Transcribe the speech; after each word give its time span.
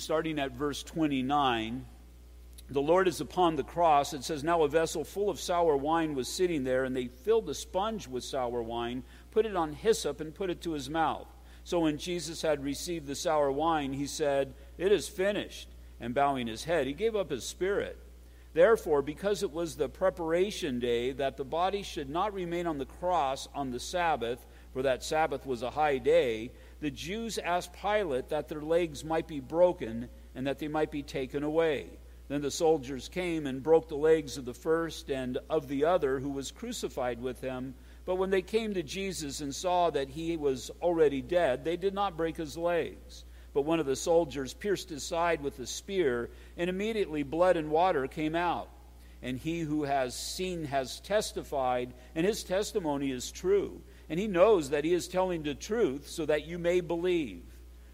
starting 0.00 0.40
at 0.40 0.50
verse 0.50 0.82
29, 0.82 1.86
the 2.70 2.82
Lord 2.82 3.06
is 3.06 3.20
upon 3.20 3.54
the 3.54 3.62
cross. 3.62 4.12
It 4.12 4.24
says, 4.24 4.42
Now 4.42 4.64
a 4.64 4.68
vessel 4.68 5.04
full 5.04 5.30
of 5.30 5.38
sour 5.38 5.76
wine 5.76 6.16
was 6.16 6.26
sitting 6.26 6.64
there, 6.64 6.82
and 6.82 6.96
they 6.96 7.06
filled 7.06 7.46
the 7.46 7.54
sponge 7.54 8.08
with 8.08 8.24
sour 8.24 8.62
wine, 8.62 9.04
put 9.30 9.46
it 9.46 9.54
on 9.54 9.72
hyssop, 9.72 10.20
and 10.20 10.34
put 10.34 10.50
it 10.50 10.60
to 10.62 10.72
his 10.72 10.90
mouth. 10.90 11.28
So 11.62 11.78
when 11.78 11.98
Jesus 11.98 12.42
had 12.42 12.64
received 12.64 13.06
the 13.06 13.14
sour 13.14 13.52
wine, 13.52 13.92
he 13.92 14.08
said, 14.08 14.54
It 14.76 14.90
is 14.90 15.08
finished. 15.08 15.68
And 16.00 16.14
bowing 16.14 16.48
his 16.48 16.64
head, 16.64 16.88
he 16.88 16.92
gave 16.92 17.14
up 17.14 17.30
his 17.30 17.44
spirit. 17.44 17.96
Therefore, 18.52 19.02
because 19.02 19.44
it 19.44 19.52
was 19.52 19.76
the 19.76 19.88
preparation 19.88 20.80
day, 20.80 21.12
that 21.12 21.36
the 21.36 21.44
body 21.44 21.84
should 21.84 22.10
not 22.10 22.34
remain 22.34 22.66
on 22.66 22.78
the 22.78 22.86
cross 22.86 23.46
on 23.54 23.70
the 23.70 23.78
Sabbath, 23.78 24.44
for 24.72 24.82
that 24.82 25.04
Sabbath 25.04 25.46
was 25.46 25.62
a 25.62 25.70
high 25.70 25.98
day, 25.98 26.50
the 26.80 26.90
Jews 26.90 27.38
asked 27.38 27.74
Pilate 27.74 28.30
that 28.30 28.48
their 28.48 28.62
legs 28.62 29.04
might 29.04 29.28
be 29.28 29.40
broken 29.40 30.08
and 30.34 30.46
that 30.46 30.58
they 30.58 30.68
might 30.68 30.90
be 30.90 31.02
taken 31.02 31.42
away. 31.42 31.86
Then 32.28 32.42
the 32.42 32.50
soldiers 32.50 33.08
came 33.08 33.46
and 33.46 33.62
broke 33.62 33.88
the 33.88 33.96
legs 33.96 34.38
of 34.38 34.44
the 34.44 34.54
first 34.54 35.10
and 35.10 35.38
of 35.50 35.66
the 35.66 35.84
other 35.84 36.20
who 36.20 36.30
was 36.30 36.52
crucified 36.52 37.20
with 37.20 37.40
him. 37.40 37.74
But 38.04 38.16
when 38.16 38.30
they 38.30 38.40
came 38.40 38.74
to 38.74 38.82
Jesus 38.82 39.40
and 39.40 39.54
saw 39.54 39.90
that 39.90 40.08
he 40.08 40.36
was 40.36 40.70
already 40.80 41.22
dead, 41.22 41.64
they 41.64 41.76
did 41.76 41.92
not 41.92 42.16
break 42.16 42.36
his 42.36 42.56
legs. 42.56 43.24
But 43.52 43.62
one 43.62 43.80
of 43.80 43.86
the 43.86 43.96
soldiers 43.96 44.54
pierced 44.54 44.90
his 44.90 45.02
side 45.02 45.42
with 45.42 45.58
a 45.58 45.66
spear, 45.66 46.30
and 46.56 46.70
immediately 46.70 47.24
blood 47.24 47.56
and 47.56 47.68
water 47.68 48.06
came 48.06 48.36
out. 48.36 48.68
And 49.22 49.36
he 49.36 49.60
who 49.60 49.82
has 49.82 50.14
seen 50.14 50.64
has 50.66 51.00
testified, 51.00 51.92
and 52.14 52.24
his 52.24 52.44
testimony 52.44 53.10
is 53.10 53.32
true. 53.32 53.82
And 54.10 54.20
he 54.20 54.26
knows 54.26 54.70
that 54.70 54.84
he 54.84 54.92
is 54.92 55.08
telling 55.08 55.42
the 55.42 55.54
truth, 55.54 56.08
so 56.08 56.26
that 56.26 56.46
you 56.46 56.58
may 56.58 56.80
believe. 56.80 57.44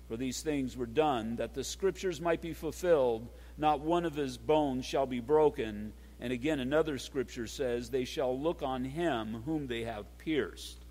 For 0.09 0.16
these 0.16 0.41
things 0.41 0.77
were 0.77 0.87
done, 0.87 1.37
that 1.37 1.55
the 1.55 1.62
scriptures 1.62 2.20
might 2.20 2.41
be 2.41 2.52
fulfilled 2.52 3.29
not 3.59 3.80
one 3.80 4.05
of 4.05 4.15
his 4.15 4.37
bones 4.37 4.84
shall 4.84 5.06
be 5.06 5.20
broken. 5.20 5.92
And 6.20 6.33
again, 6.33 6.61
another 6.61 6.98
scripture 6.98 7.47
says, 7.47 7.89
They 7.89 8.05
shall 8.05 8.39
look 8.39 8.62
on 8.62 8.84
him 8.84 9.42
whom 9.47 9.67
they 9.67 9.84
have 9.84 10.19
pierced. 10.19 10.84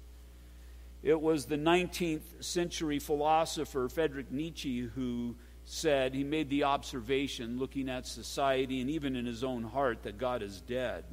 It 1.03 1.22
was 1.22 1.46
the 1.46 1.58
19th 1.58 2.44
century 2.44 2.98
philosopher 2.98 3.88
Friedrich 3.88 4.31
Nietzsche 4.31 4.81
who 4.81 5.36
said, 5.64 6.14
he 6.14 6.23
made 6.23 6.50
the 6.50 6.64
observation, 6.64 7.59
looking 7.59 7.90
at 7.90 8.08
society 8.08 8.81
and 8.81 8.90
even 8.90 9.16
in 9.16 9.26
his 9.26 9.44
own 9.44 9.64
heart, 9.64 10.03
that 10.03 10.18
God 10.18 10.42
is 10.42 10.62
dead. 10.62 11.03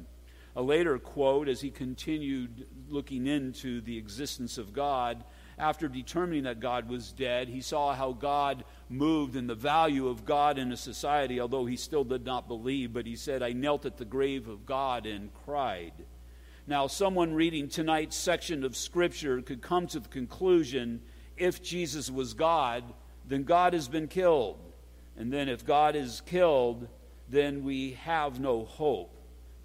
A 0.55 0.61
later 0.61 0.99
quote, 0.99 1.47
as 1.47 1.61
he 1.61 1.71
continued 1.71 2.67
looking 2.93 3.27
into 3.27 3.81
the 3.81 3.97
existence 3.97 4.57
of 4.57 4.71
God, 4.71 5.23
after 5.57 5.87
determining 5.87 6.43
that 6.43 6.59
God 6.59 6.87
was 6.87 7.11
dead, 7.11 7.47
he 7.47 7.61
saw 7.61 7.93
how 7.93 8.13
God 8.13 8.63
moved 8.89 9.35
and 9.35 9.49
the 9.49 9.55
value 9.55 10.07
of 10.07 10.25
God 10.25 10.57
in 10.57 10.71
a 10.71 10.77
society, 10.77 11.39
although 11.39 11.65
he 11.65 11.75
still 11.75 12.03
did 12.03 12.25
not 12.25 12.47
believe. 12.47 12.93
But 12.93 13.05
he 13.05 13.15
said, 13.15 13.43
I 13.43 13.53
knelt 13.53 13.85
at 13.85 13.97
the 13.97 14.05
grave 14.05 14.47
of 14.47 14.65
God 14.65 15.05
and 15.05 15.29
cried. 15.45 15.93
Now, 16.65 16.87
someone 16.87 17.33
reading 17.33 17.67
tonight's 17.67 18.15
section 18.15 18.63
of 18.63 18.77
Scripture 18.77 19.41
could 19.41 19.61
come 19.61 19.85
to 19.87 19.99
the 19.99 20.09
conclusion 20.09 21.01
if 21.35 21.61
Jesus 21.61 22.09
was 22.09 22.33
God, 22.33 22.83
then 23.27 23.43
God 23.43 23.73
has 23.73 23.87
been 23.87 24.07
killed. 24.07 24.59
And 25.17 25.31
then 25.31 25.49
if 25.49 25.65
God 25.65 25.95
is 25.95 26.21
killed, 26.21 26.87
then 27.29 27.63
we 27.63 27.93
have 27.93 28.39
no 28.39 28.65
hope. 28.65 29.12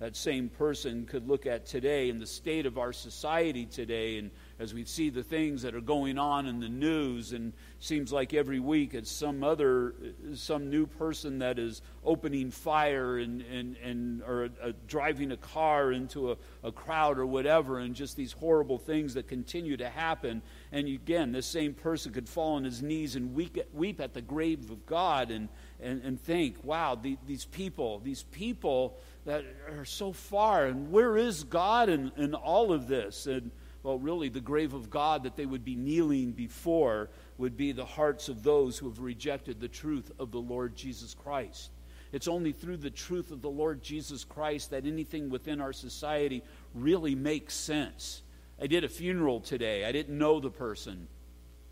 That 0.00 0.14
same 0.14 0.48
person 0.48 1.06
could 1.06 1.26
look 1.26 1.44
at 1.44 1.66
today 1.66 2.08
and 2.08 2.22
the 2.22 2.26
state 2.26 2.66
of 2.66 2.78
our 2.78 2.92
society 2.92 3.66
today 3.66 4.18
and 4.18 4.30
as 4.60 4.72
we 4.72 4.84
see 4.84 5.10
the 5.10 5.24
things 5.24 5.62
that 5.62 5.74
are 5.74 5.80
going 5.80 6.18
on 6.18 6.46
in 6.46 6.60
the 6.60 6.68
news 6.68 7.32
and 7.32 7.52
seems 7.80 8.12
like 8.12 8.32
every 8.32 8.60
week 8.60 8.94
it's 8.94 9.10
some 9.10 9.42
other 9.42 9.94
some 10.34 10.70
new 10.70 10.86
person 10.86 11.40
that 11.40 11.58
is 11.58 11.82
opening 12.04 12.52
fire 12.52 13.18
and, 13.18 13.42
and, 13.42 13.76
and 13.78 14.22
or 14.22 14.50
uh, 14.62 14.70
driving 14.86 15.32
a 15.32 15.36
car 15.36 15.90
into 15.90 16.30
a, 16.30 16.36
a 16.62 16.70
crowd 16.70 17.18
or 17.18 17.26
whatever 17.26 17.80
and 17.80 17.96
just 17.96 18.16
these 18.16 18.32
horrible 18.32 18.78
things 18.78 19.14
that 19.14 19.26
continue 19.26 19.76
to 19.76 19.88
happen. 19.88 20.42
And 20.70 20.86
again 20.86 21.32
this 21.32 21.46
same 21.46 21.74
person 21.74 22.12
could 22.12 22.28
fall 22.28 22.54
on 22.54 22.62
his 22.62 22.82
knees 22.82 23.16
and 23.16 23.34
weep, 23.34 23.58
weep 23.72 24.00
at 24.00 24.14
the 24.14 24.22
grave 24.22 24.70
of 24.70 24.86
god 24.86 25.32
and, 25.32 25.48
and, 25.80 26.02
and 26.02 26.22
think 26.22 26.62
wow 26.62 26.94
the, 26.94 27.18
these 27.26 27.46
people 27.46 27.98
these 27.98 28.22
people 28.22 28.96
that 29.28 29.44
are 29.70 29.84
so 29.84 30.12
far 30.12 30.66
and 30.66 30.90
where 30.90 31.16
is 31.16 31.44
god 31.44 31.88
in, 31.88 32.10
in 32.16 32.34
all 32.34 32.72
of 32.72 32.88
this 32.88 33.26
and 33.26 33.50
well, 33.82 33.98
really, 33.98 34.28
the 34.28 34.40
grave 34.40 34.74
of 34.74 34.90
God 34.90 35.22
that 35.22 35.36
they 35.36 35.46
would 35.46 35.64
be 35.64 35.76
kneeling 35.76 36.32
before 36.32 37.10
would 37.38 37.56
be 37.56 37.72
the 37.72 37.84
hearts 37.84 38.28
of 38.28 38.42
those 38.42 38.76
who 38.76 38.88
have 38.88 38.98
rejected 38.98 39.60
the 39.60 39.68
truth 39.68 40.10
of 40.18 40.32
the 40.32 40.40
Lord 40.40 40.74
Jesus 40.74 41.14
Christ. 41.14 41.70
It's 42.10 42.28
only 42.28 42.52
through 42.52 42.78
the 42.78 42.90
truth 42.90 43.30
of 43.30 43.40
the 43.40 43.50
Lord 43.50 43.82
Jesus 43.82 44.24
Christ 44.24 44.70
that 44.70 44.84
anything 44.84 45.30
within 45.30 45.60
our 45.60 45.72
society 45.72 46.42
really 46.74 47.14
makes 47.14 47.54
sense. 47.54 48.22
I 48.60 48.66
did 48.66 48.82
a 48.82 48.88
funeral 48.88 49.40
today. 49.40 49.84
I 49.84 49.92
didn't 49.92 50.18
know 50.18 50.40
the 50.40 50.50
person. 50.50 51.06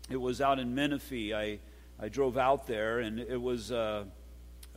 It 0.09 0.17
was 0.17 0.39
out 0.39 0.59
in 0.59 0.73
Menifee. 0.73 1.33
I, 1.33 1.59
I 1.99 2.07
drove 2.07 2.37
out 2.37 2.67
there, 2.67 2.99
and 2.99 3.19
it 3.19 3.41
was 3.41 3.71
a, 3.71 4.07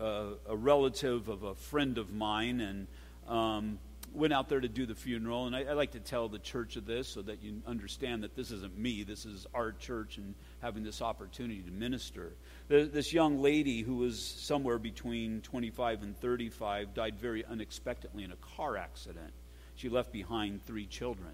a, 0.01 0.57
relative 0.57 1.29
of 1.29 1.43
a 1.43 1.55
friend 1.55 1.99
of 1.99 2.13
mine. 2.13 2.61
And 2.61 2.87
um, 3.29 3.79
went 4.13 4.33
out 4.33 4.49
there 4.49 4.61
to 4.61 4.69
do 4.69 4.87
the 4.87 4.95
funeral, 4.95 5.47
and 5.47 5.55
I, 5.55 5.63
I, 5.65 5.73
like 5.75 5.93
to 5.93 6.01
tell 6.01 6.29
the 6.29 6.39
church 6.39 6.77
of 6.77 6.87
this 6.87 7.09
so 7.09 7.23
that 7.23 7.43
you 7.43 7.63
understand 7.67 8.25
that 8.25 8.35
this 8.35 8.51
isn't 8.51 8.77
me, 8.77 9.05
this 9.05 9.25
is 9.25 9.47
our 9.55 9.73
church 9.73 10.17
and 10.17 10.35
having 10.61 10.83
this 10.83 11.01
opportunity 11.01 11.63
to 11.63 11.71
minister. 11.71 12.33
The, 12.69 12.85
this 12.85 13.13
young 13.13 13.41
lady 13.41 13.83
who 13.83 13.97
was 13.97 14.21
somewhere 14.21 14.79
between 14.79 15.43
25 15.43 16.03
and 16.03 16.17
35 16.17 16.95
died 16.95 17.19
very 17.19 17.45
unexpectedly 17.45 18.25
in 18.25 18.33
a 18.33 18.57
car 18.57 18.77
accident. 18.77 19.33
She 19.77 19.89
left 19.89 20.13
behind 20.13 20.65
three 20.67 20.87
children, 20.87 21.33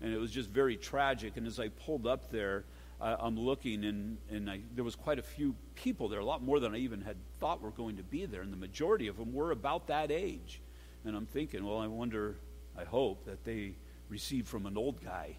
and 0.00 0.12
it 0.12 0.18
was 0.18 0.30
just 0.30 0.50
very 0.50 0.76
tragic. 0.76 1.36
And 1.36 1.46
as 1.46 1.60
I 1.60 1.68
pulled 1.68 2.06
up 2.06 2.30
there, 2.30 2.64
uh, 3.00 3.16
I'm 3.20 3.38
looking, 3.38 3.84
and, 3.84 4.18
and 4.30 4.50
I, 4.50 4.60
there 4.74 4.84
was 4.84 4.96
quite 4.96 5.18
a 5.18 5.22
few 5.22 5.54
people 5.74 6.08
there, 6.08 6.20
a 6.20 6.24
lot 6.24 6.42
more 6.42 6.58
than 6.58 6.74
I 6.74 6.78
even 6.78 7.00
had 7.00 7.16
thought 7.38 7.62
were 7.62 7.70
going 7.70 7.96
to 7.96 8.02
be 8.02 8.26
there, 8.26 8.42
and 8.42 8.52
the 8.52 8.56
majority 8.56 9.08
of 9.08 9.16
them 9.16 9.32
were 9.32 9.52
about 9.52 9.86
that 9.86 10.10
age. 10.10 10.60
And 11.04 11.16
I'm 11.16 11.26
thinking, 11.26 11.64
well, 11.64 11.78
I 11.78 11.86
wonder, 11.86 12.36
I 12.76 12.84
hope 12.84 13.24
that 13.26 13.44
they 13.44 13.74
received 14.08 14.48
from 14.48 14.66
an 14.66 14.76
old 14.76 15.02
guy. 15.02 15.36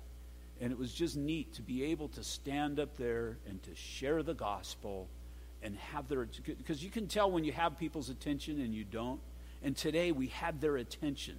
And 0.62 0.72
it 0.72 0.78
was 0.78 0.94
just 0.94 1.16
neat 1.16 1.54
to 1.54 1.62
be 1.62 1.84
able 1.86 2.10
to 2.10 2.24
stand 2.24 2.80
up 2.80 2.98
there 2.98 3.38
and 3.48 3.62
to 3.64 3.76
share 3.76 4.24
the 4.24 4.34
gospel 4.34 5.08
and 5.62 5.76
have 5.78 6.08
their, 6.08 6.28
because 6.46 6.84
you 6.84 6.90
can 6.90 7.08
tell 7.08 7.30
when 7.32 7.44
you 7.44 7.52
have 7.52 7.78
people's 7.78 8.10
attention 8.10 8.62
and 8.62 8.74
you 8.74 8.84
don't. 8.84 9.20
And 9.62 9.76
today 9.76 10.12
we 10.12 10.28
had 10.28 10.62
their 10.62 10.78
attention. 10.78 11.36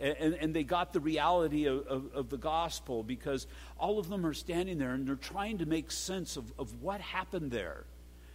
And, 0.00 0.34
and, 0.34 0.54
they 0.54 0.62
got 0.62 0.92
the 0.92 1.00
reality 1.00 1.66
of, 1.66 1.86
of, 1.88 2.14
of, 2.14 2.30
the 2.30 2.36
gospel 2.36 3.02
because 3.02 3.48
all 3.78 3.98
of 3.98 4.08
them 4.08 4.24
are 4.24 4.34
standing 4.34 4.78
there 4.78 4.92
and 4.92 5.08
they're 5.08 5.16
trying 5.16 5.58
to 5.58 5.66
make 5.66 5.90
sense 5.90 6.36
of, 6.36 6.52
of 6.56 6.80
what 6.80 7.00
happened 7.00 7.50
there. 7.50 7.84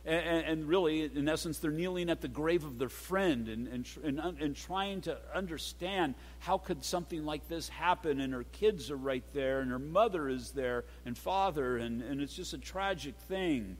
And, 0.06 0.46
and, 0.46 0.68
really, 0.68 1.03
in 1.03 1.29
essence, 1.29 1.59
they're 1.59 1.72
kneeling 1.72 2.09
at 2.09 2.19
the 2.19 2.28
grave 2.28 2.66
of 2.66 2.78
their 2.78 2.90
friend 2.90 3.47
and, 3.47 3.68
and, 3.69 3.88
and, 4.03 4.19
and, 4.41 4.53
trying 4.53 5.00
to 5.01 5.18
understand 5.34 6.16
how 6.40 6.57
could 6.57 6.84
something 6.84 7.24
like 7.24 7.47
this 7.47 7.69
happen. 7.69 8.19
And 8.19 8.34
her 8.34 8.44
kids 8.44 8.91
are 8.91 8.97
right 8.97 9.24
there, 9.31 9.62
and 9.62 9.72
her 9.72 9.80
mother 9.80 10.28
is 10.28 10.51
there, 10.51 10.84
and 11.06 11.18
father, 11.18 11.78
and, 11.78 12.01
and 12.01 12.19
it's 12.19 12.34
just 12.34 12.53
a 12.53 12.57
tragic 12.57 13.16
thing. 13.30 13.78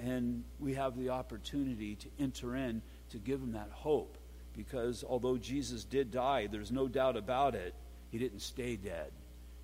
And 0.00 0.44
we 0.60 0.74
have 0.74 0.96
the 0.96 1.08
opportunity 1.08 1.96
to 1.96 2.08
enter 2.20 2.54
in 2.54 2.80
to 3.10 3.18
give 3.18 3.40
them 3.40 3.52
that 3.52 3.70
hope. 3.72 4.16
Because 4.56 5.04
although 5.08 5.36
Jesus 5.36 5.84
did 5.84 6.10
die, 6.10 6.46
there's 6.46 6.72
no 6.72 6.88
doubt 6.88 7.16
about 7.16 7.54
it, 7.54 7.74
he 8.10 8.18
didn't 8.18 8.40
stay 8.40 8.76
dead. 8.76 9.10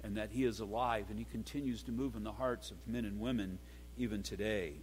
And 0.03 0.17
that 0.17 0.31
he 0.31 0.45
is 0.45 0.61
alive, 0.61 1.07
and 1.11 1.19
he 1.19 1.27
continues 1.27 1.83
to 1.85 1.93
move 1.93 2.17
in 2.17 2.25
the 2.25 2.33
hearts 2.33 2.71
of 2.71 2.77
men 2.87 3.05
and 3.05 3.21
women 3.21 3.59
even 3.99 4.23
today. 4.23 4.75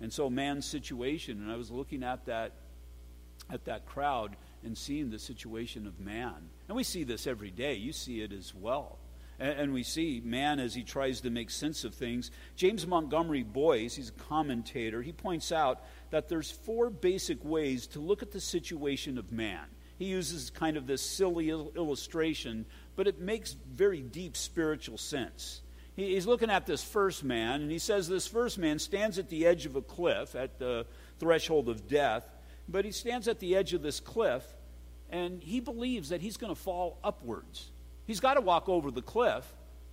And 0.00 0.12
so 0.12 0.30
man's 0.30 0.64
situation, 0.66 1.42
and 1.42 1.52
I 1.52 1.56
was 1.56 1.70
looking 1.70 2.02
at 2.02 2.26
that 2.26 2.52
at 3.50 3.64
that 3.66 3.86
crowd 3.86 4.36
and 4.64 4.76
seeing 4.76 5.10
the 5.10 5.18
situation 5.18 5.86
of 5.86 6.00
man. 6.00 6.34
And 6.68 6.76
we 6.76 6.82
see 6.82 7.04
this 7.04 7.26
every 7.26 7.50
day. 7.50 7.74
You 7.74 7.92
see 7.92 8.22
it 8.22 8.32
as 8.32 8.54
well. 8.54 8.98
And, 9.38 9.72
we 9.72 9.82
see 9.82 10.22
man 10.24 10.60
as 10.60 10.74
he 10.74 10.84
tries 10.84 11.20
to 11.22 11.30
make 11.30 11.50
sense 11.50 11.84
of 11.84 11.94
things. 11.94 12.30
James 12.56 12.86
Montgomery 12.86 13.42
Boice, 13.42 13.96
he's 13.96 14.10
a 14.10 14.12
commentator, 14.12 15.02
he 15.02 15.12
points 15.12 15.50
out 15.50 15.82
that 16.10 16.28
there's 16.28 16.50
four 16.50 16.88
basic 16.88 17.44
ways 17.44 17.86
to 17.88 18.00
look 18.00 18.22
at 18.22 18.30
the 18.30 18.40
situation 18.40 19.18
of 19.18 19.32
man. 19.32 19.64
He 19.98 20.06
uses 20.06 20.50
kind 20.50 20.76
of 20.76 20.86
this 20.86 21.02
silly 21.02 21.50
illustration, 21.50 22.66
but 22.96 23.08
it 23.08 23.20
makes 23.20 23.52
very 23.52 24.02
deep 24.02 24.36
spiritual 24.36 24.98
sense 24.98 25.62
he's 25.96 26.26
looking 26.26 26.50
at 26.50 26.66
this 26.66 26.82
first 26.82 27.24
man, 27.24 27.62
and 27.62 27.70
he 27.70 27.78
says 27.78 28.08
this 28.08 28.26
first 28.26 28.58
man 28.58 28.78
stands 28.78 29.18
at 29.18 29.28
the 29.28 29.46
edge 29.46 29.66
of 29.66 29.76
a 29.76 29.82
cliff, 29.82 30.34
at 30.34 30.58
the 30.58 30.86
threshold 31.18 31.68
of 31.68 31.88
death, 31.88 32.28
but 32.68 32.84
he 32.84 32.92
stands 32.92 33.28
at 33.28 33.38
the 33.40 33.56
edge 33.56 33.74
of 33.74 33.82
this 33.82 34.00
cliff, 34.00 34.44
and 35.10 35.42
he 35.42 35.60
believes 35.60 36.08
that 36.08 36.20
he's 36.20 36.36
going 36.36 36.54
to 36.54 36.60
fall 36.60 36.98
upwards. 37.04 37.70
He's 38.06 38.20
got 38.20 38.34
to 38.34 38.40
walk 38.40 38.68
over 38.68 38.90
the 38.90 39.02
cliff, 39.02 39.44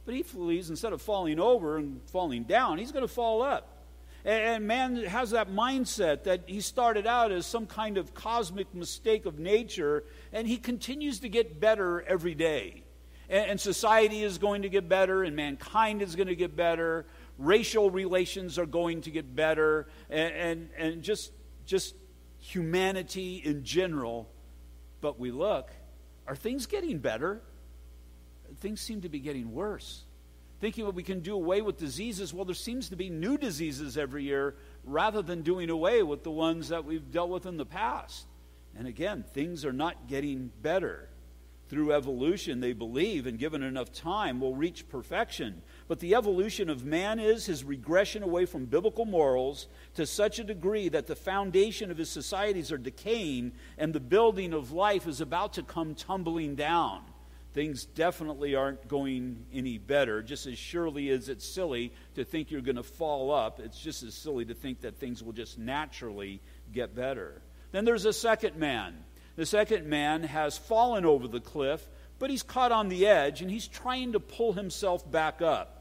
but 0.06 0.14
he 0.14 0.24
believes 0.24 0.70
instead 0.70 0.94
of 0.94 1.02
falling 1.02 1.40
over 1.40 1.78
and 1.78 2.02
falling 2.08 2.44
down, 2.44 2.78
he's 2.78 2.92
going 2.92 3.08
to 3.08 3.14
fall 3.14 3.42
up. 3.42 3.78
And 4.24 4.68
man 4.68 4.98
has 4.98 5.32
that 5.32 5.50
mindset 5.50 6.26
that 6.26 6.44
he 6.46 6.62
started 6.62 7.08
out 7.08 7.32
as 7.32 7.46
some 7.46 7.66
kind 7.66 7.98
of 7.98 8.14
cosmic 8.14 8.74
mistake 8.74 9.26
of 9.26 9.40
nature, 9.40 10.04
and 10.32 10.48
he 10.48 10.58
continues 10.58 11.20
to 11.22 11.30
get 11.30 11.60
better 11.60 12.04
every 12.04 12.36
day. 12.36 12.84
And 13.30 13.60
society 13.60 14.24
is 14.24 14.38
going 14.38 14.64
to 14.64 14.70
get 14.70 14.90
better, 14.90 15.24
and 15.24 15.36
mankind 15.36 16.02
is 16.02 16.16
going 16.16 16.28
to 16.28 16.36
get 16.36 16.56
better. 16.56 17.06
Racial 17.40 17.90
relations 17.90 18.60
are 18.60 18.66
going 18.66 19.02
to 19.02 19.10
get 19.10 19.36
better, 19.36 19.88
and, 20.10 20.34
and, 20.34 20.70
and 20.78 21.02
just, 21.02 21.32
just 21.66 21.96
humanity 22.40 23.42
in 23.44 23.64
general. 23.64 24.30
But 25.00 25.20
we 25.20 25.32
look, 25.32 25.72
are 26.28 26.36
things 26.36 26.68
getting 26.68 27.00
better? 27.00 27.42
Things 28.60 28.82
seem 28.82 29.02
to 29.02 29.10
be 29.10 29.20
getting 29.20 29.54
worse 29.54 30.04
thinking 30.62 30.86
that 30.86 30.94
we 30.94 31.04
can 31.04 31.22
do 31.22 31.34
away 31.34 31.62
with 31.62 31.78
diseases. 31.78 32.34
Well, 32.34 32.46
there 32.46 32.54
seems 32.54 32.90
to 32.90 32.96
be 32.96 33.10
new 33.10 33.36
diseases 33.36 33.98
every 33.98 34.24
year 34.24 34.56
rather 34.86 35.24
than 35.24 35.42
doing 35.42 35.72
away 35.72 36.04
with 36.04 36.24
the 36.24 36.32
ones 36.32 36.70
that 36.70 36.86
we've 36.86 37.12
dealt 37.12 37.32
with 37.32 37.48
in 37.48 37.58
the 37.58 37.66
past. 37.66 38.28
And 38.78 38.88
again, 38.88 39.26
things 39.34 39.66
are 39.66 39.74
not 39.74 40.08
getting 40.08 40.52
better. 40.62 41.10
Through 41.68 41.94
evolution, 41.94 42.60
they 42.60 42.74
believe, 42.74 43.26
and 43.26 43.40
given 43.40 43.64
enough 43.64 43.92
time, 43.92 44.40
will 44.40 44.54
reach 44.54 44.88
perfection. 44.88 45.62
But 45.88 46.00
the 46.00 46.16
evolution 46.16 46.70
of 46.70 46.86
man 46.86 47.18
is 47.18 47.46
his 47.46 47.64
regression 47.64 48.24
away 48.24 48.46
from 48.46 48.66
biblical 48.66 49.06
morals 49.06 49.68
to 49.96 50.06
such 50.06 50.38
a 50.38 50.44
degree 50.44 50.90
that 50.90 51.08
the 51.08 51.16
foundation 51.16 51.90
of 51.90 51.98
his 51.98 52.10
societies 52.10 52.72
are 52.72 52.78
decaying 52.78 53.54
and 53.78 53.94
the 53.94 54.02
building 54.02 54.54
of 54.54 54.74
life 54.74 55.08
is 55.08 55.22
about 55.22 55.54
to 55.54 55.64
come 55.64 55.96
tumbling 55.96 56.56
down 56.56 57.02
things 57.54 57.86
definitely 57.86 58.56
aren't 58.56 58.88
going 58.88 59.46
any 59.54 59.78
better. 59.78 60.22
Just 60.22 60.46
as 60.46 60.58
surely 60.58 61.10
as 61.10 61.30
it's 61.30 61.46
silly 61.46 61.92
to 62.16 62.24
think 62.24 62.52
you're 62.52 62.62
going 62.62 62.78
to 62.78 62.84
fall 62.84 63.32
up, 63.32 63.60
it's 63.60 63.80
just 63.80 64.04
as 64.04 64.14
silly 64.14 64.46
to 64.46 64.54
think 64.54 64.82
that 64.82 64.98
things 64.98 65.22
will 65.22 65.34
just 65.34 65.58
naturally 65.58 66.42
get 66.72 66.96
better. 66.96 67.42
Then 67.72 67.86
there's 67.86 68.06
a 68.06 68.14
second 68.14 68.58
man. 68.58 68.96
The 69.36 69.46
second 69.46 69.88
man 69.88 70.24
has 70.24 70.58
fallen 70.58 71.06
over 71.06 71.28
the 71.28 71.40
cliff, 71.40 71.88
but 72.20 72.30
he's 72.30 72.44
caught 72.44 72.72
on 72.72 72.90
the 72.90 73.08
edge 73.08 73.42
and 73.42 73.50
he's 73.50 73.68
trying 73.68 74.14
to 74.14 74.20
pull 74.20 74.54
himself 74.54 75.10
back 75.10 75.42
up. 75.42 75.78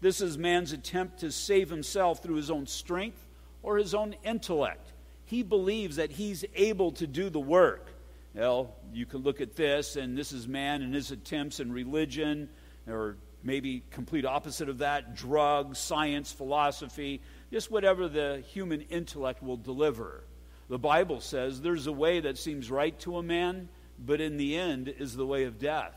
This 0.00 0.20
is 0.20 0.36
man's 0.36 0.72
attempt 0.72 1.20
to 1.20 1.30
save 1.30 1.70
himself 1.70 2.22
through 2.22 2.36
his 2.36 2.50
own 2.50 2.66
strength 2.66 3.24
or 3.62 3.78
his 3.78 3.94
own 3.94 4.14
intellect. 4.24 4.92
He 5.24 5.42
believes 5.42 5.96
that 5.96 6.10
he's 6.10 6.44
able 6.54 6.92
to 6.92 7.06
do 7.06 7.30
the 7.30 7.40
work. 7.40 7.93
Well, 8.34 8.74
you 8.92 9.06
can 9.06 9.22
look 9.22 9.40
at 9.40 9.54
this, 9.54 9.94
and 9.94 10.18
this 10.18 10.32
is 10.32 10.48
man 10.48 10.82
and 10.82 10.92
his 10.92 11.12
attempts 11.12 11.60
in 11.60 11.72
religion, 11.72 12.48
or 12.88 13.16
maybe 13.44 13.84
complete 13.92 14.24
opposite 14.24 14.68
of 14.68 14.78
that 14.78 15.14
drugs, 15.14 15.78
science, 15.78 16.32
philosophy, 16.32 17.20
just 17.52 17.70
whatever 17.70 18.08
the 18.08 18.42
human 18.52 18.80
intellect 18.82 19.40
will 19.40 19.56
deliver. 19.56 20.24
The 20.68 20.78
Bible 20.78 21.20
says 21.20 21.60
there's 21.60 21.86
a 21.86 21.92
way 21.92 22.20
that 22.20 22.36
seems 22.36 22.72
right 22.72 22.98
to 23.00 23.18
a 23.18 23.22
man, 23.22 23.68
but 24.04 24.20
in 24.20 24.36
the 24.36 24.56
end 24.56 24.88
is 24.88 25.14
the 25.14 25.26
way 25.26 25.44
of 25.44 25.60
death. 25.60 25.94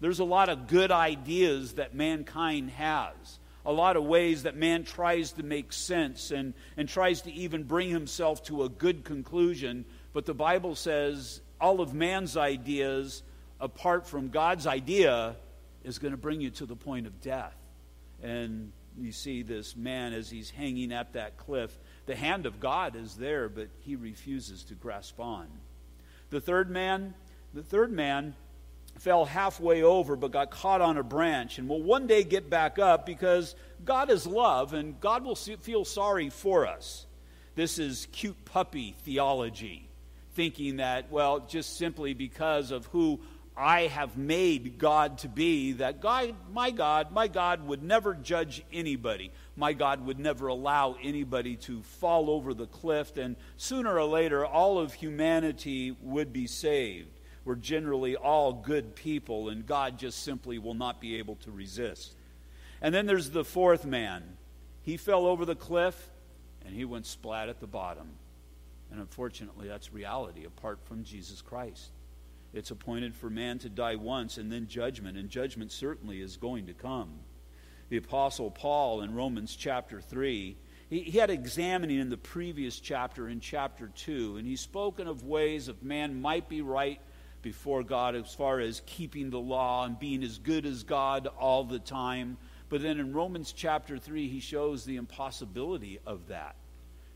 There's 0.00 0.18
a 0.18 0.24
lot 0.24 0.50
of 0.50 0.66
good 0.66 0.90
ideas 0.90 1.74
that 1.74 1.94
mankind 1.94 2.70
has, 2.70 3.38
a 3.64 3.72
lot 3.72 3.96
of 3.96 4.04
ways 4.04 4.42
that 4.42 4.56
man 4.56 4.84
tries 4.84 5.32
to 5.32 5.42
make 5.42 5.72
sense 5.72 6.30
and, 6.30 6.52
and 6.76 6.88
tries 6.88 7.22
to 7.22 7.32
even 7.32 7.62
bring 7.62 7.88
himself 7.88 8.42
to 8.44 8.64
a 8.64 8.68
good 8.68 9.04
conclusion. 9.04 9.86
But 10.12 10.26
the 10.26 10.34
Bible 10.34 10.74
says 10.74 11.40
all 11.60 11.80
of 11.80 11.94
man's 11.94 12.36
ideas 12.36 13.22
apart 13.60 14.06
from 14.06 14.30
God's 14.30 14.66
idea 14.66 15.36
is 15.84 15.98
going 15.98 16.12
to 16.12 16.18
bring 16.18 16.40
you 16.40 16.50
to 16.50 16.66
the 16.66 16.76
point 16.76 17.06
of 17.06 17.20
death. 17.20 17.56
And 18.22 18.72
you 18.98 19.12
see 19.12 19.42
this 19.42 19.76
man 19.76 20.12
as 20.12 20.30
he's 20.30 20.50
hanging 20.50 20.92
at 20.92 21.12
that 21.12 21.36
cliff. 21.36 21.78
The 22.06 22.16
hand 22.16 22.46
of 22.46 22.60
God 22.60 22.96
is 22.96 23.14
there, 23.14 23.48
but 23.48 23.68
he 23.80 23.96
refuses 23.96 24.64
to 24.64 24.74
grasp 24.74 25.20
on. 25.20 25.46
The 26.30 26.40
third 26.40 26.70
man, 26.70 27.14
the 27.54 27.62
third 27.62 27.92
man 27.92 28.34
fell 28.98 29.24
halfway 29.24 29.82
over 29.82 30.16
but 30.16 30.32
got 30.32 30.50
caught 30.50 30.80
on 30.80 30.96
a 30.96 31.02
branch 31.02 31.58
and 31.58 31.68
will 31.68 31.82
one 31.82 32.06
day 32.06 32.24
get 32.24 32.50
back 32.50 32.78
up 32.78 33.06
because 33.06 33.54
God 33.84 34.10
is 34.10 34.26
love 34.26 34.74
and 34.74 35.00
God 35.00 35.24
will 35.24 35.36
feel 35.36 35.84
sorry 35.84 36.28
for 36.28 36.66
us. 36.66 37.06
This 37.54 37.78
is 37.78 38.06
cute 38.12 38.44
puppy 38.44 38.94
theology 39.04 39.89
thinking 40.34 40.76
that, 40.76 41.10
well, 41.10 41.40
just 41.40 41.76
simply 41.76 42.14
because 42.14 42.70
of 42.70 42.86
who 42.86 43.20
I 43.56 43.82
have 43.82 44.16
made 44.16 44.78
God 44.78 45.18
to 45.18 45.28
be, 45.28 45.72
that 45.72 46.00
God, 46.00 46.34
my 46.52 46.70
God, 46.70 47.12
my 47.12 47.28
God 47.28 47.66
would 47.66 47.82
never 47.82 48.14
judge 48.14 48.64
anybody. 48.72 49.32
My 49.56 49.74
God 49.74 50.06
would 50.06 50.18
never 50.18 50.46
allow 50.46 50.96
anybody 51.02 51.56
to 51.56 51.82
fall 51.82 52.30
over 52.30 52.54
the 52.54 52.66
cliff, 52.66 53.16
and 53.18 53.36
sooner 53.56 53.94
or 53.94 54.04
later, 54.04 54.46
all 54.46 54.78
of 54.78 54.94
humanity 54.94 55.94
would 56.00 56.32
be 56.32 56.46
saved. 56.46 57.10
We're 57.44 57.56
generally 57.56 58.16
all 58.16 58.52
good 58.52 58.94
people, 58.94 59.48
and 59.48 59.66
God 59.66 59.98
just 59.98 60.22
simply 60.22 60.58
will 60.58 60.74
not 60.74 61.00
be 61.00 61.16
able 61.16 61.36
to 61.36 61.50
resist. 61.50 62.14
And 62.80 62.94
then 62.94 63.06
there's 63.06 63.30
the 63.30 63.44
fourth 63.44 63.84
man. 63.84 64.22
He 64.82 64.96
fell 64.96 65.26
over 65.26 65.44
the 65.44 65.54
cliff, 65.56 66.10
and 66.64 66.74
he 66.74 66.84
went 66.84 67.04
splat 67.04 67.48
at 67.48 67.60
the 67.60 67.66
bottom. 67.66 68.08
And 68.90 69.00
unfortunately, 69.00 69.68
that's 69.68 69.92
reality 69.92 70.44
apart 70.44 70.80
from 70.84 71.04
Jesus 71.04 71.42
Christ. 71.42 71.90
It's 72.52 72.70
appointed 72.70 73.14
for 73.14 73.30
man 73.30 73.58
to 73.60 73.68
die 73.68 73.94
once 73.94 74.36
and 74.36 74.50
then 74.50 74.66
judgment, 74.66 75.16
and 75.16 75.28
judgment 75.28 75.70
certainly 75.70 76.20
is 76.20 76.36
going 76.36 76.66
to 76.66 76.74
come. 76.74 77.20
The 77.90 77.98
Apostle 77.98 78.50
Paul 78.50 79.02
in 79.02 79.14
Romans 79.14 79.54
chapter 79.54 80.00
3, 80.00 80.56
he, 80.88 81.00
he 81.02 81.18
had 81.18 81.30
examining 81.30 82.00
in 82.00 82.08
the 82.08 82.16
previous 82.16 82.80
chapter, 82.80 83.28
in 83.28 83.40
chapter 83.40 83.88
2, 83.94 84.36
and 84.36 84.46
he's 84.46 84.60
spoken 84.60 85.06
of 85.06 85.22
ways 85.22 85.68
of 85.68 85.82
man 85.82 86.20
might 86.20 86.48
be 86.48 86.62
right 86.62 87.00
before 87.42 87.82
God 87.82 88.14
as 88.14 88.34
far 88.34 88.60
as 88.60 88.82
keeping 88.84 89.30
the 89.30 89.40
law 89.40 89.84
and 89.84 89.98
being 89.98 90.22
as 90.22 90.38
good 90.38 90.66
as 90.66 90.82
God 90.82 91.28
all 91.38 91.64
the 91.64 91.78
time. 91.78 92.36
But 92.68 92.82
then 92.82 93.00
in 93.00 93.12
Romans 93.12 93.52
chapter 93.52 93.98
3, 93.98 94.28
he 94.28 94.40
shows 94.40 94.84
the 94.84 94.96
impossibility 94.96 96.00
of 96.06 96.28
that. 96.28 96.56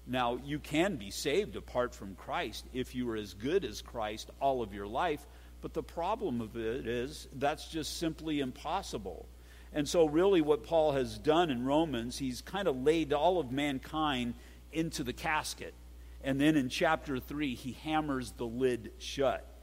Now, 0.06 0.38
you 0.44 0.58
can 0.58 0.96
be 0.96 1.10
saved 1.10 1.56
apart 1.56 1.94
from 1.94 2.14
Christ 2.14 2.66
if 2.72 2.94
you 2.94 3.08
are 3.10 3.16
as 3.16 3.32
good 3.34 3.64
as 3.64 3.80
Christ 3.80 4.30
all 4.40 4.62
of 4.62 4.74
your 4.74 4.86
life, 4.86 5.26
but 5.62 5.72
the 5.72 5.82
problem 5.82 6.42
of 6.42 6.56
it 6.56 6.86
is 6.86 7.26
that's 7.32 7.68
just 7.68 7.98
simply 7.98 8.40
impossible. 8.40 9.26
And 9.72 9.88
so, 9.88 10.06
really, 10.06 10.42
what 10.42 10.62
Paul 10.62 10.92
has 10.92 11.18
done 11.18 11.50
in 11.50 11.64
Romans, 11.64 12.18
he's 12.18 12.42
kind 12.42 12.68
of 12.68 12.82
laid 12.82 13.12
all 13.12 13.40
of 13.40 13.50
mankind 13.50 14.34
into 14.72 15.02
the 15.02 15.12
casket. 15.12 15.74
And 16.22 16.40
then 16.40 16.56
in 16.56 16.68
chapter 16.68 17.18
3, 17.18 17.54
he 17.54 17.72
hammers 17.72 18.32
the 18.32 18.46
lid 18.46 18.92
shut. 18.98 19.53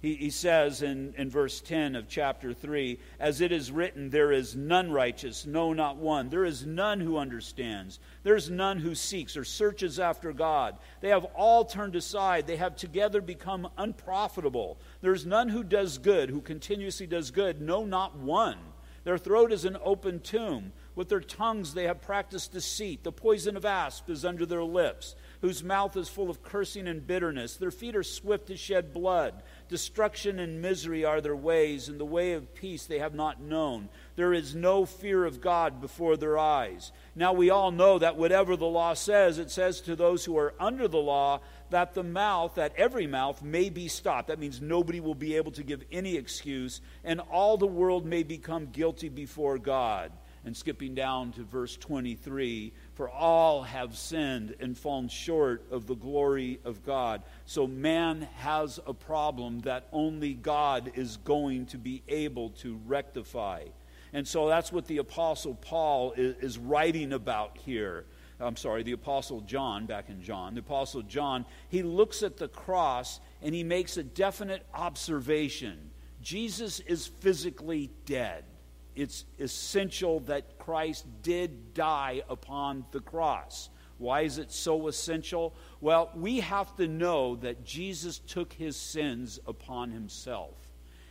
He, 0.00 0.14
he 0.14 0.30
says 0.30 0.80
in, 0.80 1.12
in 1.18 1.28
verse 1.28 1.60
10 1.60 1.94
of 1.94 2.08
chapter 2.08 2.54
3 2.54 2.98
As 3.18 3.42
it 3.42 3.52
is 3.52 3.70
written, 3.70 4.08
there 4.08 4.32
is 4.32 4.56
none 4.56 4.90
righteous, 4.90 5.44
no, 5.44 5.74
not 5.74 5.96
one. 5.96 6.30
There 6.30 6.44
is 6.44 6.64
none 6.64 7.00
who 7.00 7.18
understands. 7.18 8.00
There 8.22 8.36
is 8.36 8.48
none 8.48 8.78
who 8.78 8.94
seeks 8.94 9.36
or 9.36 9.44
searches 9.44 10.00
after 10.00 10.32
God. 10.32 10.78
They 11.02 11.10
have 11.10 11.24
all 11.36 11.64
turned 11.66 11.96
aside. 11.96 12.46
They 12.46 12.56
have 12.56 12.76
together 12.76 13.20
become 13.20 13.68
unprofitable. 13.76 14.78
There 15.02 15.12
is 15.12 15.26
none 15.26 15.50
who 15.50 15.62
does 15.62 15.98
good, 15.98 16.30
who 16.30 16.40
continuously 16.40 17.06
does 17.06 17.30
good, 17.30 17.60
no, 17.60 17.84
not 17.84 18.16
one. 18.16 18.58
Their 19.04 19.18
throat 19.18 19.52
is 19.52 19.64
an 19.64 19.78
open 19.82 20.20
tomb. 20.20 20.72
With 20.94 21.08
their 21.08 21.20
tongues 21.20 21.74
they 21.74 21.84
have 21.84 22.02
practiced 22.02 22.52
deceit. 22.52 23.04
The 23.04 23.12
poison 23.12 23.56
of 23.56 23.64
asp 23.64 24.08
is 24.10 24.24
under 24.24 24.44
their 24.44 24.64
lips 24.64 25.14
whose 25.40 25.64
mouth 25.64 25.96
is 25.96 26.08
full 26.08 26.30
of 26.30 26.42
cursing 26.42 26.86
and 26.86 27.06
bitterness. 27.06 27.56
Their 27.56 27.70
feet 27.70 27.96
are 27.96 28.02
swift 28.02 28.48
to 28.48 28.56
shed 28.56 28.92
blood. 28.92 29.42
Destruction 29.68 30.38
and 30.38 30.60
misery 30.60 31.04
are 31.04 31.20
their 31.20 31.36
ways, 31.36 31.88
and 31.88 31.98
the 31.98 32.04
way 32.04 32.32
of 32.32 32.54
peace 32.54 32.84
they 32.84 32.98
have 32.98 33.14
not 33.14 33.40
known. 33.40 33.88
There 34.16 34.34
is 34.34 34.54
no 34.54 34.84
fear 34.84 35.24
of 35.24 35.40
God 35.40 35.80
before 35.80 36.16
their 36.16 36.38
eyes. 36.38 36.92
Now 37.14 37.32
we 37.32 37.50
all 37.50 37.70
know 37.70 37.98
that 37.98 38.16
whatever 38.16 38.56
the 38.56 38.66
law 38.66 38.94
says, 38.94 39.38
it 39.38 39.50
says 39.50 39.80
to 39.82 39.96
those 39.96 40.24
who 40.24 40.36
are 40.36 40.54
under 40.60 40.88
the 40.88 40.98
law 40.98 41.40
that 41.70 41.94
the 41.94 42.02
mouth, 42.02 42.56
that 42.56 42.74
every 42.76 43.06
mouth 43.06 43.42
may 43.42 43.70
be 43.70 43.88
stopped. 43.88 44.28
That 44.28 44.38
means 44.38 44.60
nobody 44.60 45.00
will 45.00 45.14
be 45.14 45.36
able 45.36 45.52
to 45.52 45.62
give 45.62 45.84
any 45.90 46.16
excuse, 46.16 46.80
and 47.04 47.20
all 47.20 47.56
the 47.56 47.66
world 47.66 48.04
may 48.04 48.22
become 48.22 48.66
guilty 48.66 49.08
before 49.08 49.58
God. 49.58 50.12
And 50.42 50.56
skipping 50.56 50.94
down 50.94 51.32
to 51.32 51.44
verse 51.44 51.76
23 51.76 52.72
For 53.00 53.08
all 53.08 53.62
have 53.62 53.96
sinned 53.96 54.56
and 54.60 54.76
fallen 54.76 55.08
short 55.08 55.64
of 55.70 55.86
the 55.86 55.94
glory 55.94 56.60
of 56.66 56.84
God. 56.84 57.22
So 57.46 57.66
man 57.66 58.28
has 58.36 58.78
a 58.86 58.92
problem 58.92 59.60
that 59.60 59.88
only 59.90 60.34
God 60.34 60.92
is 60.96 61.16
going 61.16 61.64
to 61.68 61.78
be 61.78 62.02
able 62.08 62.50
to 62.60 62.78
rectify. 62.86 63.64
And 64.12 64.28
so 64.28 64.48
that's 64.48 64.70
what 64.70 64.84
the 64.84 64.98
Apostle 64.98 65.54
Paul 65.54 66.12
is, 66.14 66.58
writing 66.58 67.14
about 67.14 67.56
here. 67.56 68.04
I'm 68.38 68.56
sorry, 68.56 68.82
the 68.82 68.92
Apostle 68.92 69.40
John, 69.40 69.86
back 69.86 70.10
in 70.10 70.22
John, 70.22 70.52
the 70.52 70.60
Apostle 70.60 71.00
John, 71.00 71.46
he 71.70 71.82
looks 71.82 72.22
at 72.22 72.36
the 72.36 72.48
cross 72.48 73.18
and 73.40 73.54
he 73.54 73.64
makes 73.64 73.96
a 73.96 74.02
definite 74.02 74.66
observation. 74.74 75.88
Jesus 76.20 76.80
is 76.80 77.06
physically 77.06 77.88
dead 78.04 78.44
it's 79.00 79.24
essential 79.38 80.20
that 80.20 80.58
Christ 80.58 81.06
did 81.22 81.72
die 81.72 82.22
upon 82.28 82.84
the 82.90 83.00
cross. 83.00 83.70
Why 83.96 84.20
is 84.22 84.36
it 84.36 84.52
so 84.52 84.88
essential? 84.88 85.54
Well, 85.80 86.10
we 86.14 86.40
have 86.40 86.76
to 86.76 86.86
know 86.86 87.36
that 87.36 87.64
Jesus 87.64 88.18
took 88.18 88.52
his 88.52 88.76
sins 88.76 89.40
upon 89.46 89.90
himself. 89.90 90.54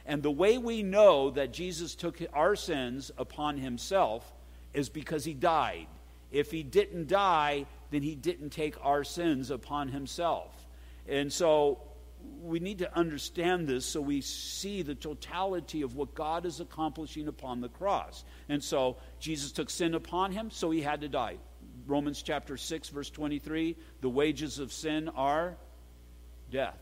And 0.05 0.22
the 0.22 0.29
way 0.29 0.60
we 0.60 0.84
know 0.84 1.31
that 1.31 1.51
Jesus 1.51 1.96
took 1.96 2.19
our 2.31 2.55
sins 2.55 3.10
upon 3.17 3.58
himself 3.58 4.31
is 4.72 4.88
because 4.88 5.25
he 5.25 5.34
died. 5.34 5.88
If 6.31 6.51
he 6.51 6.62
didn't 6.62 7.08
die, 7.08 7.65
then 7.89 8.03
he 8.03 8.13
didn't 8.13 8.51
take 8.51 8.75
our 8.86 9.03
sins 9.03 9.50
upon 9.50 9.88
himself. 9.88 10.67
And 11.08 11.34
so 11.34 11.81
we 12.42 12.60
need 12.60 12.80
to 12.80 12.98
understand 12.98 13.68
this 13.68 13.86
so 13.86 14.02
we 14.02 14.22
see 14.22 14.82
the 14.82 14.96
totality 14.96 15.82
of 15.82 15.96
what 15.96 16.16
God 16.16 16.46
is 16.46 16.60
accomplishing 16.60 17.28
upon 17.28 17.62
the 17.62 17.70
cross. 17.70 18.24
And 18.48 18.64
so 18.64 18.98
Jesus 19.20 19.52
took 19.52 19.70
sin 19.70 19.94
upon 19.94 20.32
him, 20.32 20.50
so 20.52 20.72
he 20.72 20.82
had 20.82 21.02
to 21.02 21.10
die. 21.10 21.38
Romans 21.86 22.22
chapter 22.22 22.58
6, 22.58 22.90
verse 22.90 23.10
23 23.10 23.76
the 24.02 24.10
wages 24.10 24.60
of 24.60 24.72
sin 24.72 25.10
are 25.10 25.58
death. 26.52 26.80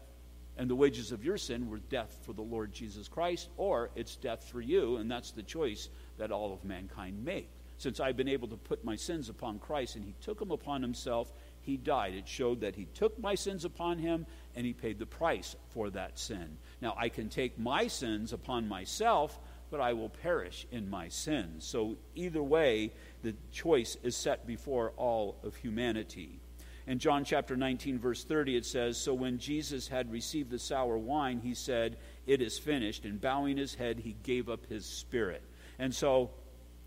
And 0.58 0.70
the 0.70 0.75
wages 0.75 1.12
of 1.12 1.24
your 1.24 1.38
sin 1.38 1.70
were 1.70 1.77
death 1.77 2.17
for 2.24 2.34
the 2.34 2.41
Lord 2.41 2.74
Jesus 2.74 3.08
Christ, 3.08 3.50
or 3.58 3.91
it's 3.96 4.15
death 4.15 4.50
for 4.51 4.60
you, 4.60 4.98
and 4.98 5.10
that's 5.10 5.32
the 5.32 5.44
choice 5.44 5.89
that 6.17 6.32
all 6.32 6.51
of 6.51 6.65
mankind 6.65 7.24
make. 7.24 7.50
Since 7.77 8.00
I've 8.00 8.17
been 8.17 8.27
able 8.27 8.48
to 8.48 8.58
put 8.58 8.84
my 8.84 8.96
sins 8.96 9.29
upon 9.29 9.60
Christ 9.60 9.96
and 9.96 10.03
he 10.03 10.15
took 10.20 10.39
them 10.39 10.50
upon 10.50 10.82
himself, 10.82 11.32
he 11.67 11.77
died. 11.77 12.15
It 12.15 12.27
showed 12.27 12.62
that 12.62 12.75
he 12.75 12.86
took 12.86 13.19
my 13.19 13.36
sins 13.36 13.65
upon 13.65 14.00
him 14.00 14.25
and 14.55 14.65
he 14.65 14.74
paid 14.74 14.97
the 14.97 15.05
price 15.05 15.55
for 15.69 15.89
that 15.91 16.17
sin. 16.17 16.57
Now, 16.81 16.95
I 16.97 17.09
can 17.09 17.29
take 17.29 17.59
my 17.59 17.88
sins 17.88 18.33
upon 18.33 18.67
myself, 18.67 19.38
but 19.69 19.81
I 19.81 19.93
will 19.93 20.09
perish 20.09 20.65
in 20.71 20.89
my 20.89 21.09
sins. 21.09 21.65
So, 21.65 21.97
either 22.15 22.41
way, 22.41 22.93
the 23.21 23.36
choice 23.51 23.97
is 24.01 24.15
set 24.15 24.47
before 24.47 24.93
all 24.97 25.36
of 25.43 25.57
humanity. 25.57 26.39
In 26.88 27.00
John 27.00 27.25
chapter 27.25 27.57
19, 27.57 28.00
verse 28.00 28.24
30, 28.24 28.55
it 28.55 28.65
says 28.65 28.97
So 28.97 29.13
when 29.13 29.38
Jesus 29.38 29.89
had 29.89 30.09
received 30.09 30.50
the 30.50 30.57
sour 30.57 30.97
wine, 30.97 31.41
he 31.41 31.53
said, 31.53 31.97
It 32.25 32.41
is 32.41 32.57
finished. 32.57 33.03
And 33.03 33.19
bowing 33.19 33.57
his 33.57 33.75
head, 33.75 34.00
he 34.00 34.15
gave 34.24 34.47
up 34.47 34.65
his 34.67 34.86
spirit. 34.86 35.43
And 35.77 35.93
so 35.93 36.31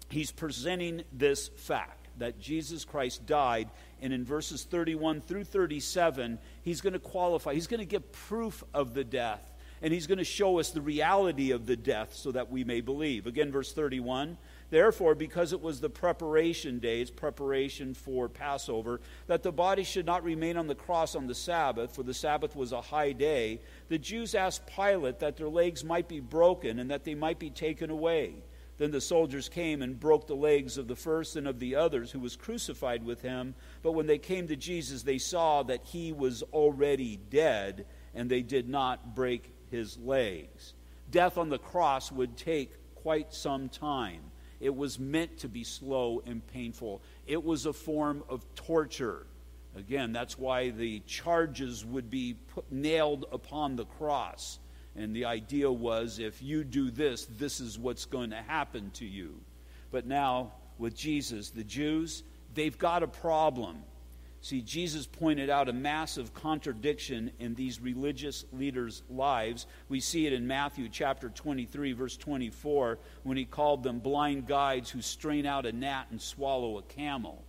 he's 0.08 0.32
presenting 0.32 1.04
this 1.12 1.48
fact 1.48 2.00
that 2.20 2.38
Jesus 2.38 2.84
Christ 2.84 3.26
died. 3.26 3.70
And 4.02 4.12
in 4.12 4.24
verses 4.24 4.64
31 4.64 5.20
through 5.20 5.44
37, 5.44 6.38
he's 6.62 6.80
going 6.80 6.92
to 6.94 6.98
qualify, 6.98 7.54
he's 7.54 7.66
going 7.66 7.80
to 7.80 7.86
give 7.86 8.10
proof 8.12 8.64
of 8.72 8.94
the 8.94 9.04
death. 9.04 9.46
And 9.82 9.94
he's 9.94 10.06
going 10.06 10.18
to 10.18 10.24
show 10.24 10.58
us 10.58 10.70
the 10.70 10.82
reality 10.82 11.52
of 11.52 11.64
the 11.64 11.76
death 11.76 12.14
so 12.14 12.32
that 12.32 12.50
we 12.50 12.64
may 12.64 12.82
believe. 12.82 13.26
Again, 13.26 13.50
verse 13.50 13.72
31 13.72 14.36
Therefore, 14.70 15.16
because 15.16 15.52
it 15.52 15.60
was 15.60 15.80
the 15.80 15.90
preparation 15.90 16.78
days, 16.78 17.10
preparation 17.10 17.92
for 17.92 18.28
Passover, 18.28 19.00
that 19.26 19.42
the 19.42 19.50
body 19.50 19.82
should 19.82 20.06
not 20.06 20.22
remain 20.22 20.56
on 20.56 20.68
the 20.68 20.76
cross 20.76 21.16
on 21.16 21.26
the 21.26 21.34
Sabbath, 21.34 21.94
for 21.94 22.04
the 22.04 22.14
Sabbath 22.14 22.54
was 22.54 22.70
a 22.70 22.80
high 22.80 23.10
day, 23.10 23.60
the 23.88 23.98
Jews 23.98 24.34
asked 24.34 24.68
Pilate 24.68 25.18
that 25.18 25.36
their 25.36 25.48
legs 25.48 25.82
might 25.82 26.06
be 26.06 26.20
broken 26.20 26.78
and 26.78 26.90
that 26.90 27.04
they 27.04 27.16
might 27.16 27.40
be 27.40 27.50
taken 27.50 27.90
away. 27.90 28.34
Then 28.80 28.92
the 28.92 29.00
soldiers 29.02 29.50
came 29.50 29.82
and 29.82 30.00
broke 30.00 30.26
the 30.26 30.34
legs 30.34 30.78
of 30.78 30.88
the 30.88 30.96
first 30.96 31.36
and 31.36 31.46
of 31.46 31.58
the 31.58 31.76
others 31.76 32.10
who 32.10 32.18
was 32.18 32.34
crucified 32.34 33.04
with 33.04 33.20
him. 33.20 33.54
But 33.82 33.92
when 33.92 34.06
they 34.06 34.16
came 34.16 34.48
to 34.48 34.56
Jesus, 34.56 35.02
they 35.02 35.18
saw 35.18 35.62
that 35.64 35.84
he 35.84 36.12
was 36.12 36.42
already 36.54 37.18
dead, 37.28 37.84
and 38.14 38.30
they 38.30 38.40
did 38.40 38.70
not 38.70 39.14
break 39.14 39.52
his 39.70 39.98
legs. 39.98 40.72
Death 41.10 41.36
on 41.36 41.50
the 41.50 41.58
cross 41.58 42.10
would 42.10 42.38
take 42.38 42.72
quite 42.94 43.34
some 43.34 43.68
time. 43.68 44.22
It 44.60 44.74
was 44.74 44.98
meant 44.98 45.36
to 45.40 45.48
be 45.48 45.62
slow 45.62 46.22
and 46.24 46.46
painful. 46.46 47.02
It 47.26 47.44
was 47.44 47.66
a 47.66 47.74
form 47.74 48.24
of 48.30 48.46
torture. 48.54 49.26
Again, 49.76 50.12
that's 50.12 50.38
why 50.38 50.70
the 50.70 51.00
charges 51.00 51.84
would 51.84 52.08
be 52.08 52.32
put, 52.54 52.72
nailed 52.72 53.26
upon 53.30 53.76
the 53.76 53.84
cross. 53.84 54.58
And 54.96 55.14
the 55.14 55.24
idea 55.24 55.70
was 55.70 56.18
if 56.18 56.42
you 56.42 56.64
do 56.64 56.90
this, 56.90 57.26
this 57.38 57.60
is 57.60 57.78
what's 57.78 58.04
going 58.04 58.30
to 58.30 58.42
happen 58.42 58.90
to 58.94 59.04
you. 59.04 59.40
But 59.90 60.06
now, 60.06 60.52
with 60.78 60.96
Jesus, 60.96 61.50
the 61.50 61.64
Jews, 61.64 62.22
they've 62.54 62.76
got 62.76 63.02
a 63.02 63.08
problem. 63.08 63.82
See, 64.42 64.62
Jesus 64.62 65.06
pointed 65.06 65.50
out 65.50 65.68
a 65.68 65.72
massive 65.72 66.32
contradiction 66.32 67.30
in 67.38 67.54
these 67.54 67.78
religious 67.78 68.46
leaders' 68.52 69.02
lives. 69.10 69.66
We 69.90 70.00
see 70.00 70.26
it 70.26 70.32
in 70.32 70.46
Matthew 70.46 70.88
chapter 70.88 71.28
23, 71.28 71.92
verse 71.92 72.16
24, 72.16 72.98
when 73.22 73.36
he 73.36 73.44
called 73.44 73.82
them 73.82 73.98
blind 73.98 74.46
guides 74.46 74.90
who 74.90 75.02
strain 75.02 75.44
out 75.44 75.66
a 75.66 75.72
gnat 75.72 76.06
and 76.10 76.20
swallow 76.20 76.78
a 76.78 76.82
camel. 76.82 77.44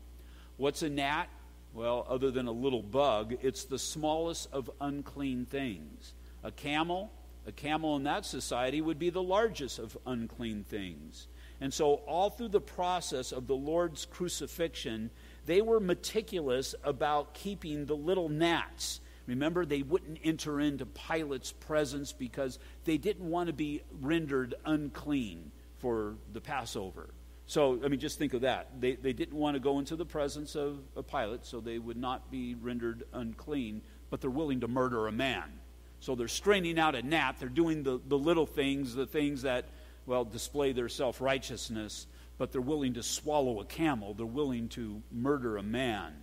What's 0.57 0.81
a 0.81 0.89
gnat? 0.89 1.29
Well, 1.73 2.05
other 2.09 2.29
than 2.29 2.47
a 2.47 2.51
little 2.51 2.83
bug, 2.83 3.37
it's 3.41 3.63
the 3.63 3.79
smallest 3.79 4.51
of 4.51 4.69
unclean 4.81 5.45
things. 5.45 6.13
A 6.43 6.51
camel, 6.51 7.09
a 7.45 7.51
camel 7.51 7.95
in 7.95 8.03
that 8.03 8.25
society 8.25 8.81
would 8.81 8.99
be 8.99 9.09
the 9.09 9.23
largest 9.23 9.79
of 9.79 9.97
unclean 10.05 10.63
things. 10.63 11.27
And 11.59 11.73
so, 11.73 11.95
all 12.07 12.29
through 12.29 12.49
the 12.49 12.61
process 12.61 13.31
of 13.31 13.47
the 13.47 13.55
Lord's 13.55 14.05
crucifixion, 14.05 15.11
they 15.45 15.61
were 15.61 15.79
meticulous 15.79 16.73
about 16.83 17.33
keeping 17.33 17.85
the 17.85 17.95
little 17.95 18.29
gnats. 18.29 18.99
Remember, 19.27 19.65
they 19.65 19.83
wouldn't 19.83 20.19
enter 20.23 20.59
into 20.59 20.85
Pilate's 20.85 21.51
presence 21.51 22.13
because 22.13 22.57
they 22.85 22.97
didn't 22.97 23.29
want 23.29 23.47
to 23.47 23.53
be 23.53 23.83
rendered 24.01 24.55
unclean 24.65 25.51
for 25.77 26.15
the 26.33 26.41
Passover. 26.41 27.13
So, 27.45 27.79
I 27.83 27.89
mean, 27.89 27.99
just 27.99 28.17
think 28.17 28.33
of 28.33 28.41
that. 28.41 28.79
They, 28.79 28.95
they 28.95 29.13
didn't 29.13 29.37
want 29.37 29.55
to 29.55 29.59
go 29.59 29.77
into 29.77 29.95
the 29.95 30.05
presence 30.05 30.55
of 30.55 30.79
a 30.95 31.03
Pilate, 31.03 31.45
so 31.45 31.59
they 31.59 31.79
would 31.79 31.97
not 31.97 32.31
be 32.31 32.55
rendered 32.55 33.03
unclean, 33.13 33.81
but 34.09 34.21
they're 34.21 34.29
willing 34.29 34.61
to 34.61 34.67
murder 34.67 35.07
a 35.07 35.11
man. 35.11 35.60
So 36.01 36.15
they're 36.15 36.27
straining 36.27 36.79
out 36.79 36.95
a 36.95 37.03
gnat. 37.03 37.37
They're 37.39 37.47
doing 37.47 37.83
the, 37.83 38.01
the 38.07 38.17
little 38.17 38.47
things, 38.47 38.95
the 38.95 39.05
things 39.05 39.43
that, 39.43 39.65
well, 40.07 40.25
display 40.25 40.71
their 40.73 40.89
self 40.89 41.21
righteousness, 41.21 42.07
but 42.39 42.51
they're 42.51 42.59
willing 42.59 42.95
to 42.95 43.03
swallow 43.03 43.61
a 43.61 43.65
camel. 43.65 44.15
They're 44.15 44.25
willing 44.25 44.67
to 44.69 45.01
murder 45.11 45.57
a 45.57 45.63
man. 45.63 46.13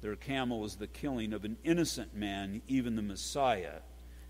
Their 0.00 0.16
camel 0.16 0.64
is 0.64 0.76
the 0.76 0.86
killing 0.86 1.34
of 1.34 1.44
an 1.44 1.58
innocent 1.64 2.16
man, 2.16 2.62
even 2.66 2.96
the 2.96 3.02
Messiah. 3.02 3.80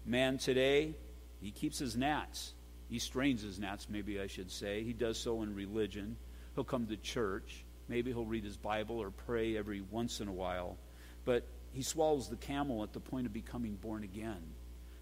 Man 0.04 0.38
today, 0.38 0.96
he 1.40 1.52
keeps 1.52 1.78
his 1.78 1.96
gnats. 1.96 2.54
He 2.88 2.98
strains 2.98 3.42
his 3.42 3.60
gnats, 3.60 3.88
maybe 3.88 4.20
I 4.20 4.26
should 4.26 4.50
say. 4.50 4.82
He 4.82 4.92
does 4.92 5.18
so 5.18 5.42
in 5.42 5.54
religion. 5.54 6.16
He'll 6.56 6.64
come 6.64 6.88
to 6.88 6.96
church. 6.96 7.64
Maybe 7.88 8.10
he'll 8.10 8.24
read 8.24 8.42
his 8.42 8.56
Bible 8.56 8.98
or 8.98 9.12
pray 9.12 9.56
every 9.56 9.82
once 9.82 10.20
in 10.20 10.26
a 10.26 10.32
while. 10.32 10.76
But 11.24 11.46
he 11.70 11.82
swallows 11.82 12.28
the 12.28 12.34
camel 12.34 12.82
at 12.82 12.92
the 12.92 12.98
point 12.98 13.26
of 13.26 13.32
becoming 13.32 13.76
born 13.76 14.02
again. 14.02 14.42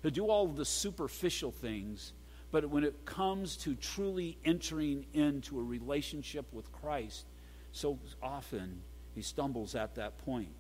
He'll 0.03 0.11
do 0.11 0.27
all 0.27 0.47
the 0.47 0.65
superficial 0.65 1.51
things, 1.51 2.13
but 2.51 2.69
when 2.71 2.85
it 2.85 3.05
comes 3.05 3.57
to 3.59 3.75
truly 3.75 4.39
entering 4.45 5.07
into 5.13 5.59
a 5.59 5.63
relationship 5.63 6.47
with 6.53 6.71
Christ, 6.73 7.27
so 7.73 7.99
often 8.23 8.81
he 9.15 9.23
stumbles 9.23 9.75
at 9.75 9.97
that 9.97 10.19
point. 10.19 10.53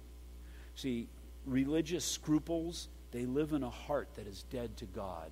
See, 0.75 1.09
religious 1.47 2.05
scruples, 2.05 2.89
they 3.11 3.27
live 3.27 3.53
in 3.53 3.63
a 3.63 3.71
heart 3.71 4.09
that 4.17 4.27
is 4.27 4.45
dead 4.45 4.77
to 4.79 4.85
God. 4.87 5.31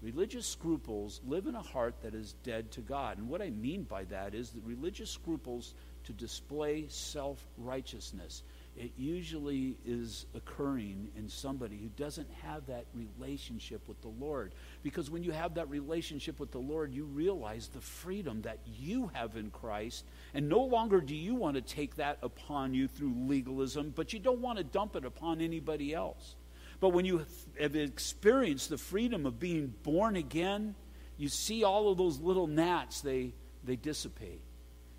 Religious 0.00 0.46
scruples 0.46 1.20
live 1.26 1.46
in 1.46 1.56
a 1.56 1.62
heart 1.62 2.00
that 2.02 2.14
is 2.14 2.34
dead 2.44 2.70
to 2.72 2.80
God. 2.80 3.18
And 3.18 3.28
what 3.28 3.42
I 3.42 3.50
mean 3.50 3.82
by 3.82 4.04
that 4.04 4.32
is 4.32 4.50
that 4.50 4.62
religious 4.64 5.10
scruples 5.10 5.74
to 6.04 6.12
display 6.12 6.86
self 6.88 7.44
righteousness 7.56 8.44
it 8.78 8.92
usually 8.96 9.76
is 9.84 10.26
occurring 10.34 11.08
in 11.16 11.28
somebody 11.28 11.76
who 11.76 11.88
doesn't 12.02 12.30
have 12.42 12.66
that 12.66 12.86
relationship 12.94 13.88
with 13.88 14.00
the 14.02 14.12
Lord. 14.20 14.52
Because 14.84 15.10
when 15.10 15.24
you 15.24 15.32
have 15.32 15.54
that 15.54 15.68
relationship 15.68 16.38
with 16.38 16.52
the 16.52 16.60
Lord, 16.60 16.92
you 16.92 17.04
realize 17.04 17.66
the 17.66 17.80
freedom 17.80 18.42
that 18.42 18.60
you 18.78 19.10
have 19.14 19.36
in 19.36 19.50
Christ. 19.50 20.04
And 20.32 20.48
no 20.48 20.62
longer 20.62 21.00
do 21.00 21.16
you 21.16 21.34
want 21.34 21.56
to 21.56 21.60
take 21.60 21.96
that 21.96 22.18
upon 22.22 22.72
you 22.72 22.86
through 22.86 23.14
legalism, 23.26 23.92
but 23.96 24.12
you 24.12 24.20
don't 24.20 24.40
want 24.40 24.58
to 24.58 24.64
dump 24.64 24.94
it 24.94 25.04
upon 25.04 25.40
anybody 25.40 25.92
else. 25.92 26.36
But 26.78 26.90
when 26.90 27.04
you 27.04 27.26
have 27.60 27.74
experienced 27.74 28.68
the 28.68 28.78
freedom 28.78 29.26
of 29.26 29.40
being 29.40 29.74
born 29.82 30.14
again, 30.14 30.76
you 31.16 31.28
see 31.28 31.64
all 31.64 31.90
of 31.90 31.98
those 31.98 32.20
little 32.20 32.46
gnats, 32.46 33.00
they, 33.00 33.34
they 33.64 33.74
dissipate 33.74 34.40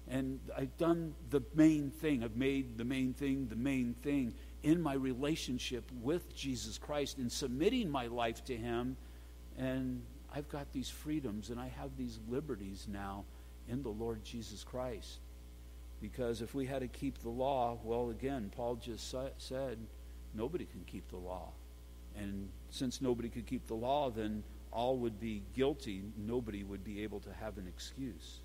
and 0.10 0.40
I've 0.58 0.76
done 0.78 1.14
the 1.30 1.42
main 1.54 1.92
thing. 1.92 2.24
I've 2.24 2.36
made 2.36 2.78
the 2.78 2.84
main 2.84 3.14
thing 3.14 3.48
the 3.48 3.56
main 3.56 3.94
thing 4.02 4.34
in 4.64 4.82
my 4.82 4.94
relationship 4.94 5.90
with 6.02 6.36
Jesus 6.36 6.78
Christ 6.78 7.20
in 7.20 7.30
submitting 7.30 7.90
my 7.90 8.08
life 8.08 8.44
to 8.46 8.58
Him. 8.58 8.98
And 9.58 10.02
I've 10.34 10.50
got 10.50 10.72
these 10.74 10.90
freedoms 10.90 11.50
and 11.50 11.60
I 11.60 11.68
have 11.68 11.96
these 11.98 12.20
liberties 12.28 12.88
now 12.92 13.26
in 13.68 13.84
the 13.84 13.90
Lord 13.90 14.24
Jesus 14.24 14.64
Christ. 14.64 15.20
Because 16.02 16.42
if 16.42 16.56
we 16.56 16.66
had 16.66 16.80
to 16.80 16.88
keep 16.88 17.20
the 17.20 17.30
law, 17.30 17.78
well, 17.84 18.10
again, 18.10 18.52
Paul 18.56 18.76
just 18.76 19.14
said 19.38 19.78
nobody 20.34 20.66
can 20.66 20.84
keep 20.86 21.10
the 21.10 21.18
law. 21.18 21.52
And 22.18 22.50
since 22.70 23.02
nobody 23.02 23.30
could 23.30 23.46
keep 23.46 23.68
the 23.68 23.76
law, 23.76 24.10
then 24.10 24.44
all 24.72 24.98
would 24.98 25.20
be 25.20 25.44
guilty. 25.54 26.02
Nobody 26.18 26.64
would 26.64 26.84
be 26.84 27.04
able 27.04 27.20
to 27.22 27.34
have 27.34 27.58
an 27.58 27.68
excuse. 27.68 28.40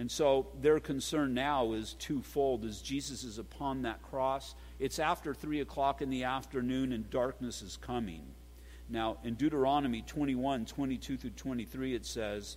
And 0.00 0.10
so 0.10 0.46
their 0.62 0.80
concern 0.80 1.34
now 1.34 1.74
is 1.74 1.92
twofold 1.92 2.64
as 2.64 2.80
Jesus 2.80 3.22
is 3.22 3.36
upon 3.36 3.82
that 3.82 4.00
cross. 4.00 4.54
It's 4.78 4.98
after 4.98 5.34
3 5.34 5.60
o'clock 5.60 6.00
in 6.00 6.08
the 6.08 6.24
afternoon 6.24 6.92
and 6.92 7.10
darkness 7.10 7.60
is 7.60 7.76
coming. 7.76 8.22
Now, 8.88 9.18
in 9.24 9.34
Deuteronomy 9.34 10.00
21 10.00 10.64
22 10.64 11.18
through 11.18 11.30
23, 11.32 11.94
it 11.94 12.06
says, 12.06 12.56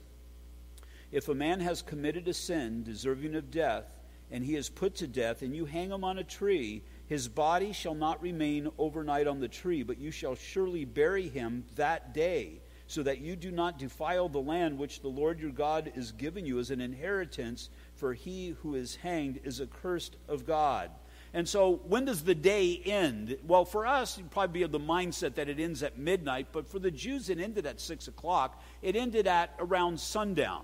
If 1.12 1.27
a 1.27 1.35
man 1.35 1.59
has 1.59 1.81
committed 1.81 2.29
a 2.29 2.33
sin 2.33 2.81
deserving 2.81 3.35
of 3.35 3.51
death, 3.51 4.00
and 4.31 4.45
he 4.45 4.55
is 4.55 4.69
put 4.69 4.95
to 4.95 5.07
death, 5.07 5.41
and 5.41 5.53
you 5.53 5.65
hang 5.65 5.91
him 5.91 6.05
on 6.05 6.19
a 6.19 6.23
tree, 6.23 6.81
his 7.07 7.27
body 7.27 7.73
shall 7.73 7.93
not 7.93 8.21
remain 8.21 8.69
overnight 8.77 9.27
on 9.27 9.41
the 9.41 9.50
tree, 9.50 9.83
but 9.83 10.00
you 10.00 10.12
shall 10.12 10.35
surely 10.35 10.85
bury 10.85 11.27
him 11.27 11.65
that 11.75 12.13
day 12.13 12.62
so 12.93 13.03
that 13.03 13.21
you 13.21 13.35
do 13.35 13.51
not 13.51 13.79
defile 13.79 14.29
the 14.29 14.39
land 14.39 14.77
which 14.77 15.01
the 15.01 15.07
Lord 15.07 15.39
your 15.39 15.50
God 15.50 15.91
is 15.95 16.12
giving 16.12 16.45
you 16.45 16.59
as 16.59 16.69
an 16.69 16.79
inheritance, 16.79 17.69
for 17.95 18.13
he 18.13 18.55
who 18.62 18.75
is 18.75 18.95
hanged 18.97 19.39
is 19.43 19.59
accursed 19.59 20.15
of 20.27 20.45
God. 20.45 20.91
And 21.33 21.50
so, 21.50 21.81
when 21.88 22.05
does 22.05 22.23
the 22.23 22.35
day 22.35 22.79
end? 22.85 23.35
Well, 23.47 23.65
for 23.65 23.88
us, 23.88 24.19
you'd 24.19 24.29
probably 24.29 24.59
be 24.59 24.63
of 24.63 24.71
the 24.71 24.79
mindset 24.79 25.33
that 25.35 25.50
it 25.50 25.59
ends 25.59 25.81
at 25.81 25.97
midnight, 25.97 26.50
but 26.51 26.67
for 26.67 26.77
the 26.77 26.91
Jews, 26.91 27.29
it 27.29 27.39
ended 27.39 27.65
at 27.65 27.81
6 27.81 28.07
o'clock. 28.07 28.62
It 28.83 28.95
ended 28.95 29.25
at 29.25 29.50
around 29.57 30.00
sundown. 30.00 30.63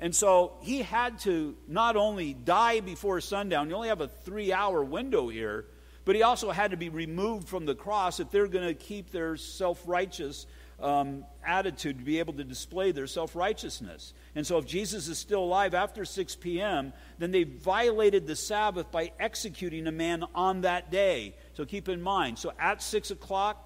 And 0.00 0.16
so, 0.16 0.54
he 0.62 0.80
had 0.80 1.18
to 1.20 1.54
not 1.66 1.96
only 1.96 2.32
die 2.32 2.80
before 2.80 3.20
sundown, 3.20 3.68
you 3.68 3.74
only 3.76 3.88
have 3.88 4.00
a 4.00 4.08
three 4.08 4.50
hour 4.50 4.82
window 4.82 5.28
here, 5.28 5.66
but 6.06 6.16
he 6.16 6.22
also 6.22 6.50
had 6.50 6.70
to 6.70 6.78
be 6.78 6.88
removed 6.88 7.46
from 7.46 7.66
the 7.66 7.74
cross 7.74 8.18
if 8.18 8.30
they're 8.30 8.46
going 8.46 8.66
to 8.66 8.72
keep 8.72 9.10
their 9.10 9.36
self 9.36 9.82
righteous 9.86 10.46
um, 10.80 11.24
attitude 11.44 11.98
to 11.98 12.04
be 12.04 12.18
able 12.18 12.34
to 12.34 12.44
display 12.44 12.92
their 12.92 13.06
self 13.06 13.34
righteousness. 13.34 14.14
And 14.34 14.46
so, 14.46 14.58
if 14.58 14.66
Jesus 14.66 15.08
is 15.08 15.18
still 15.18 15.42
alive 15.42 15.74
after 15.74 16.04
6 16.04 16.36
p.m., 16.36 16.92
then 17.18 17.30
they 17.30 17.44
violated 17.44 18.26
the 18.26 18.36
Sabbath 18.36 18.90
by 18.90 19.12
executing 19.18 19.86
a 19.86 19.92
man 19.92 20.24
on 20.34 20.62
that 20.62 20.90
day. 20.90 21.34
So, 21.54 21.64
keep 21.64 21.88
in 21.88 22.00
mind. 22.00 22.38
So, 22.38 22.52
at 22.58 22.82
6 22.82 23.10
o'clock, 23.10 23.64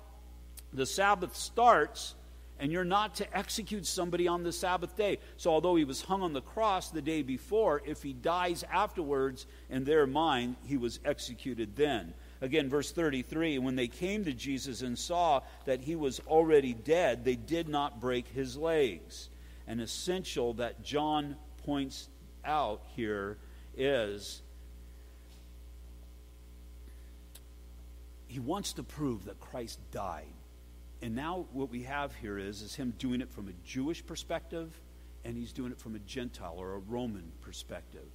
the 0.73 0.87
Sabbath 0.87 1.37
starts, 1.37 2.15
and 2.59 2.73
you're 2.73 2.85
not 2.85 3.17
to 3.17 3.37
execute 3.37 3.85
somebody 3.85 4.27
on 4.27 4.43
the 4.43 4.53
Sabbath 4.53 4.97
day. 4.97 5.19
So, 5.37 5.51
although 5.51 5.77
he 5.77 5.85
was 5.85 6.01
hung 6.01 6.23
on 6.23 6.33
the 6.33 6.41
cross 6.41 6.91
the 6.91 7.03
day 7.03 7.23
before, 7.23 7.83
if 7.85 8.03
he 8.03 8.15
dies 8.15 8.65
afterwards, 8.73 9.47
in 9.69 9.85
their 9.85 10.07
mind, 10.07 10.57
he 10.65 10.79
was 10.79 10.99
executed 11.05 11.77
then. 11.77 12.15
Again, 12.43 12.69
verse 12.69 12.91
33 12.91 13.61
when 13.61 13.77
they 13.77 13.87
came 13.87 14.25
to 14.25 14.33
Jesus 14.33 14.83
and 14.83 14.99
saw 14.99 15.43
that 15.65 15.81
he 15.81 15.95
was 15.95 16.21
already 16.27 16.75
dead, 16.75 17.25
they 17.25 17.37
did 17.37 17.69
not 17.69 18.01
break 18.01 18.27
his 18.27 18.57
legs. 18.57 19.31
An 19.69 19.79
essential 19.79 20.53
that 20.55 20.83
John 20.83 21.37
points 21.65 22.09
out 22.45 22.83
here 22.97 23.39
is 23.77 24.43
he 28.27 28.41
wants 28.41 28.73
to 28.73 28.83
prove 28.83 29.27
that 29.27 29.39
Christ 29.39 29.79
died. 29.93 30.35
And 31.01 31.15
now 31.15 31.47
what 31.53 31.71
we 31.71 31.85
have 31.85 32.13
here 32.17 32.39
is, 32.39 32.61
is 32.61 32.75
him 32.75 32.93
doing 32.99 33.21
it 33.21 33.31
from 33.31 33.49
a 33.49 33.53
Jewish 33.65 34.05
perspective, 34.05 34.81
and 35.25 35.37
he's 35.37 35.53
doing 35.53 35.71
it 35.71 35.79
from 35.79 35.95
a 35.95 36.01
Gentile 36.01 36.57
or 36.59 36.75
a 36.75 36.79
Roman 36.79 37.31
perspective. 37.41 38.07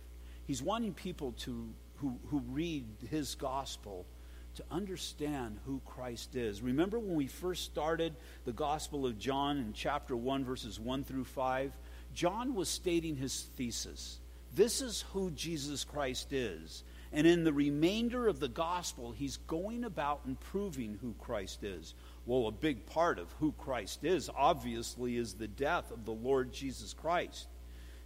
He's 0.45 0.61
wanting 0.61 0.93
people 0.93 1.31
to 1.39 1.69
who, 1.97 2.19
who 2.29 2.41
read 2.49 2.85
his 3.09 3.35
gospel 3.35 4.05
to 4.57 4.63
understand 4.69 5.59
who 5.65 5.81
Christ 5.85 6.35
is. 6.35 6.61
Remember 6.61 6.99
when 6.99 7.15
we 7.15 7.27
first 7.27 7.63
started 7.63 8.15
the 8.45 8.53
Gospel 8.53 9.05
of 9.05 9.17
John 9.17 9.57
in 9.57 9.73
chapter 9.73 10.15
1, 10.15 10.45
verses 10.45 10.79
1 10.79 11.03
through 11.03 11.25
5? 11.25 11.71
John 12.13 12.55
was 12.55 12.67
stating 12.67 13.15
his 13.15 13.41
thesis. 13.55 14.19
This 14.53 14.81
is 14.81 15.05
who 15.13 15.31
Jesus 15.31 15.83
Christ 15.83 16.33
is. 16.33 16.83
And 17.13 17.25
in 17.25 17.43
the 17.43 17.53
remainder 17.53 18.27
of 18.27 18.39
the 18.39 18.47
gospel, 18.47 19.11
he's 19.11 19.37
going 19.47 19.83
about 19.83 20.21
and 20.25 20.39
proving 20.39 20.97
who 21.01 21.13
Christ 21.19 21.63
is. 21.63 21.93
Well, 22.25 22.47
a 22.47 22.51
big 22.51 22.85
part 22.85 23.19
of 23.19 23.31
who 23.39 23.53
Christ 23.53 24.03
is, 24.03 24.29
obviously, 24.35 25.15
is 25.15 25.33
the 25.33 25.47
death 25.47 25.91
of 25.91 26.05
the 26.05 26.11
Lord 26.11 26.51
Jesus 26.51 26.93
Christ. 26.93 27.47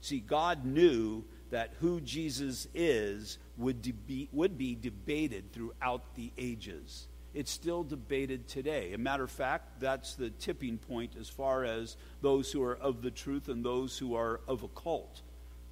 See, 0.02 0.20
God 0.20 0.66
knew 0.66 1.24
that 1.52 1.74
who 1.80 2.02
Jesus 2.02 2.68
is 2.74 3.38
would, 3.62 3.82
be, 4.08 4.28
would 4.32 4.58
be 4.58 4.76
debated 4.76 5.54
throughout 5.54 6.16
the 6.16 6.32
ages. 6.38 7.08
It's 7.34 7.52
still 7.52 7.84
debated 7.84 8.48
today. 8.48 8.94
A 8.94 8.98
matter 8.98 9.24
of 9.24 9.32
fact, 9.32 9.80
that's 9.80 10.16
the 10.16 10.32
tipping 10.32 10.78
point 10.78 11.14
as 11.18 11.30
far 11.30 11.64
as 11.64 11.96
those 12.22 12.52
who 12.52 12.62
are 12.64 12.76
of 12.76 13.02
the 13.02 13.12
truth 13.12 13.48
and 13.48 13.64
those 13.64 13.98
who 13.98 14.16
are 14.16 14.42
of 14.48 14.64
a 14.64 14.68
cult. 14.68 15.22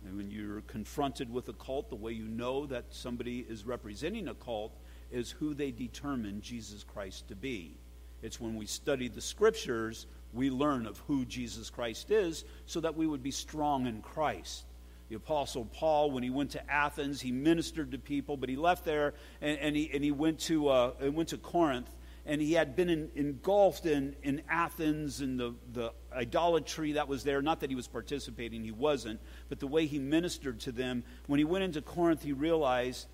And 0.05 0.15
when 0.15 0.31
you're 0.31 0.61
confronted 0.61 1.31
with 1.31 1.49
a 1.49 1.53
cult, 1.53 1.89
the 1.89 1.95
way 1.95 2.13
you 2.13 2.27
know 2.27 2.65
that 2.67 2.85
somebody 2.91 3.45
is 3.49 3.65
representing 3.65 4.29
a 4.29 4.33
cult 4.33 4.73
is 5.11 5.31
who 5.31 5.53
they 5.53 5.71
determine 5.71 6.41
Jesus 6.41 6.85
Christ 6.85 7.27
to 7.27 7.35
be. 7.35 7.75
It's 8.21 8.39
when 8.39 8.55
we 8.55 8.65
study 8.65 9.09
the 9.09 9.21
scriptures, 9.21 10.05
we 10.31 10.49
learn 10.49 10.85
of 10.85 10.99
who 11.07 11.25
Jesus 11.25 11.69
Christ 11.69 12.11
is 12.11 12.45
so 12.65 12.79
that 12.81 12.95
we 12.95 13.07
would 13.07 13.23
be 13.23 13.31
strong 13.31 13.87
in 13.87 14.01
Christ 14.01 14.63
the 15.09 15.15
Apostle 15.15 15.65
Paul, 15.65 16.11
when 16.11 16.23
he 16.23 16.29
went 16.29 16.51
to 16.51 16.71
Athens, 16.71 17.19
he 17.19 17.31
ministered 17.31 17.91
to 17.91 17.97
people, 17.97 18.37
but 18.37 18.47
he 18.47 18.55
left 18.55 18.85
there 18.85 19.15
and, 19.41 19.57
and 19.59 19.75
he, 19.75 19.89
and 19.93 20.03
he 20.03 20.11
went, 20.11 20.39
to, 20.41 20.69
uh, 20.69 20.93
went 21.11 21.29
to 21.29 21.37
Corinth. 21.37 21.89
And 22.25 22.39
he 22.39 22.53
had 22.53 22.75
been 22.75 22.89
in, 22.89 23.09
engulfed 23.15 23.87
in, 23.87 24.15
in 24.21 24.43
Athens 24.47 25.19
and 25.21 25.39
the, 25.39 25.55
the 25.73 25.93
idolatry 26.13 26.91
that 26.91 27.07
was 27.07 27.23
there. 27.23 27.41
Not 27.41 27.61
that 27.61 27.71
he 27.71 27.75
was 27.75 27.87
participating, 27.87 28.63
he 28.63 28.71
wasn't, 28.71 29.19
but 29.47 29.59
the 29.59 29.65
way 29.65 29.87
he 29.87 29.97
ministered 29.97 30.59
to 30.61 30.71
them. 30.71 31.03
When 31.25 31.39
he 31.39 31.43
went 31.43 31.63
into 31.63 31.81
Corinth, 31.81 32.21
he 32.21 32.33
realized, 32.33 33.07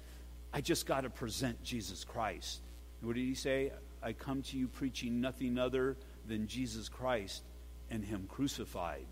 I 0.53 0.59
just 0.59 0.85
got 0.85 1.01
to 1.01 1.09
present 1.09 1.63
Jesus 1.63 2.03
Christ. 2.03 2.59
And 2.99 3.07
what 3.07 3.15
did 3.15 3.23
he 3.23 3.35
say? 3.35 3.71
I 4.03 4.11
come 4.13 4.41
to 4.43 4.57
you 4.57 4.67
preaching 4.67 5.21
nothing 5.21 5.57
other 5.57 5.95
than 6.27 6.47
Jesus 6.47 6.89
Christ 6.89 7.43
and 7.89 8.03
Him 8.03 8.25
crucified. 8.27 9.05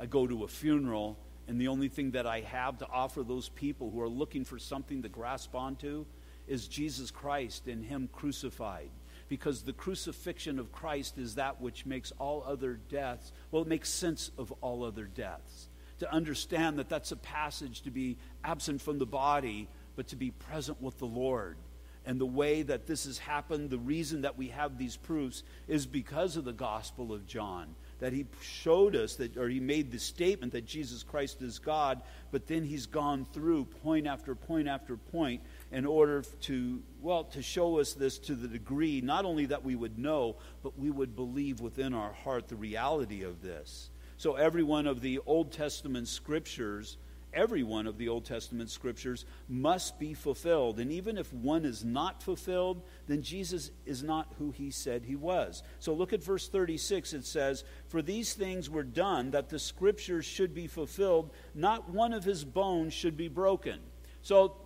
I 0.00 0.06
go 0.06 0.26
to 0.26 0.44
a 0.44 0.48
funeral 0.48 1.18
and 1.48 1.60
the 1.60 1.68
only 1.68 1.88
thing 1.88 2.12
that 2.12 2.26
I 2.26 2.40
have 2.40 2.78
to 2.78 2.88
offer 2.88 3.22
those 3.22 3.48
people 3.48 3.90
who 3.90 4.00
are 4.00 4.08
looking 4.08 4.44
for 4.44 4.58
something 4.58 5.02
to 5.02 5.08
grasp 5.08 5.54
onto 5.54 6.06
is 6.46 6.68
Jesus 6.68 7.10
Christ 7.10 7.66
and 7.66 7.84
Him 7.84 8.08
crucified. 8.12 8.90
Because 9.28 9.62
the 9.62 9.72
crucifixion 9.72 10.58
of 10.58 10.72
Christ 10.72 11.18
is 11.18 11.36
that 11.36 11.60
which 11.60 11.86
makes 11.86 12.12
all 12.18 12.44
other 12.46 12.78
deaths, 12.88 13.32
well, 13.50 13.62
it 13.62 13.68
makes 13.68 13.88
sense 13.88 14.30
of 14.36 14.52
all 14.60 14.84
other 14.84 15.04
deaths. 15.04 15.68
To 16.00 16.12
understand 16.12 16.78
that 16.78 16.88
that's 16.88 17.12
a 17.12 17.16
passage 17.16 17.82
to 17.82 17.90
be 17.90 18.18
absent 18.44 18.82
from 18.82 18.98
the 18.98 19.06
body, 19.06 19.68
but 19.96 20.08
to 20.08 20.16
be 20.16 20.32
present 20.32 20.82
with 20.82 20.98
the 20.98 21.06
Lord. 21.06 21.56
And 22.04 22.20
the 22.20 22.26
way 22.26 22.62
that 22.62 22.86
this 22.86 23.06
has 23.06 23.18
happened, 23.18 23.70
the 23.70 23.78
reason 23.78 24.22
that 24.22 24.36
we 24.36 24.48
have 24.48 24.76
these 24.76 24.96
proofs 24.96 25.44
is 25.68 25.86
because 25.86 26.36
of 26.36 26.44
the 26.44 26.52
Gospel 26.52 27.12
of 27.12 27.26
John 27.26 27.74
that 28.02 28.12
he 28.12 28.26
showed 28.40 28.96
us 28.96 29.14
that, 29.14 29.36
or 29.36 29.48
he 29.48 29.60
made 29.60 29.92
the 29.92 29.98
statement 29.98 30.50
that 30.50 30.66
Jesus 30.66 31.04
Christ 31.04 31.40
is 31.40 31.60
God, 31.60 32.02
but 32.32 32.48
then 32.48 32.64
he's 32.64 32.84
gone 32.84 33.24
through 33.32 33.64
point 33.64 34.08
after 34.08 34.34
point 34.34 34.66
after 34.66 34.96
point 34.96 35.40
in 35.70 35.86
order 35.86 36.24
to, 36.40 36.82
well, 37.00 37.22
to 37.22 37.40
show 37.40 37.78
us 37.78 37.92
this 37.92 38.18
to 38.18 38.34
the 38.34 38.48
degree 38.48 39.00
not 39.00 39.24
only 39.24 39.46
that 39.46 39.62
we 39.62 39.76
would 39.76 40.00
know, 40.00 40.34
but 40.64 40.76
we 40.76 40.90
would 40.90 41.14
believe 41.14 41.60
within 41.60 41.94
our 41.94 42.12
heart 42.12 42.48
the 42.48 42.56
reality 42.56 43.22
of 43.22 43.40
this. 43.40 43.90
So 44.16 44.34
every 44.34 44.64
one 44.64 44.88
of 44.88 45.00
the 45.00 45.20
Old 45.24 45.52
Testament 45.52 46.08
scriptures 46.08 46.96
every 47.32 47.62
one 47.62 47.86
of 47.86 47.98
the 47.98 48.08
Old 48.08 48.24
Testament 48.24 48.70
scriptures 48.70 49.24
must 49.48 49.98
be 49.98 50.14
fulfilled. 50.14 50.78
And 50.78 50.92
even 50.92 51.18
if 51.18 51.32
one 51.32 51.64
is 51.64 51.84
not 51.84 52.22
fulfilled, 52.22 52.82
then 53.06 53.22
Jesus 53.22 53.70
is 53.86 54.02
not 54.02 54.32
who 54.38 54.50
he 54.50 54.70
said 54.70 55.04
he 55.04 55.16
was. 55.16 55.62
So 55.78 55.94
look 55.94 56.12
at 56.12 56.22
verse 56.22 56.48
36. 56.48 57.12
It 57.12 57.24
says, 57.24 57.64
For 57.88 58.02
these 58.02 58.34
things 58.34 58.68
were 58.68 58.82
done 58.82 59.30
that 59.32 59.48
the 59.48 59.58
scriptures 59.58 60.24
should 60.24 60.54
be 60.54 60.66
fulfilled, 60.66 61.30
not 61.54 61.90
one 61.90 62.12
of 62.12 62.24
his 62.24 62.44
bones 62.44 62.92
should 62.92 63.16
be 63.16 63.28
broken. 63.28 63.80
So 64.22 64.56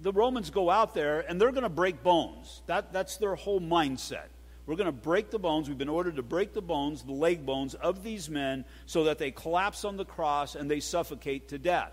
the 0.00 0.12
Romans 0.12 0.50
go 0.50 0.70
out 0.70 0.94
there 0.94 1.20
and 1.20 1.40
they're 1.40 1.52
going 1.52 1.62
to 1.62 1.68
break 1.68 2.02
bones. 2.02 2.62
That, 2.66 2.92
that's 2.92 3.16
their 3.16 3.34
whole 3.34 3.60
mindset. 3.60 4.28
We're 4.66 4.76
going 4.76 4.86
to 4.86 4.92
break 4.92 5.30
the 5.30 5.38
bones. 5.38 5.68
We've 5.68 5.78
been 5.78 5.88
ordered 5.88 6.16
to 6.16 6.22
break 6.22 6.54
the 6.54 6.62
bones, 6.62 7.02
the 7.02 7.12
leg 7.12 7.44
bones 7.44 7.74
of 7.74 8.02
these 8.02 8.30
men, 8.30 8.64
so 8.86 9.04
that 9.04 9.18
they 9.18 9.30
collapse 9.30 9.84
on 9.84 9.96
the 9.96 10.04
cross 10.04 10.54
and 10.54 10.70
they 10.70 10.80
suffocate 10.80 11.48
to 11.48 11.58
death. 11.58 11.92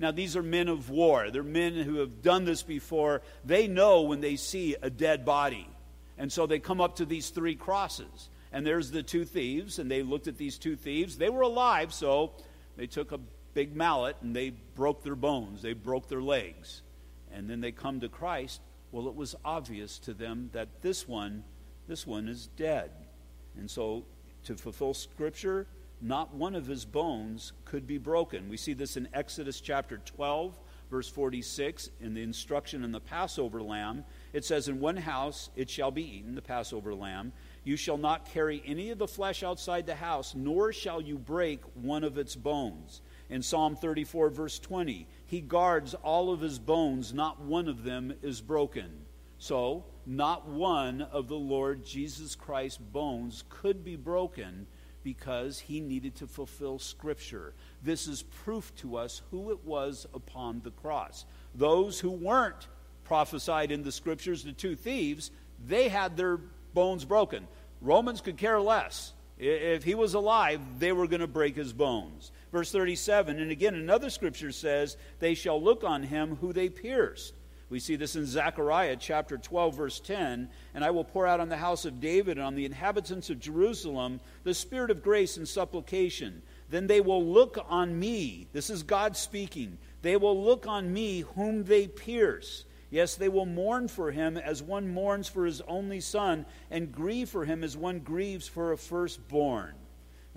Now, 0.00 0.10
these 0.12 0.36
are 0.36 0.42
men 0.42 0.68
of 0.68 0.90
war. 0.90 1.30
They're 1.30 1.42
men 1.42 1.74
who 1.74 1.96
have 1.96 2.22
done 2.22 2.44
this 2.44 2.62
before. 2.62 3.22
They 3.44 3.66
know 3.66 4.02
when 4.02 4.20
they 4.20 4.36
see 4.36 4.76
a 4.80 4.90
dead 4.90 5.24
body. 5.24 5.68
And 6.16 6.32
so 6.32 6.46
they 6.46 6.58
come 6.58 6.80
up 6.80 6.96
to 6.96 7.04
these 7.04 7.30
three 7.30 7.56
crosses. 7.56 8.28
And 8.52 8.66
there's 8.66 8.90
the 8.90 9.02
two 9.02 9.24
thieves, 9.24 9.78
and 9.78 9.90
they 9.90 10.02
looked 10.02 10.28
at 10.28 10.38
these 10.38 10.58
two 10.58 10.76
thieves. 10.76 11.18
They 11.18 11.28
were 11.28 11.42
alive, 11.42 11.92
so 11.92 12.32
they 12.76 12.86
took 12.86 13.12
a 13.12 13.20
big 13.54 13.74
mallet 13.74 14.16
and 14.20 14.36
they 14.36 14.50
broke 14.50 15.02
their 15.02 15.16
bones, 15.16 15.62
they 15.62 15.72
broke 15.72 16.08
their 16.08 16.22
legs. 16.22 16.82
And 17.32 17.50
then 17.50 17.60
they 17.60 17.72
come 17.72 17.98
to 18.00 18.08
Christ. 18.08 18.60
Well, 18.92 19.08
it 19.08 19.16
was 19.16 19.34
obvious 19.44 19.98
to 20.00 20.14
them 20.14 20.50
that 20.52 20.80
this 20.80 21.08
one 21.08 21.42
this 21.88 22.06
one 22.06 22.28
is 22.28 22.48
dead. 22.56 22.90
And 23.58 23.68
so, 23.68 24.04
to 24.44 24.54
fulfill 24.54 24.94
Scripture, 24.94 25.66
not 26.00 26.34
one 26.34 26.54
of 26.54 26.66
his 26.66 26.84
bones 26.84 27.52
could 27.64 27.86
be 27.86 27.98
broken. 27.98 28.48
We 28.48 28.56
see 28.56 28.74
this 28.74 28.96
in 28.96 29.08
Exodus 29.12 29.60
chapter 29.60 29.98
12, 29.98 30.56
verse 30.90 31.08
46, 31.08 31.90
in 32.00 32.14
the 32.14 32.22
instruction 32.22 32.84
in 32.84 32.92
the 32.92 33.00
Passover 33.00 33.62
lamb. 33.62 34.04
It 34.32 34.44
says, 34.44 34.68
In 34.68 34.80
one 34.80 34.96
house 34.96 35.50
it 35.56 35.68
shall 35.68 35.90
be 35.90 36.18
eaten, 36.18 36.34
the 36.34 36.42
Passover 36.42 36.94
lamb. 36.94 37.32
You 37.64 37.76
shall 37.76 37.98
not 37.98 38.30
carry 38.30 38.62
any 38.64 38.90
of 38.90 38.98
the 38.98 39.08
flesh 39.08 39.42
outside 39.42 39.86
the 39.86 39.94
house, 39.94 40.34
nor 40.34 40.72
shall 40.72 41.00
you 41.00 41.18
break 41.18 41.60
one 41.74 42.04
of 42.04 42.16
its 42.16 42.36
bones. 42.36 43.00
In 43.28 43.42
Psalm 43.42 43.76
34, 43.76 44.30
verse 44.30 44.58
20, 44.58 45.06
He 45.26 45.40
guards 45.40 45.94
all 45.94 46.32
of 46.32 46.40
his 46.40 46.58
bones, 46.58 47.12
not 47.12 47.40
one 47.40 47.68
of 47.68 47.82
them 47.82 48.14
is 48.22 48.40
broken. 48.40 48.90
So, 49.38 49.84
not 50.08 50.48
one 50.48 51.02
of 51.02 51.28
the 51.28 51.36
Lord 51.36 51.84
Jesus 51.84 52.34
Christ's 52.34 52.78
bones 52.78 53.44
could 53.50 53.84
be 53.84 53.94
broken 53.94 54.66
because 55.04 55.58
he 55.58 55.80
needed 55.80 56.14
to 56.16 56.26
fulfill 56.26 56.78
Scripture. 56.78 57.52
This 57.82 58.08
is 58.08 58.22
proof 58.22 58.74
to 58.76 58.96
us 58.96 59.22
who 59.30 59.50
it 59.50 59.64
was 59.64 60.06
upon 60.14 60.62
the 60.62 60.70
cross. 60.70 61.26
Those 61.54 62.00
who 62.00 62.10
weren't 62.10 62.68
prophesied 63.04 63.70
in 63.70 63.82
the 63.82 63.92
Scriptures, 63.92 64.44
the 64.44 64.52
two 64.52 64.76
thieves, 64.76 65.30
they 65.66 65.88
had 65.88 66.16
their 66.16 66.38
bones 66.72 67.04
broken. 67.04 67.46
Romans 67.80 68.20
could 68.20 68.38
care 68.38 68.60
less. 68.60 69.12
If 69.38 69.84
he 69.84 69.94
was 69.94 70.14
alive, 70.14 70.60
they 70.78 70.90
were 70.90 71.06
going 71.06 71.20
to 71.20 71.28
break 71.28 71.54
his 71.54 71.72
bones. 71.72 72.32
Verse 72.50 72.72
37, 72.72 73.38
and 73.38 73.50
again, 73.50 73.74
another 73.74 74.10
scripture 74.10 74.50
says, 74.52 74.96
They 75.20 75.34
shall 75.34 75.62
look 75.62 75.84
on 75.84 76.02
him 76.02 76.36
who 76.36 76.52
they 76.52 76.68
pierced. 76.68 77.34
We 77.70 77.80
see 77.80 77.96
this 77.96 78.16
in 78.16 78.24
Zechariah 78.24 78.96
chapter 78.98 79.36
12, 79.36 79.76
verse 79.76 80.00
10. 80.00 80.48
And 80.74 80.84
I 80.84 80.90
will 80.90 81.04
pour 81.04 81.26
out 81.26 81.40
on 81.40 81.50
the 81.50 81.56
house 81.56 81.84
of 81.84 82.00
David 82.00 82.38
and 82.38 82.46
on 82.46 82.54
the 82.54 82.64
inhabitants 82.64 83.28
of 83.28 83.40
Jerusalem 83.40 84.20
the 84.44 84.54
spirit 84.54 84.90
of 84.90 85.02
grace 85.02 85.36
and 85.36 85.46
supplication. 85.46 86.42
Then 86.70 86.86
they 86.86 87.00
will 87.00 87.24
look 87.24 87.58
on 87.68 87.98
me. 87.98 88.48
This 88.52 88.70
is 88.70 88.82
God 88.82 89.16
speaking. 89.16 89.78
They 90.00 90.16
will 90.16 90.42
look 90.42 90.66
on 90.66 90.92
me 90.92 91.20
whom 91.34 91.64
they 91.64 91.86
pierce. 91.86 92.64
Yes, 92.90 93.16
they 93.16 93.28
will 93.28 93.46
mourn 93.46 93.88
for 93.88 94.10
him 94.10 94.38
as 94.38 94.62
one 94.62 94.88
mourns 94.88 95.28
for 95.28 95.44
his 95.44 95.60
only 95.62 96.00
son, 96.00 96.46
and 96.70 96.90
grieve 96.90 97.28
for 97.28 97.44
him 97.44 97.62
as 97.62 97.76
one 97.76 97.98
grieves 97.98 98.48
for 98.48 98.72
a 98.72 98.78
firstborn. 98.78 99.74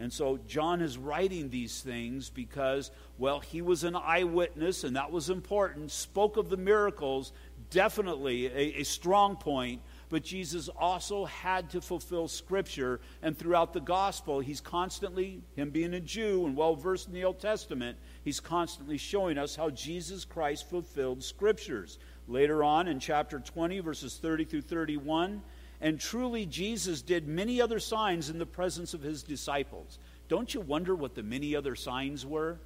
And 0.02 0.12
so 0.12 0.40
John 0.48 0.82
is 0.82 0.98
writing 0.98 1.52
these 1.52 1.80
things 1.80 2.32
because, 2.32 2.90
well, 3.20 3.40
he 3.40 3.62
was 3.62 3.84
an 3.84 3.96
eyewitness, 3.96 4.84
and 4.84 4.96
that 4.96 5.12
was 5.12 5.30
important, 5.30 5.92
spoke 5.92 6.38
of 6.38 6.50
the 6.50 6.58
miracles, 6.58 7.34
definitely 7.70 8.48
a, 8.48 8.80
a, 8.80 8.84
strong 8.84 9.36
point. 9.36 9.80
But 10.10 10.24
Jesus 10.24 10.70
also 10.70 11.26
had 11.26 11.70
to 11.70 11.82
fulfill 11.82 12.28
Scripture, 12.28 13.00
and 13.22 13.38
throughout 13.38 13.74
the 13.74 13.80
gospel, 13.80 14.40
he's 14.40 14.60
constantly, 14.60 15.44
him 15.56 15.70
being 15.70 15.94
a 15.94 16.00
Jew 16.00 16.48
and 16.48 16.58
well 16.58 16.76
versed 16.76 17.08
in 17.08 17.14
the 17.14 17.24
Old 17.24 17.40
Testament, 17.40 17.96
he's 18.24 18.40
constantly 18.40 18.98
showing 18.98 19.38
us 19.38 19.56
how 19.56 19.70
Jesus 19.70 20.26
Christ 20.26 20.68
fulfilled 20.68 21.24
Scriptures. 21.24 22.00
Later 22.28 22.64
on 22.64 22.88
in 22.88 23.00
chapter 23.00 23.40
20, 23.40 23.82
verses 23.82 24.18
30 24.18 24.46
through 24.46 24.62
31, 24.62 25.44
and 25.82 26.00
truly, 26.00 26.46
Jesus 26.46 27.02
did 27.02 27.28
many 27.28 27.60
other 27.60 27.80
signs 27.80 28.30
in 28.30 28.38
the 28.38 28.46
presence 28.46 28.94
of 28.94 29.02
his 29.02 29.24
disciples. 29.24 29.98
Don't 30.30 30.54
you 30.54 30.62
wonder 30.62 30.96
what 30.96 31.16
the 31.16 31.24
many 31.24 31.56
other 31.56 31.76
signs 31.76 32.26
were? 32.26 32.60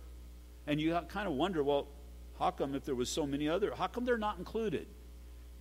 And 0.67 0.81
you 0.81 0.99
kind 1.07 1.27
of 1.27 1.33
wonder, 1.33 1.63
well, 1.63 1.87
how 2.37 2.51
come 2.51 2.75
if 2.75 2.83
there 2.83 2.93
was 2.93 3.09
so 3.09 3.25
many 3.25 3.47
other, 3.47 3.73
how 3.73 3.87
come 3.87 4.03
they're 4.03 4.17
not 4.17 4.37
included? 4.37 4.87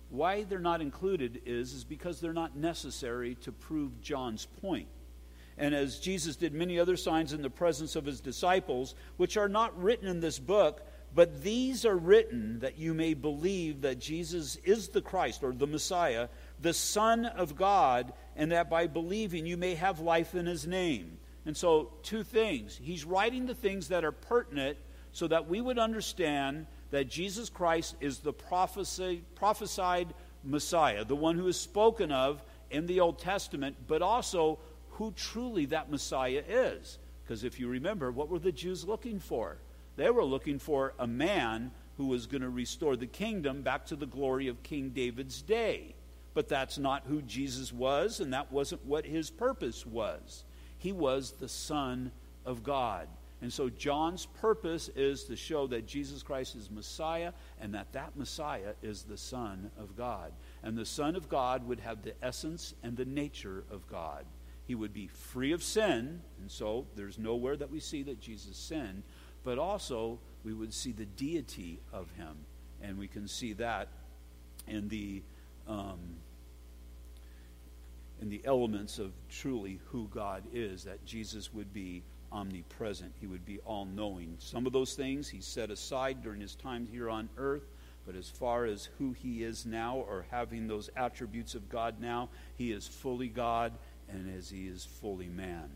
Why 0.09 0.43
they're 0.43 0.59
not 0.59 0.81
included 0.81 1.41
is, 1.45 1.73
is 1.73 1.83
because 1.85 2.19
they're 2.19 2.33
not 2.33 2.57
necessary 2.57 3.35
to 3.35 3.51
prove 3.53 4.01
John's 4.01 4.45
point. 4.61 4.87
And 5.57 5.73
as 5.73 5.99
Jesus 5.99 6.35
did 6.35 6.53
many 6.53 6.77
other 6.77 6.97
signs 6.97 7.31
in 7.31 7.41
the 7.41 7.49
presence 7.49 7.95
of 7.95 8.05
his 8.05 8.19
disciples, 8.19 8.95
which 9.15 9.37
are 9.37 9.47
not 9.47 9.81
written 9.81 10.09
in 10.09 10.19
this 10.19 10.37
book, 10.37 10.85
but 11.13 11.41
these 11.41 11.85
are 11.85 11.95
written 11.95 12.59
that 12.59 12.77
you 12.77 12.93
may 12.93 13.13
believe 13.13 13.81
that 13.81 13.99
Jesus 13.99 14.57
is 14.65 14.89
the 14.89 15.01
Christ 15.01 15.43
or 15.43 15.53
the 15.53 15.65
Messiah, 15.65 16.27
the 16.61 16.73
Son 16.73 17.25
of 17.25 17.55
God, 17.55 18.13
and 18.35 18.51
that 18.51 18.69
by 18.69 18.87
believing 18.87 19.45
you 19.45 19.57
may 19.57 19.75
have 19.75 19.99
life 19.99 20.35
in 20.35 20.45
his 20.45 20.65
name. 20.65 21.17
And 21.45 21.55
so, 21.55 21.91
two 22.01 22.23
things. 22.23 22.79
He's 22.81 23.05
writing 23.05 23.45
the 23.45 23.53
things 23.53 23.89
that 23.89 24.03
are 24.03 24.11
pertinent 24.11 24.77
so 25.11 25.27
that 25.27 25.47
we 25.47 25.61
would 25.61 25.77
understand 25.77 26.65
that 26.91 27.07
Jesus 27.07 27.49
Christ 27.49 27.95
is 28.01 28.19
the 28.19 28.33
prophesy, 28.33 29.23
prophesied 29.35 30.13
Messiah, 30.43 31.05
the 31.05 31.15
one 31.15 31.37
who 31.37 31.47
is 31.47 31.59
spoken 31.59 32.11
of 32.11 32.41
in 32.71 32.87
the 32.87 32.99
Old 32.99 33.19
Testament, 33.19 33.75
but 33.87 34.01
also 34.01 34.59
who 34.91 35.11
truly 35.11 35.65
that 35.67 35.91
Messiah 35.91 36.43
is. 36.47 36.99
Because 37.23 37.43
if 37.43 37.59
you 37.59 37.67
remember, 37.67 38.11
what 38.11 38.29
were 38.29 38.39
the 38.39 38.51
Jews 38.51 38.85
looking 38.85 39.19
for? 39.19 39.57
They 39.95 40.09
were 40.09 40.23
looking 40.23 40.59
for 40.59 40.93
a 40.99 41.07
man 41.07 41.71
who 41.97 42.07
was 42.07 42.27
going 42.27 42.41
to 42.41 42.49
restore 42.49 42.95
the 42.95 43.07
kingdom 43.07 43.61
back 43.61 43.85
to 43.87 43.95
the 43.95 44.05
glory 44.05 44.47
of 44.47 44.63
King 44.63 44.89
David's 44.89 45.41
day. 45.41 45.95
But 46.35 46.47
that's 46.47 46.77
not 46.77 47.05
who 47.07 47.23
Jesus 47.23 47.73
was, 47.73 48.19
and 48.19 48.31
that 48.33 48.51
wasn't 48.51 48.85
what 48.85 49.05
his 49.05 49.31
purpose 49.31 49.85
was. 49.85 50.43
He 50.77 50.91
was 50.91 51.31
the 51.31 51.49
Son 51.49 52.11
of 52.45 52.61
God. 52.61 53.07
And 53.41 53.51
so 53.51 53.69
John's 53.69 54.25
purpose 54.25 54.89
is 54.95 55.23
to 55.25 55.35
show 55.35 55.65
that 55.67 55.87
Jesus 55.87 56.23
Christ 56.23 56.55
is 56.55 56.69
Messiah 56.69 57.31
and 57.59 57.73
that 57.73 57.91
that 57.93 58.15
Messiah 58.15 58.73
is 58.81 59.03
the 59.03 59.17
Son 59.17 59.71
of 59.77 59.95
God. 59.97 60.31
And 60.61 60.77
the 60.77 60.85
Son 60.85 61.15
of 61.15 61.29
God 61.29 61.67
would 61.67 61.79
have 61.79 62.01
the 62.01 62.13
essence 62.23 62.75
and 62.83 62.95
the 62.95 63.05
nature 63.05 63.63
of 63.71 63.87
God. 63.87 64.25
He 64.67 64.75
would 64.75 64.93
be 64.93 65.07
free 65.07 65.51
of 65.51 65.63
sin, 65.63 66.21
and 66.41 66.49
so 66.49 66.87
there's 66.95 67.19
nowhere 67.19 67.55
that 67.55 67.69
we 67.71 67.79
see 67.79 68.03
that 68.03 68.19
Jesus 68.19 68.57
sinned, 68.57 69.03
but 69.43 69.59
also 69.59 70.19
we 70.43 70.53
would 70.53 70.73
see 70.73 70.91
the 70.91 71.05
deity 71.05 71.79
of 71.93 72.11
him. 72.17 72.35
And 72.81 72.97
we 72.97 73.07
can 73.07 73.27
see 73.27 73.53
that 73.53 73.87
in 74.67 74.89
the 74.89 75.21
um, 75.67 75.99
in 78.21 78.29
the 78.29 78.41
elements 78.45 78.99
of 78.99 79.11
truly 79.29 79.79
who 79.85 80.07
God 80.13 80.43
is, 80.53 80.83
that 80.83 81.05
Jesus 81.05 81.53
would 81.53 81.73
be 81.73 82.03
omnipresent. 82.31 83.13
He 83.19 83.27
would 83.27 83.45
be 83.45 83.59
all 83.59 83.85
knowing. 83.85 84.35
Some 84.39 84.65
of 84.65 84.73
those 84.73 84.93
things 84.93 85.27
he 85.27 85.41
set 85.41 85.71
aside 85.71 86.23
during 86.23 86.41
his 86.41 86.55
time 86.55 86.87
here 86.91 87.09
on 87.09 87.29
earth, 87.37 87.63
but 88.05 88.15
as 88.15 88.29
far 88.29 88.65
as 88.65 88.89
who 88.97 89.13
he 89.13 89.43
is 89.43 89.65
now 89.65 89.97
or 89.97 90.25
having 90.29 90.67
those 90.67 90.89
attributes 90.95 91.55
of 91.55 91.69
God 91.69 91.99
now, 91.99 92.29
he 92.57 92.71
is 92.71 92.87
fully 92.87 93.29
God 93.29 93.73
and 94.09 94.35
as 94.37 94.49
he 94.49 94.67
is 94.67 94.85
fully 94.85 95.29
man. 95.29 95.69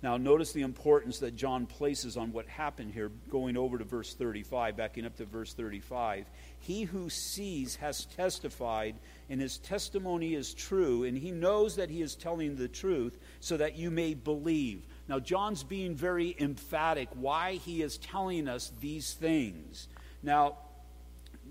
Now, 0.00 0.16
notice 0.16 0.52
the 0.52 0.62
importance 0.62 1.18
that 1.18 1.34
John 1.34 1.66
places 1.66 2.16
on 2.16 2.32
what 2.32 2.46
happened 2.46 2.92
here, 2.92 3.10
going 3.30 3.56
over 3.56 3.78
to 3.78 3.84
verse 3.84 4.14
35, 4.14 4.76
backing 4.76 5.04
up 5.04 5.16
to 5.16 5.24
verse 5.24 5.54
35. 5.54 6.26
He 6.60 6.84
who 6.84 7.10
sees 7.10 7.74
has 7.76 8.04
testified, 8.04 8.94
and 9.28 9.40
his 9.40 9.58
testimony 9.58 10.34
is 10.34 10.54
true, 10.54 11.02
and 11.02 11.18
he 11.18 11.32
knows 11.32 11.74
that 11.76 11.90
he 11.90 12.00
is 12.00 12.14
telling 12.14 12.54
the 12.54 12.68
truth, 12.68 13.18
so 13.40 13.56
that 13.56 13.76
you 13.76 13.90
may 13.90 14.14
believe. 14.14 14.86
Now, 15.08 15.18
John's 15.18 15.64
being 15.64 15.96
very 15.96 16.36
emphatic 16.38 17.08
why 17.14 17.54
he 17.54 17.82
is 17.82 17.98
telling 17.98 18.46
us 18.46 18.72
these 18.80 19.14
things. 19.14 19.88
Now, 20.22 20.58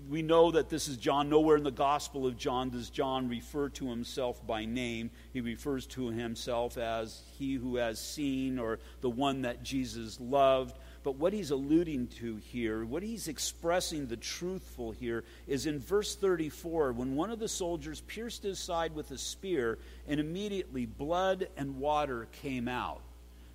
we 0.08 0.22
know 0.22 0.50
that 0.50 0.68
this 0.68 0.88
is 0.88 0.96
John. 0.96 1.28
Nowhere 1.28 1.56
in 1.56 1.64
the 1.64 1.70
Gospel 1.70 2.26
of 2.26 2.36
John 2.36 2.70
does 2.70 2.90
John 2.90 3.28
refer 3.28 3.68
to 3.70 3.90
himself 3.90 4.46
by 4.46 4.64
name. 4.64 5.10
He 5.32 5.40
refers 5.40 5.86
to 5.88 6.08
himself 6.08 6.78
as 6.78 7.22
he 7.38 7.54
who 7.54 7.76
has 7.76 7.98
seen 7.98 8.58
or 8.58 8.78
the 9.00 9.10
one 9.10 9.42
that 9.42 9.62
Jesus 9.62 10.18
loved. 10.20 10.78
But 11.02 11.16
what 11.16 11.32
he's 11.32 11.50
alluding 11.50 12.08
to 12.18 12.36
here, 12.36 12.84
what 12.84 13.02
he's 13.02 13.28
expressing 13.28 14.06
the 14.06 14.16
truthful 14.16 14.92
here, 14.92 15.24
is 15.46 15.66
in 15.66 15.78
verse 15.78 16.14
34 16.14 16.92
when 16.92 17.14
one 17.14 17.30
of 17.30 17.38
the 17.38 17.48
soldiers 17.48 18.00
pierced 18.02 18.42
his 18.42 18.58
side 18.58 18.94
with 18.94 19.10
a 19.10 19.18
spear, 19.18 19.78
and 20.06 20.20
immediately 20.20 20.86
blood 20.86 21.48
and 21.56 21.78
water 21.78 22.28
came 22.42 22.68
out. 22.68 23.00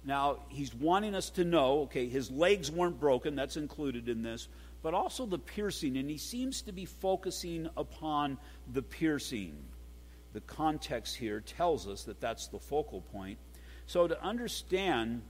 Now, 0.05 0.39
he's 0.49 0.73
wanting 0.73 1.15
us 1.15 1.29
to 1.31 1.43
know 1.43 1.81
okay, 1.81 2.07
his 2.07 2.29
legs 2.29 2.71
weren't 2.71 2.99
broken, 2.99 3.35
that's 3.35 3.57
included 3.57 4.09
in 4.09 4.21
this 4.21 4.47
but 4.83 4.93
also 4.93 5.25
the 5.25 5.39
piercing, 5.39 5.97
and 5.97 6.09
he 6.09 6.17
seems 6.17 6.61
to 6.63 6.73
be 6.73 6.85
focusing 6.85 7.69
upon 7.75 8.37
the 8.73 8.83
piercing. 8.83 9.55
The 10.33 10.41
context 10.41 11.15
here 11.15 11.39
tells 11.39 11.87
us 11.87 12.03
that 12.03 12.19
that's 12.19 12.47
the 12.47 12.59
focal 12.59 13.01
point. 13.01 13.39
So, 13.87 14.07
to 14.07 14.21
understand 14.21 15.21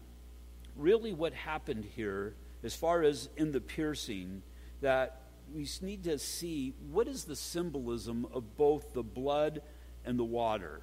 really 0.75 1.13
what 1.13 1.33
happened 1.33 1.85
here, 1.95 2.33
as 2.63 2.75
far 2.75 3.03
as 3.03 3.29
in 3.37 3.51
the 3.51 3.61
piercing, 3.61 4.41
that 4.81 5.21
we 5.53 5.67
need 5.81 6.03
to 6.05 6.17
see 6.17 6.73
what 6.91 7.07
is 7.07 7.25
the 7.25 7.35
symbolism 7.35 8.25
of 8.33 8.57
both 8.57 8.93
the 8.93 9.03
blood 9.03 9.61
and 10.03 10.17
the 10.17 10.23
water. 10.23 10.81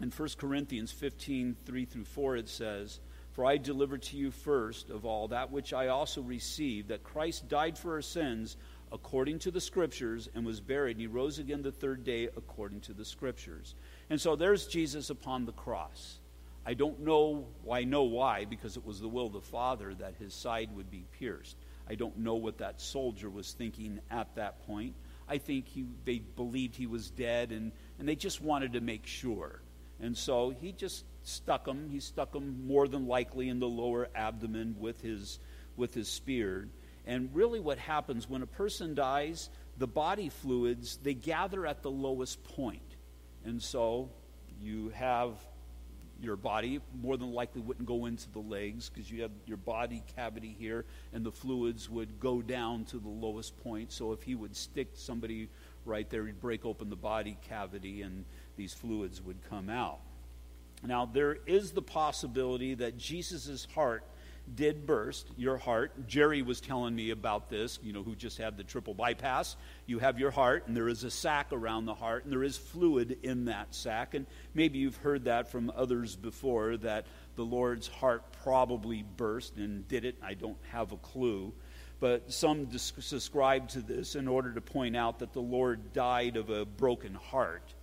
In 0.00 0.10
1 0.10 0.28
Corinthians 0.36 0.92
15 0.92 1.56
3 1.64 1.84
through 1.86 2.04
4, 2.04 2.36
it 2.36 2.48
says, 2.50 3.00
for 3.36 3.44
I 3.44 3.58
delivered 3.58 4.00
to 4.04 4.16
you 4.16 4.30
first 4.30 4.88
of 4.88 5.04
all 5.04 5.28
that 5.28 5.52
which 5.52 5.74
I 5.74 5.88
also 5.88 6.22
received, 6.22 6.88
that 6.88 7.04
Christ 7.04 7.50
died 7.50 7.76
for 7.76 7.92
our 7.92 8.02
sins 8.02 8.56
according 8.90 9.40
to 9.40 9.50
the 9.50 9.60
Scriptures 9.60 10.26
and 10.34 10.46
was 10.46 10.58
buried, 10.58 10.92
and 10.92 11.02
he 11.02 11.06
rose 11.06 11.38
again 11.38 11.60
the 11.60 11.70
third 11.70 12.02
day 12.02 12.30
according 12.34 12.80
to 12.80 12.94
the 12.94 13.04
Scriptures. 13.04 13.74
And 14.08 14.18
so 14.18 14.36
there's 14.36 14.66
Jesus 14.66 15.10
upon 15.10 15.44
the 15.44 15.52
cross. 15.52 16.18
I 16.64 16.72
don't 16.72 17.00
know, 17.00 17.44
I 17.70 17.84
know 17.84 18.04
why, 18.04 18.46
because 18.46 18.78
it 18.78 18.86
was 18.86 19.00
the 19.00 19.08
will 19.08 19.26
of 19.26 19.34
the 19.34 19.42
Father 19.42 19.92
that 19.92 20.14
his 20.18 20.32
side 20.32 20.74
would 20.74 20.90
be 20.90 21.04
pierced. 21.18 21.58
I 21.90 21.94
don't 21.94 22.16
know 22.16 22.36
what 22.36 22.56
that 22.58 22.80
soldier 22.80 23.28
was 23.28 23.52
thinking 23.52 24.00
at 24.10 24.34
that 24.36 24.66
point. 24.66 24.94
I 25.28 25.36
think 25.36 25.68
he, 25.68 25.84
they 26.06 26.20
believed 26.20 26.74
he 26.74 26.86
was 26.86 27.10
dead, 27.10 27.52
and, 27.52 27.72
and 27.98 28.08
they 28.08 28.16
just 28.16 28.40
wanted 28.40 28.72
to 28.72 28.80
make 28.80 29.06
sure. 29.06 29.60
And 30.00 30.16
so 30.16 30.54
he 30.58 30.72
just 30.72 31.04
stuck 31.26 31.66
him. 31.66 31.88
He 31.90 32.00
stuck 32.00 32.34
him 32.34 32.66
more 32.66 32.88
than 32.88 33.06
likely 33.06 33.48
in 33.48 33.58
the 33.58 33.68
lower 33.68 34.08
abdomen 34.14 34.76
with 34.78 35.00
his, 35.00 35.38
with 35.76 35.94
his 35.94 36.08
spear. 36.08 36.68
And 37.06 37.30
really, 37.34 37.60
what 37.60 37.78
happens 37.78 38.28
when 38.28 38.42
a 38.42 38.46
person 38.46 38.94
dies, 38.94 39.50
the 39.78 39.86
body 39.86 40.28
fluids, 40.28 40.98
they 41.02 41.14
gather 41.14 41.66
at 41.66 41.82
the 41.82 41.90
lowest 41.90 42.42
point. 42.44 42.96
And 43.44 43.62
so 43.62 44.10
you 44.60 44.90
have 44.90 45.34
your 46.20 46.36
body 46.36 46.80
more 47.02 47.16
than 47.16 47.32
likely 47.32 47.60
wouldn't 47.60 47.86
go 47.86 48.06
into 48.06 48.30
the 48.30 48.38
legs 48.38 48.88
because 48.88 49.10
you 49.10 49.22
have 49.22 49.30
your 49.44 49.58
body 49.58 50.02
cavity 50.16 50.56
here 50.58 50.84
and 51.12 51.24
the 51.24 51.30
fluids 51.30 51.90
would 51.90 52.18
go 52.18 52.40
down 52.40 52.84
to 52.86 52.98
the 52.98 53.08
lowest 53.08 53.54
point 53.62 53.92
so 53.92 54.12
if 54.12 54.22
he 54.22 54.34
would 54.34 54.56
stick 54.56 54.88
somebody 54.94 55.48
right 55.84 56.08
there 56.08 56.24
he'd 56.24 56.40
break 56.40 56.64
open 56.64 56.88
the 56.88 56.96
body 56.96 57.36
cavity 57.48 58.00
and 58.00 58.24
these 58.56 58.72
fluids 58.72 59.20
would 59.20 59.36
come 59.50 59.68
out 59.68 60.00
now 60.84 61.06
there 61.06 61.38
is 61.46 61.72
the 61.72 61.82
possibility 61.82 62.74
that 62.74 62.96
jesus' 62.96 63.66
heart 63.74 64.04
did 64.54 64.86
burst, 64.86 65.28
your 65.36 65.56
heart. 65.56 66.06
Jerry 66.06 66.42
was 66.42 66.60
telling 66.60 66.94
me 66.94 67.10
about 67.10 67.50
this, 67.50 67.78
you 67.82 67.92
know, 67.92 68.02
who 68.02 68.14
just 68.14 68.38
had 68.38 68.56
the 68.56 68.62
triple 68.62 68.94
bypass. 68.94 69.56
You 69.86 69.98
have 69.98 70.18
your 70.18 70.30
heart, 70.30 70.66
and 70.66 70.76
there 70.76 70.88
is 70.88 71.04
a 71.04 71.10
sac 71.10 71.48
around 71.52 71.86
the 71.86 71.94
heart, 71.94 72.24
and 72.24 72.32
there 72.32 72.44
is 72.44 72.56
fluid 72.56 73.18
in 73.22 73.46
that 73.46 73.74
sac. 73.74 74.14
And 74.14 74.26
maybe 74.54 74.78
you've 74.78 74.96
heard 74.96 75.24
that 75.24 75.50
from 75.50 75.72
others 75.74 76.14
before 76.14 76.76
that 76.78 77.06
the 77.34 77.44
Lord's 77.44 77.88
heart 77.88 78.22
probably 78.44 79.02
burst 79.16 79.56
and 79.56 79.86
did 79.88 80.04
it. 80.04 80.16
I 80.22 80.34
don't 80.34 80.58
have 80.70 80.92
a 80.92 80.96
clue. 80.96 81.52
But 81.98 82.30
some 82.32 82.68
subscribe 82.78 83.68
to 83.70 83.80
this 83.80 84.16
in 84.16 84.28
order 84.28 84.52
to 84.52 84.60
point 84.60 84.96
out 84.96 85.18
that 85.20 85.32
the 85.32 85.40
Lord 85.40 85.92
died 85.92 86.36
of 86.36 86.50
a 86.50 86.64
broken 86.64 87.14
heart. 87.14 87.74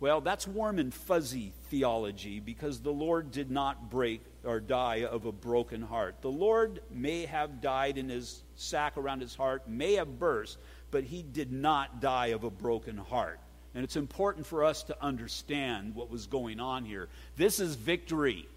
Well, 0.00 0.20
that's 0.20 0.46
warm 0.46 0.78
and 0.78 0.92
fuzzy 0.92 1.52
theology 1.70 2.40
because 2.40 2.80
the 2.80 2.92
Lord 2.92 3.30
did 3.30 3.50
not 3.50 3.90
break 3.90 4.22
or 4.44 4.60
die 4.60 5.04
of 5.04 5.24
a 5.24 5.32
broken 5.32 5.80
heart. 5.80 6.16
The 6.20 6.30
Lord 6.30 6.80
may 6.90 7.26
have 7.26 7.60
died 7.60 7.96
in 7.96 8.08
his 8.08 8.42
sack 8.56 8.96
around 8.96 9.20
his 9.20 9.34
heart, 9.34 9.68
may 9.68 9.94
have 9.94 10.18
burst, 10.18 10.58
but 10.90 11.04
he 11.04 11.22
did 11.22 11.52
not 11.52 12.00
die 12.00 12.28
of 12.28 12.44
a 12.44 12.50
broken 12.50 12.96
heart. 12.96 13.40
And 13.74 13.82
it's 13.82 13.96
important 13.96 14.46
for 14.46 14.64
us 14.64 14.82
to 14.84 15.02
understand 15.02 15.94
what 15.94 16.10
was 16.10 16.26
going 16.26 16.60
on 16.60 16.84
here. 16.84 17.08
This 17.36 17.58
is 17.58 17.74
victory. 17.74 18.48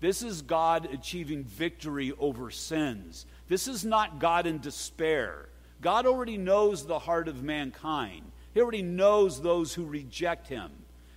This 0.00 0.22
is 0.22 0.42
God 0.42 0.88
achieving 0.92 1.44
victory 1.44 2.12
over 2.18 2.50
sins. 2.50 3.26
This 3.48 3.68
is 3.68 3.84
not 3.84 4.18
God 4.20 4.46
in 4.46 4.60
despair. 4.60 5.48
God 5.80 6.06
already 6.06 6.38
knows 6.38 6.86
the 6.86 6.98
heart 6.98 7.28
of 7.28 7.42
mankind. 7.42 8.22
He 8.54 8.60
already 8.60 8.82
knows 8.82 9.42
those 9.42 9.74
who 9.74 9.84
reject 9.84 10.48
him. 10.48 10.70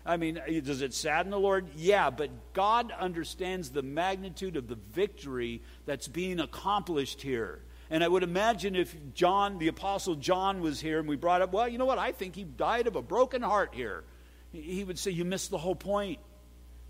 I 0.06 0.17
mean, 0.17 0.39
does 0.63 0.82
it 0.82 0.93
sadden 0.93 1.32
the 1.32 1.39
Lord? 1.39 1.67
Yeah, 1.76 2.10
but 2.10 2.54
God 2.54 2.91
understands 2.97 3.69
the 3.69 3.84
magnitude 3.84 4.56
of 4.56 4.67
the 4.67 4.76
victory 4.76 5.62
that's 5.86 6.08
being 6.08 6.39
accomplished 6.39 7.21
here. 7.21 7.62
And 7.89 8.04
I 8.04 8.08
would 8.08 8.23
imagine 8.23 8.76
if 8.76 8.95
John, 9.13 9.60
the 9.60 9.67
Apostle 9.67 10.15
John, 10.15 10.62
was 10.62 10.80
here 10.80 11.00
and 11.00 11.08
we 11.08 11.15
brought 11.15 11.41
up, 11.41 11.54
well, 11.54 11.67
you 11.67 11.78
know 11.78 11.86
what? 11.86 12.00
I 12.00 12.12
think 12.12 12.36
he 12.36 12.43
died 12.43 12.88
of 12.88 12.95
a 12.95 13.02
broken 13.02 13.41
heart 13.41 13.71
here. 13.73 14.04
He 14.52 14.84
would 14.84 14.97
say, 14.97 15.12
You 15.12 15.26
missed 15.26 15.52
the 15.52 15.58
whole 15.58 15.76
point. 15.76 16.19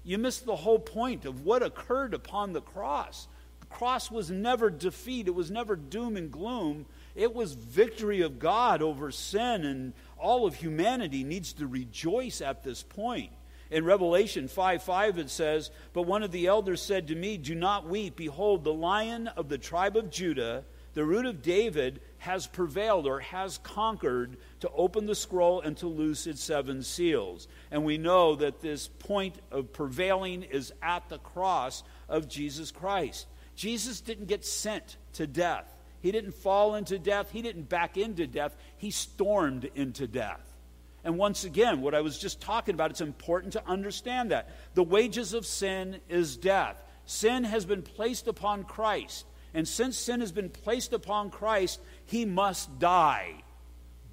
You 0.04 0.18
missed 0.18 0.46
the 0.46 0.56
whole 0.56 0.80
point 0.80 1.26
of 1.26 1.44
what 1.44 1.64
occurred 1.64 2.14
upon 2.14 2.54
the 2.54 2.62
cross. 2.62 3.28
The 3.60 3.66
cross 3.66 4.10
was 4.10 4.30
never 4.30 4.70
defeat, 4.70 5.28
it 5.28 5.36
was 5.36 5.52
never 5.52 5.76
doom 5.76 6.18
and 6.18 6.32
gloom. 6.32 6.86
It 7.18 7.34
was 7.34 7.54
victory 7.54 8.22
of 8.22 8.38
God 8.38 8.84
over 8.84 9.10
sin, 9.10 9.66
and 9.66 9.94
all 10.20 10.46
of 10.46 10.54
humanity 10.54 11.24
needs 11.24 11.52
to 11.54 11.66
rejoice 11.66 12.42
at 12.42 12.64
this 12.64 12.84
point. 12.84 13.32
In 13.72 13.86
Revelation 13.86 14.48
5 14.48 14.84
5, 14.84 15.18
it 15.18 15.32
says, 15.32 15.72
But 15.94 16.04
one 16.04 16.22
of 16.22 16.32
the 16.32 16.46
elders 16.46 16.80
said 16.80 17.08
to 17.08 17.16
me, 17.16 17.38
Do 17.38 17.56
not 17.56 17.90
weep. 17.90 18.18
Behold, 18.18 18.64
the 18.64 18.72
lion 18.72 19.28
of 19.30 19.50
the 19.50 19.58
tribe 19.58 19.98
of 19.98 20.12
Judah, 20.12 20.64
the 20.94 21.04
root 21.04 21.26
of 21.26 21.42
David, 21.42 22.02
has 22.20 22.46
prevailed 22.46 23.08
or 23.08 23.20
has 23.20 23.58
conquered 23.58 24.38
to 24.60 24.70
open 24.70 25.08
the 25.08 25.16
scroll 25.16 25.60
and 25.62 25.76
to 25.78 25.88
loose 25.88 26.28
its 26.28 26.44
seven 26.44 26.84
seals. 26.84 27.48
And 27.72 27.84
we 27.84 27.98
know 27.98 28.36
that 28.36 28.62
this 28.62 28.88
point 28.88 29.42
of 29.52 29.74
prevailing 29.74 30.44
is 30.44 30.72
at 30.84 31.10
the 31.10 31.18
cross 31.18 31.82
of 32.08 32.30
Jesus 32.30 32.70
Christ. 32.70 33.26
Jesus 33.56 34.02
didn't 34.02 34.28
get 34.28 34.46
sent 34.46 34.98
to 35.14 35.26
death. 35.26 35.77
He 36.02 36.12
didn't 36.12 36.34
fall 36.34 36.76
into 36.76 37.00
death. 37.00 37.32
He 37.32 37.42
didn't 37.42 37.70
back 37.70 37.98
into 37.98 38.28
death. 38.28 38.56
He 38.78 38.92
stormed 38.92 39.70
into 39.76 40.08
death. 40.08 40.42
And 41.04 41.18
once 41.18 41.44
again, 41.44 41.82
what 41.82 41.96
I 41.96 42.02
was 42.02 42.18
just 42.18 42.42
talking 42.42 42.76
about, 42.76 42.92
it's 42.92 43.02
important 43.02 43.54
to 43.54 43.68
understand 43.68 44.32
that. 44.32 44.50
The 44.74 44.84
wages 44.84 45.34
of 45.34 45.46
sin 45.46 46.02
is 46.10 46.36
death. 46.38 46.84
Sin 47.06 47.46
has 47.46 47.66
been 47.66 47.82
placed 47.82 48.28
upon 48.28 48.66
Christ. 48.66 49.26
And 49.54 49.68
since 49.68 49.98
sin 49.98 50.20
has 50.20 50.32
been 50.32 50.50
placed 50.50 50.94
upon 50.94 51.30
Christ, 51.30 51.80
he 52.06 52.26
must 52.26 52.80
die. 52.80 53.36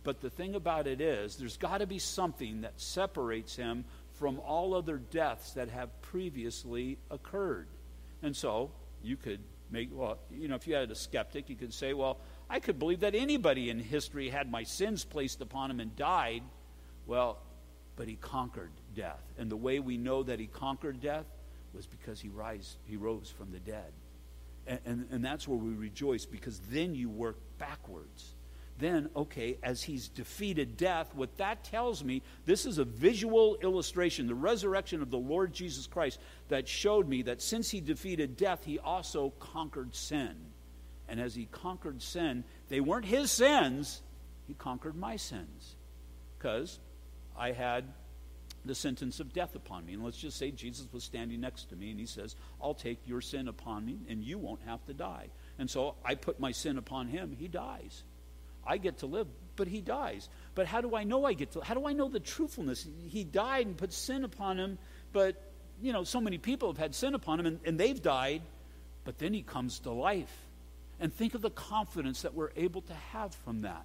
But 0.05 0.20
the 0.20 0.31
thing 0.31 0.55
about 0.55 0.87
it 0.87 1.01
is, 1.01 1.37
there's 1.37 1.57
got 1.57 1.79
to 1.79 1.87
be 1.87 1.99
something 1.99 2.61
that 2.61 2.81
separates 2.81 3.57
him 3.57 3.85
from 4.12 4.38
all 4.38 4.75
other 4.75 4.99
deaths 4.99 5.53
that 5.55 5.70
have 5.70 6.01
previously 6.03 6.99
occurred. 7.11 7.66
And 8.23 8.37
so, 8.37 8.70
you 9.03 9.16
could 9.16 9.40
make, 9.70 9.88
well, 9.92 10.18
you 10.31 10.48
know, 10.48 10.55
if 10.55 10.66
you 10.66 10.74
had 10.74 10.90
a 10.90 10.94
skeptic, 10.94 11.48
you 11.48 11.57
could 11.57 11.72
say, 11.72 11.94
well, 11.94 12.18
I 12.48 12.61
could 12.61 12.79
believe 12.79 13.00
that 13.00 13.14
anybody 13.14 13.70
in 13.70 13.79
history 13.79 14.29
had 14.29 14.50
my 14.50 14.62
sins 14.62 15.05
placed 15.05 15.40
upon 15.40 15.70
him 15.70 15.81
and 15.81 15.94
died. 15.96 16.42
Well, 17.07 17.38
but 17.96 18.09
he 18.09 18.16
conquered 18.16 18.72
death. 18.94 19.22
And 19.38 19.50
the 19.50 19.57
way 19.57 19.81
we 19.81 19.96
know 19.96 20.22
that 20.22 20.38
he 20.38 20.46
conquered 20.46 21.00
death 21.00 21.27
was 21.72 21.87
because 21.87 22.20
he, 22.20 22.29
rise, 22.29 22.77
he 22.87 22.96
rose 22.96 23.33
from 23.37 23.50
the 23.53 23.59
dead. 23.59 23.92
And, 24.66 24.81
and, 24.85 25.07
and 25.11 25.24
that's 25.24 25.46
where 25.46 25.59
we 25.59 25.72
rejoice 25.72 26.24
because 26.24 26.61
then 26.70 26.94
you 26.94 27.09
work 27.09 27.37
backwards 27.59 28.35
then, 28.79 29.09
okay, 29.15 29.57
as 29.63 29.83
he's 29.83 30.09
defeated 30.09 30.77
death, 30.77 31.15
what 31.15 31.37
that 31.37 31.63
tells 31.65 32.03
me, 32.03 32.23
this 32.45 32.67
is 32.67 32.79
a 32.79 32.85
visual 32.85 33.57
illustration, 33.63 34.27
the 34.27 34.35
resurrection 34.35 35.01
of 35.01 35.11
the 35.11 35.19
Lord 35.19 35.53
Jesus 35.53 35.87
Christ, 35.87 36.19
that 36.49 36.67
showed 36.67 37.09
me 37.09 37.23
that 37.23 37.41
since 37.41 37.71
he 37.71 37.81
defeated 37.81 38.37
death, 38.37 38.65
he 38.65 38.79
also 38.81 39.33
conquered 39.39 39.95
sin. 39.95 40.35
And 41.09 41.21
as 41.21 41.35
he 41.35 41.47
conquered 41.47 42.03
sin, 42.03 42.43
they 42.69 42.81
weren't 42.81 43.05
his 43.05 43.31
sins, 43.31 44.03
he 44.49 44.55
conquered 44.55 44.97
my 44.97 45.17
sins. 45.17 45.77
Because 46.37 46.81
I 47.39 47.53
had 47.53 47.85
the 48.65 48.75
sentence 48.75 49.21
of 49.21 49.33
death 49.33 49.55
upon 49.55 49.87
me. 49.87 49.93
And 49.93 50.03
let's 50.03 50.17
just 50.17 50.39
say 50.39 50.51
Jesus 50.51 50.89
was 50.93 51.05
standing 51.05 51.41
next 51.41 51.69
to 51.69 51.77
me 51.77 51.91
and 51.91 52.01
he 52.01 52.07
says, 52.07 52.35
I'll 52.61 52.75
take 52.75 52.99
your 53.07 53.21
sin 53.21 53.47
upon 53.47 53.85
me 53.85 53.99
and 54.09 54.23
you 54.23 54.39
won't 54.39 54.63
have 54.67 54.85
to 54.87 54.95
die. 54.95 55.29
And 55.59 55.71
so 55.71 55.95
I 56.05 56.15
put 56.15 56.41
my 56.41 56.51
sin 56.51 56.79
upon 56.79 57.09
him, 57.09 57.37
he 57.39 57.47
dies. 57.47 58.03
I 58.66 58.79
get 58.79 58.98
to 58.98 59.07
live, 59.07 59.27
but 59.57 59.68
he 59.68 59.81
dies. 59.81 60.29
But 60.55 60.66
how 60.66 60.81
do 60.81 60.94
I 60.94 61.05
know 61.05 61.24
I 61.24 61.33
get 61.33 61.53
to 61.53 61.61
how 61.61 61.74
do 61.74 61.87
I 61.87 61.92
know 61.92 62.09
the 62.09 62.20
truthfulness? 62.20 62.87
He 63.09 63.24
died 63.24 63.66
and 63.66 63.77
put 63.77 63.92
sin 63.92 64.24
upon 64.24 64.59
him, 64.59 64.79
but 65.12 65.40
you 65.83 65.92
know, 65.92 66.05
so 66.05 66.20
many 66.20 66.38
people 66.38 66.68
have 66.68 66.79
had 66.79 66.94
sin 66.94 67.14
upon 67.14 67.40
him 67.40 67.46
and, 67.46 67.61
and 67.64 67.79
they've 67.79 68.00
died, 68.00 68.42
but 69.05 69.18
then 69.18 69.35
he 69.35 69.42
comes 69.42 69.81
to 69.81 69.90
life. 69.90 70.35
And 71.00 71.12
think 71.12 71.35
of 71.35 71.42
the 71.42 71.50
confidence 71.50 72.22
that 72.22 72.35
we're 72.35 72.53
able 72.57 72.83
to 72.83 72.94
have 73.12 73.35
from 73.35 73.62
that. 73.62 73.85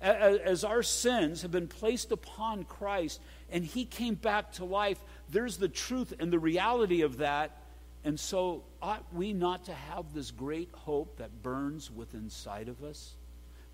As, 0.00 0.64
our 0.64 0.82
sins 0.82 1.42
have 1.42 1.50
been 1.50 1.68
placed 1.68 2.12
upon 2.12 2.64
Christ 2.64 3.20
and 3.50 3.64
he 3.64 3.84
came 3.84 4.14
back 4.14 4.52
to 4.52 4.64
life, 4.64 4.98
there's 5.30 5.56
the 5.56 5.68
truth 5.68 6.12
and 6.18 6.32
the 6.32 6.38
reality 6.38 7.02
of 7.02 7.18
that. 7.18 7.62
And 8.04 8.20
so, 8.20 8.64
ought 8.82 9.02
we 9.14 9.32
not 9.32 9.64
to 9.64 9.72
have 9.72 10.12
this 10.12 10.30
great 10.30 10.68
hope 10.72 11.16
that 11.16 11.42
burns 11.42 11.90
within 11.90 12.24
inside 12.24 12.68
of 12.68 12.84
us? 12.84 13.14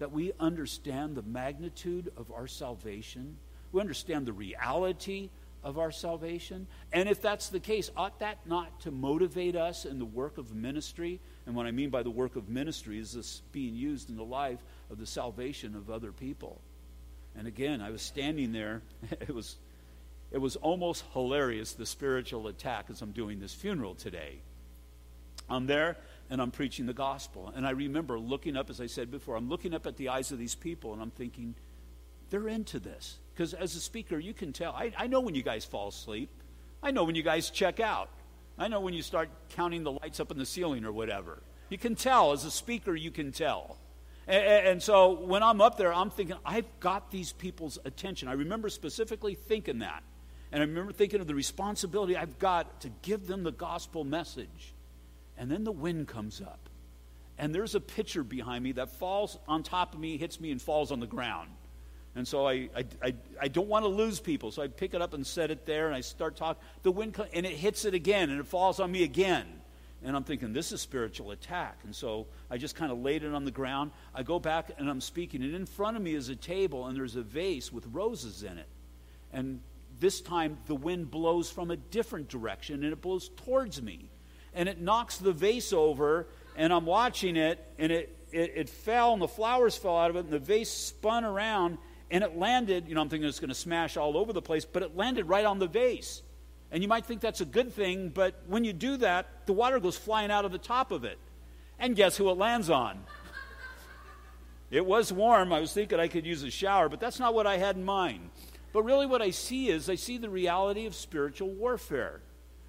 That 0.00 0.12
we 0.12 0.32
understand 0.40 1.14
the 1.14 1.22
magnitude 1.22 2.10
of 2.16 2.32
our 2.32 2.46
salvation. 2.46 3.36
We 3.70 3.82
understand 3.82 4.26
the 4.26 4.32
reality 4.32 5.28
of 5.62 5.78
our 5.78 5.92
salvation. 5.92 6.66
And 6.90 7.06
if 7.06 7.20
that's 7.20 7.50
the 7.50 7.60
case, 7.60 7.90
ought 7.94 8.18
that 8.20 8.38
not 8.46 8.80
to 8.80 8.90
motivate 8.90 9.56
us 9.56 9.84
in 9.84 9.98
the 9.98 10.06
work 10.06 10.38
of 10.38 10.54
ministry? 10.54 11.20
And 11.44 11.54
what 11.54 11.66
I 11.66 11.70
mean 11.70 11.90
by 11.90 12.02
the 12.02 12.10
work 12.10 12.34
of 12.36 12.48
ministry 12.48 12.98
is 12.98 13.12
this 13.12 13.42
being 13.52 13.74
used 13.74 14.08
in 14.08 14.16
the 14.16 14.24
life 14.24 14.64
of 14.90 14.98
the 14.98 15.06
salvation 15.06 15.76
of 15.76 15.90
other 15.90 16.12
people. 16.12 16.62
And 17.36 17.46
again, 17.46 17.82
I 17.82 17.90
was 17.90 18.02
standing 18.02 18.52
there. 18.52 18.82
It 19.20 19.34
was, 19.34 19.58
it 20.30 20.38
was 20.38 20.56
almost 20.56 21.04
hilarious, 21.12 21.74
the 21.74 21.84
spiritual 21.84 22.48
attack 22.48 22.86
as 22.88 23.02
I'm 23.02 23.12
doing 23.12 23.38
this 23.38 23.52
funeral 23.52 23.94
today. 23.94 24.38
I'm 25.50 25.66
there 25.66 25.98
and 26.30 26.40
I'm 26.40 26.52
preaching 26.52 26.86
the 26.86 26.94
gospel. 26.94 27.52
And 27.54 27.66
I 27.66 27.70
remember 27.70 28.18
looking 28.18 28.56
up, 28.56 28.70
as 28.70 28.80
I 28.80 28.86
said 28.86 29.10
before, 29.10 29.36
I'm 29.36 29.48
looking 29.48 29.74
up 29.74 29.86
at 29.86 29.96
the 29.96 30.08
eyes 30.08 30.30
of 30.30 30.38
these 30.38 30.54
people 30.54 30.92
and 30.92 31.02
I'm 31.02 31.10
thinking, 31.10 31.56
they're 32.30 32.48
into 32.48 32.78
this. 32.78 33.18
Because 33.34 33.52
as 33.52 33.74
a 33.74 33.80
speaker, 33.80 34.18
you 34.18 34.32
can 34.32 34.52
tell. 34.52 34.72
I, 34.72 34.92
I 34.96 35.06
know 35.08 35.20
when 35.20 35.34
you 35.34 35.42
guys 35.42 35.64
fall 35.64 35.88
asleep, 35.88 36.30
I 36.82 36.92
know 36.92 37.04
when 37.04 37.16
you 37.16 37.24
guys 37.24 37.50
check 37.50 37.80
out. 37.80 38.08
I 38.56 38.68
know 38.68 38.80
when 38.80 38.94
you 38.94 39.02
start 39.02 39.28
counting 39.50 39.82
the 39.82 39.92
lights 39.92 40.20
up 40.20 40.30
in 40.30 40.38
the 40.38 40.46
ceiling 40.46 40.84
or 40.84 40.92
whatever. 40.92 41.42
You 41.68 41.78
can 41.78 41.96
tell. 41.96 42.32
As 42.32 42.44
a 42.44 42.50
speaker, 42.50 42.94
you 42.94 43.10
can 43.10 43.32
tell. 43.32 43.78
And, 44.28 44.44
and, 44.44 44.82
so 44.82 45.12
when 45.12 45.42
I'm 45.42 45.60
up 45.60 45.76
there, 45.78 45.92
I'm 45.92 46.10
thinking, 46.10 46.36
I've 46.44 46.66
got 46.78 47.10
these 47.10 47.32
people's 47.32 47.78
attention. 47.84 48.28
I 48.28 48.34
remember 48.34 48.68
specifically 48.68 49.34
thinking 49.34 49.80
that. 49.80 50.02
And 50.52 50.62
I 50.62 50.66
remember 50.66 50.92
thinking 50.92 51.20
of 51.20 51.26
the 51.26 51.34
responsibility 51.34 52.16
I've 52.16 52.38
got 52.38 52.82
to 52.82 52.90
give 53.02 53.26
them 53.26 53.42
the 53.42 53.52
gospel 53.52 54.04
message. 54.04 54.74
And 55.40 55.50
then 55.50 55.64
the 55.64 55.72
wind 55.72 56.06
comes 56.06 56.42
up. 56.42 56.68
And 57.38 57.54
there's 57.54 57.74
a 57.74 57.80
pitcher 57.80 58.22
behind 58.22 58.62
me 58.62 58.72
that 58.72 58.90
falls 58.90 59.38
on 59.48 59.62
top 59.62 59.94
of 59.94 60.00
me, 60.00 60.18
hits 60.18 60.38
me, 60.38 60.50
and 60.50 60.60
falls 60.60 60.92
on 60.92 61.00
the 61.00 61.06
ground. 61.06 61.48
And 62.14 62.28
so 62.28 62.46
I, 62.46 62.68
I, 62.76 62.84
I, 63.02 63.14
I, 63.40 63.48
don't 63.48 63.68
want 63.68 63.84
to 63.86 63.88
lose 63.88 64.20
people. 64.20 64.50
So 64.50 64.62
I 64.62 64.68
pick 64.68 64.92
it 64.92 65.00
up 65.00 65.14
and 65.14 65.26
set 65.26 65.50
it 65.50 65.64
there, 65.64 65.86
and 65.86 65.96
I 65.96 66.02
start 66.02 66.36
talking. 66.36 66.62
The 66.82 66.92
wind 66.92 67.14
comes, 67.14 67.30
and 67.32 67.46
it 67.46 67.52
hits 67.52 67.86
it 67.86 67.94
again, 67.94 68.28
and 68.28 68.38
it 68.38 68.46
falls 68.46 68.80
on 68.80 68.92
me 68.92 69.02
again. 69.02 69.46
And 70.04 70.14
I'm 70.14 70.24
thinking, 70.24 70.52
this 70.52 70.72
is 70.72 70.82
spiritual 70.82 71.30
attack. 71.30 71.78
And 71.84 71.96
so 71.96 72.26
I 72.50 72.58
just 72.58 72.76
kind 72.76 72.92
of 72.92 72.98
laid 72.98 73.22
it 73.22 73.32
on 73.32 73.46
the 73.46 73.50
ground. 73.50 73.92
I 74.14 74.22
go 74.22 74.38
back, 74.38 74.72
and 74.76 74.90
I'm 74.90 75.00
speaking. 75.00 75.42
And 75.42 75.54
in 75.54 75.64
front 75.64 75.96
of 75.96 76.02
me 76.02 76.14
is 76.14 76.28
a 76.28 76.36
table, 76.36 76.86
and 76.86 76.94
there's 76.94 77.16
a 77.16 77.22
vase 77.22 77.72
with 77.72 77.86
roses 77.86 78.42
in 78.42 78.58
it. 78.58 78.68
And 79.32 79.60
this 80.00 80.20
time, 80.20 80.58
the 80.66 80.74
wind 80.74 81.10
blows 81.10 81.50
from 81.50 81.70
a 81.70 81.76
different 81.76 82.28
direction, 82.28 82.84
and 82.84 82.92
it 82.92 83.00
blows 83.00 83.30
towards 83.36 83.80
me. 83.80 84.10
And 84.54 84.68
it 84.68 84.80
knocks 84.80 85.18
the 85.18 85.32
vase 85.32 85.72
over, 85.72 86.26
and 86.56 86.72
I'm 86.72 86.86
watching 86.86 87.36
it, 87.36 87.64
and 87.78 87.92
it, 87.92 88.16
it, 88.32 88.52
it 88.56 88.68
fell, 88.68 89.12
and 89.12 89.22
the 89.22 89.28
flowers 89.28 89.76
fell 89.76 89.96
out 89.96 90.10
of 90.10 90.16
it, 90.16 90.20
and 90.20 90.30
the 90.30 90.38
vase 90.38 90.70
spun 90.70 91.24
around 91.24 91.78
and 92.10 92.24
it 92.24 92.36
landed, 92.36 92.88
you 92.88 92.94
know, 92.94 93.00
I'm 93.00 93.08
thinking 93.08 93.28
it's 93.28 93.38
going 93.38 93.50
to 93.50 93.54
smash 93.54 93.96
all 93.96 94.16
over 94.16 94.32
the 94.32 94.42
place, 94.42 94.64
but 94.64 94.82
it 94.82 94.96
landed 94.96 95.28
right 95.28 95.44
on 95.44 95.58
the 95.58 95.68
vase. 95.68 96.22
And 96.72 96.82
you 96.82 96.88
might 96.88 97.06
think 97.06 97.20
that's 97.20 97.40
a 97.40 97.44
good 97.44 97.72
thing, 97.72 98.08
but 98.08 98.42
when 98.46 98.64
you 98.64 98.72
do 98.72 98.96
that, 98.98 99.26
the 99.46 99.52
water 99.52 99.78
goes 99.78 99.96
flying 99.96 100.30
out 100.30 100.44
of 100.44 100.52
the 100.52 100.58
top 100.58 100.90
of 100.92 101.04
it. 101.04 101.18
And 101.78 101.96
guess 101.96 102.16
who 102.16 102.28
it 102.30 102.36
lands 102.36 102.68
on? 102.68 103.00
it 104.70 104.84
was 104.84 105.12
warm. 105.12 105.52
I 105.52 105.60
was 105.60 105.72
thinking 105.72 105.98
I 105.98 106.08
could 106.08 106.26
use 106.26 106.42
a 106.42 106.50
shower, 106.50 106.88
but 106.88 107.00
that's 107.00 107.18
not 107.18 107.32
what 107.32 107.46
I 107.46 107.58
had 107.58 107.76
in 107.76 107.84
mind. 107.84 108.30
But 108.72 108.82
really, 108.82 109.06
what 109.06 109.22
I 109.22 109.30
see 109.30 109.68
is 109.68 109.88
I 109.88 109.94
see 109.96 110.18
the 110.18 110.30
reality 110.30 110.86
of 110.86 110.94
spiritual 110.94 111.48
warfare. 111.48 112.20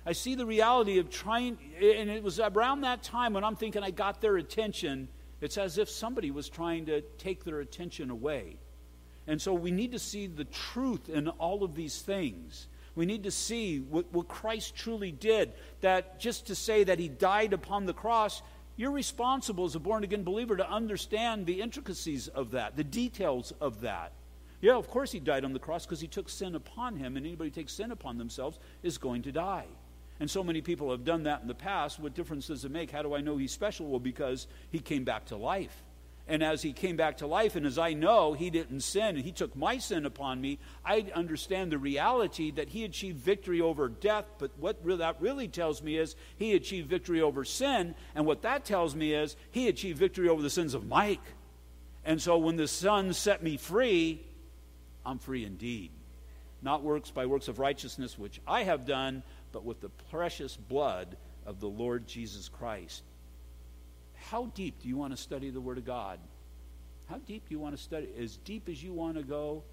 I 0.05 0.13
see 0.13 0.35
the 0.35 0.45
reality 0.45 0.97
of 0.97 1.09
trying, 1.09 1.57
and 1.79 2.09
it 2.09 2.23
was 2.23 2.39
around 2.39 2.81
that 2.81 3.03
time 3.03 3.33
when 3.33 3.43
I'm 3.43 3.55
thinking 3.55 3.83
I 3.83 3.91
got 3.91 4.19
their 4.21 4.37
attention. 4.37 5.07
It's 5.41 5.57
as 5.57 5.77
if 5.77 5.89
somebody 5.89 6.31
was 6.31 6.49
trying 6.49 6.85
to 6.87 7.01
take 7.19 7.43
their 7.43 7.59
attention 7.59 8.09
away. 8.09 8.57
And 9.27 9.41
so 9.41 9.53
we 9.53 9.71
need 9.71 9.91
to 9.91 9.99
see 9.99 10.27
the 10.27 10.45
truth 10.45 11.09
in 11.09 11.27
all 11.27 11.63
of 11.63 11.75
these 11.75 12.01
things. 12.01 12.67
We 12.95 13.05
need 13.05 13.23
to 13.23 13.31
see 13.31 13.79
what, 13.79 14.11
what 14.11 14.27
Christ 14.27 14.75
truly 14.75 15.11
did. 15.11 15.53
That 15.81 16.19
just 16.19 16.47
to 16.47 16.55
say 16.55 16.83
that 16.83 16.99
he 16.99 17.07
died 17.07 17.53
upon 17.53 17.85
the 17.85 17.93
cross, 17.93 18.41
you're 18.75 18.91
responsible 18.91 19.65
as 19.65 19.75
a 19.75 19.79
born 19.79 20.03
again 20.03 20.23
believer 20.23 20.57
to 20.57 20.69
understand 20.69 21.45
the 21.45 21.61
intricacies 21.61 22.27
of 22.27 22.51
that, 22.51 22.75
the 22.75 22.83
details 22.83 23.53
of 23.61 23.81
that. 23.81 24.13
Yeah, 24.61 24.75
of 24.75 24.87
course 24.87 25.11
he 25.11 25.19
died 25.19 25.43
on 25.43 25.53
the 25.53 25.59
cross 25.59 25.85
because 25.85 26.01
he 26.01 26.07
took 26.07 26.29
sin 26.29 26.55
upon 26.55 26.95
him, 26.95 27.17
and 27.17 27.25
anybody 27.25 27.49
who 27.49 27.55
takes 27.55 27.73
sin 27.73 27.91
upon 27.91 28.17
themselves 28.17 28.59
is 28.83 28.97
going 28.97 29.23
to 29.23 29.31
die. 29.31 29.65
And 30.21 30.29
so 30.29 30.43
many 30.43 30.61
people 30.61 30.91
have 30.91 31.03
done 31.03 31.23
that 31.23 31.41
in 31.41 31.47
the 31.47 31.55
past. 31.55 31.99
What 31.99 32.13
difference 32.13 32.45
does 32.45 32.63
it 32.63 32.69
make? 32.69 32.91
How 32.91 33.01
do 33.01 33.15
I 33.15 33.21
know 33.21 33.37
he's 33.37 33.51
special? 33.51 33.87
Well, 33.87 33.99
because 33.99 34.45
he 34.69 34.77
came 34.77 35.03
back 35.03 35.25
to 35.25 35.35
life. 35.35 35.83
And 36.27 36.43
as 36.43 36.61
he 36.61 36.73
came 36.73 36.95
back 36.95 37.17
to 37.17 37.27
life, 37.27 37.55
and 37.55 37.65
as 37.65 37.79
I 37.79 37.93
know 37.93 38.33
he 38.33 38.51
didn't 38.51 38.81
sin, 38.81 39.15
and 39.15 39.25
he 39.25 39.31
took 39.31 39.55
my 39.55 39.79
sin 39.79 40.05
upon 40.05 40.39
me, 40.39 40.59
I 40.85 41.07
understand 41.15 41.71
the 41.71 41.79
reality 41.79 42.51
that 42.51 42.69
he 42.69 42.83
achieved 42.83 43.17
victory 43.17 43.61
over 43.61 43.89
death. 43.89 44.25
But 44.37 44.51
what 44.59 44.85
that 44.99 45.19
really 45.19 45.47
tells 45.47 45.81
me 45.81 45.97
is 45.97 46.15
he 46.37 46.53
achieved 46.53 46.87
victory 46.87 47.19
over 47.19 47.43
sin. 47.43 47.95
And 48.13 48.27
what 48.27 48.43
that 48.43 48.63
tells 48.63 48.95
me 48.95 49.15
is 49.15 49.35
he 49.49 49.69
achieved 49.69 49.97
victory 49.97 50.29
over 50.29 50.43
the 50.43 50.51
sins 50.51 50.75
of 50.75 50.85
Mike. 50.85 51.33
And 52.05 52.21
so 52.21 52.37
when 52.37 52.57
the 52.57 52.67
Son 52.67 53.11
set 53.13 53.41
me 53.41 53.57
free, 53.57 54.21
I'm 55.03 55.17
free 55.17 55.45
indeed. 55.45 55.89
Not 56.61 56.83
works 56.83 57.09
by 57.09 57.25
works 57.25 57.47
of 57.47 57.57
righteousness, 57.57 58.19
which 58.19 58.39
I 58.45 58.65
have 58.65 58.85
done, 58.85 59.23
but 59.51 59.63
with 59.63 59.81
the 59.81 59.89
precious 60.09 60.55
blood 60.55 61.17
of 61.45 61.59
the 61.59 61.67
Lord 61.67 62.07
Jesus 62.07 62.49
Christ. 62.49 63.03
How 64.15 64.45
deep 64.53 64.81
do 64.81 64.87
you 64.87 64.97
want 64.97 65.15
to 65.15 65.21
study 65.21 65.49
the 65.49 65.61
Word 65.61 65.77
of 65.77 65.85
God? 65.85 66.19
How 67.09 67.17
deep 67.17 67.49
do 67.49 67.53
you 67.53 67.59
want 67.59 67.75
to 67.75 67.81
study? 67.81 68.07
As 68.19 68.37
deep 68.37 68.69
as 68.69 68.81
you 68.81 68.93
want 68.93 69.17
to 69.17 69.23
go, 69.23 69.63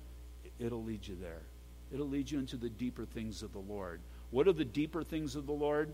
it'll 0.59 0.83
lead 0.83 1.07
you 1.07 1.17
there. 1.21 1.43
It'll 1.93 2.09
lead 2.09 2.31
you 2.31 2.38
into 2.38 2.57
the 2.57 2.69
deeper 2.69 3.05
things 3.05 3.43
of 3.43 3.53
the 3.53 3.61
Lord. 3.61 4.01
What 4.31 4.49
are 4.49 4.53
the 4.53 4.64
deeper 4.64 5.03
things 5.03 5.37
of 5.37 5.47
the 5.47 5.53
Lord? 5.53 5.93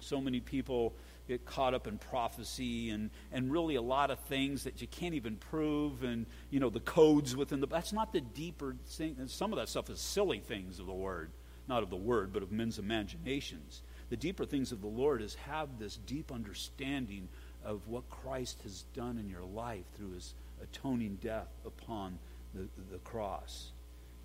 So 0.00 0.20
many 0.20 0.40
people 0.40 0.94
get 1.28 1.44
caught 1.44 1.74
up 1.74 1.86
in 1.86 1.98
prophecy 1.98 2.90
and, 2.90 3.10
and 3.32 3.52
really 3.52 3.76
a 3.76 3.82
lot 3.82 4.10
of 4.10 4.18
things 4.20 4.64
that 4.64 4.80
you 4.80 4.86
can't 4.88 5.14
even 5.14 5.36
prove 5.36 6.02
and 6.02 6.26
you 6.50 6.58
know 6.58 6.70
the 6.70 6.80
codes 6.80 7.36
within 7.36 7.60
the 7.60 7.66
that's 7.66 7.92
not 7.92 8.12
the 8.12 8.20
deeper 8.20 8.74
thing 8.86 9.16
some 9.28 9.52
of 9.52 9.58
that 9.58 9.68
stuff 9.68 9.88
is 9.88 10.00
silly 10.00 10.40
things 10.40 10.80
of 10.80 10.86
the 10.86 10.92
word 10.92 11.30
not 11.68 11.82
of 11.82 11.90
the 11.90 11.96
word 11.96 12.32
but 12.32 12.42
of 12.42 12.52
men's 12.52 12.78
imaginations 12.78 13.82
the 14.10 14.16
deeper 14.16 14.44
things 14.44 14.72
of 14.72 14.80
the 14.80 14.86
lord 14.86 15.22
is 15.22 15.34
have 15.34 15.78
this 15.78 15.96
deep 16.06 16.30
understanding 16.32 17.28
of 17.64 17.86
what 17.88 18.08
Christ 18.10 18.60
has 18.62 18.84
done 18.94 19.18
in 19.18 19.28
your 19.28 19.44
life 19.44 19.84
through 19.96 20.12
his 20.12 20.34
atoning 20.62 21.18
death 21.20 21.48
upon 21.64 22.18
the, 22.54 22.68
the 22.90 22.98
cross. 22.98 23.72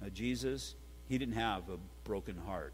Now, 0.01 0.09
Jesus, 0.09 0.75
he 1.07 1.17
didn't 1.17 1.35
have 1.35 1.69
a 1.69 1.77
broken 2.03 2.37
heart. 2.37 2.73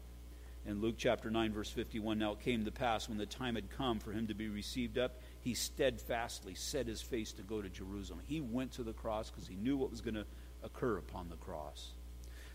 In 0.66 0.80
Luke 0.80 0.94
chapter 0.96 1.30
9, 1.30 1.52
verse 1.52 1.68
51, 1.68 2.18
now 2.18 2.32
it 2.32 2.40
came 2.40 2.64
to 2.64 2.70
pass 2.70 3.08
when 3.08 3.18
the 3.18 3.26
time 3.26 3.54
had 3.54 3.70
come 3.70 3.98
for 3.98 4.12
him 4.12 4.26
to 4.28 4.34
be 4.34 4.48
received 4.48 4.96
up, 4.96 5.20
he 5.42 5.52
steadfastly 5.52 6.54
set 6.54 6.86
his 6.86 7.02
face 7.02 7.32
to 7.32 7.42
go 7.42 7.60
to 7.60 7.68
Jerusalem. 7.68 8.20
He 8.26 8.40
went 8.40 8.72
to 8.72 8.82
the 8.82 8.94
cross 8.94 9.30
because 9.30 9.46
he 9.46 9.56
knew 9.56 9.76
what 9.76 9.90
was 9.90 10.00
going 10.00 10.14
to 10.14 10.24
occur 10.62 10.96
upon 10.96 11.28
the 11.28 11.36
cross. 11.36 11.92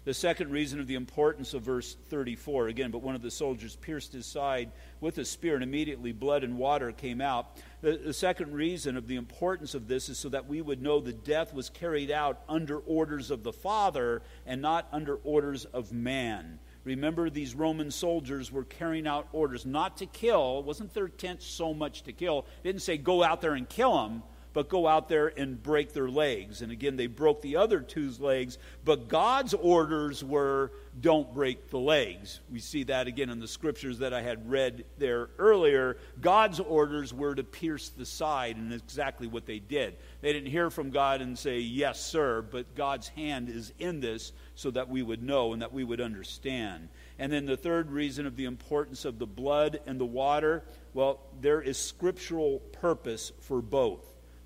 The 0.06 0.14
second 0.14 0.52
reason 0.52 0.80
of 0.80 0.88
the 0.88 0.96
importance 0.96 1.54
of 1.54 1.64
verse 1.64 1.98
34, 2.10 2.70
again, 2.70 2.90
but 2.90 3.02
one 3.02 3.16
of 3.16 3.22
the 3.22 3.30
soldiers 3.30 3.76
pierced 3.76 4.14
his 4.14 4.26
side 4.26 4.72
with 5.02 5.18
a 5.18 5.26
spear, 5.26 5.56
and 5.56 5.64
immediately 5.64 6.14
blood 6.14 6.44
and 6.44 6.58
water 6.58 6.94
came 6.94 7.20
out. 7.20 7.58
The, 7.82 7.98
the, 7.98 8.14
second 8.14 8.54
reason 8.54 8.96
of 8.96 9.08
the 9.08 9.18
importance 9.18 9.76
of 9.76 9.88
this 9.88 10.08
is 10.08 10.18
so 10.18 10.30
that 10.30 10.48
we 10.48 10.62
would 10.62 10.82
know 10.82 11.02
the 11.02 11.12
death 11.12 11.54
was 11.54 11.70
carried 11.70 12.12
out 12.12 12.42
under 12.48 12.78
orders 12.78 13.30
of 13.30 13.44
the 13.44 13.52
Father 13.52 14.22
and 14.46 14.62
not 14.62 14.88
under 14.94 15.16
orders 15.18 15.66
of 15.66 15.92
man. 15.92 16.60
Remember, 16.86 17.30
these 17.30 17.54
Roman 17.54 17.92
soldiers 17.92 18.54
were 18.54 18.64
carrying 18.64 19.06
out 19.06 19.28
orders 19.34 19.66
not 19.66 19.98
to 19.98 20.06
kill. 20.06 20.64
Wasn't 20.64 20.94
their 20.94 21.08
intent 21.08 21.44
so 21.44 21.74
much 21.74 22.04
to 22.04 22.14
kill. 22.14 22.46
They 22.64 22.70
didn't 22.70 22.84
say, 22.84 22.98
go 22.98 23.22
out 23.22 23.42
there 23.42 23.54
and 23.54 23.68
kill 23.68 24.02
them 24.02 24.24
but 24.54 24.70
go 24.70 24.88
out 24.88 25.10
there 25.10 25.28
and 25.28 25.62
break 25.62 25.94
their 25.94 26.10
legs. 26.10 26.62
And 26.62 26.72
again, 26.72 26.96
they 26.96 27.08
broke 27.08 27.42
the 27.42 27.58
other 27.58 27.82
two's 27.82 28.20
legs, 28.20 28.58
but 28.84 29.08
God's 29.08 29.54
orders 29.54 30.24
were 30.24 30.72
don't 31.00 31.34
break 31.34 31.70
the 31.70 31.80
legs. 31.80 32.42
We 32.52 32.60
see 32.60 32.84
that 32.84 33.08
again 33.08 33.30
in 33.30 33.40
the 33.40 33.48
scriptures 33.48 34.00
that 34.00 34.14
I 34.14 34.22
had 34.22 34.50
read 34.50 34.86
there 34.98 35.30
earlier. 35.38 35.98
God's 36.20 36.60
orders 36.60 37.14
were 37.14 37.36
to 37.36 37.44
pierce 37.44 37.90
the 37.90 38.06
side, 38.06 38.58
and 38.58 38.74
exactly 38.74 39.28
what 39.28 39.46
they 39.46 39.60
did. 39.60 39.96
They 40.22 40.34
didn't 40.34 40.50
hear 40.50 40.70
from 40.70 40.90
God 40.90 41.22
and 41.22 41.38
say, 41.38 41.60
Yes, 41.60 42.04
sir, 42.04 42.42
but 42.42 42.76
God's 42.76 43.08
hand 43.10 43.50
is 43.50 43.72
in 43.80 44.00
this 44.02 44.34
so 44.56 44.72
that 44.72 44.90
we 44.90 45.04
would 45.04 45.24
know 45.24 45.54
and 45.54 45.62
that 45.62 45.72
we 45.72 45.84
would 45.84 46.02
understand. 46.02 46.90
And 47.18 47.32
then 47.32 47.46
the 47.46 47.56
third 47.56 47.92
reason 47.92 48.26
of 48.26 48.36
the 48.36 48.46
importance 48.46 49.06
of 49.06 49.20
the 49.20 49.28
blood 49.28 49.80
and 49.86 50.00
the 50.00 50.06
water 50.06 50.64
well, 50.94 51.20
there 51.40 51.62
is 51.62 51.78
scriptural 51.78 52.60
purpose 52.60 53.32
for 53.42 53.62
both. 53.62 54.06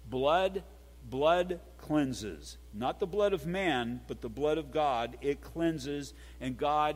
Blood, 0.09 0.63
blood 1.09 1.59
cleanses. 1.77 2.57
Not 2.73 2.99
the 2.99 3.07
blood 3.07 3.33
of 3.33 3.45
man, 3.45 4.01
but 4.07 4.21
the 4.21 4.29
blood 4.29 4.57
of 4.57 4.71
God. 4.71 5.17
It 5.21 5.41
cleanses, 5.41 6.13
and 6.39 6.57
God 6.57 6.95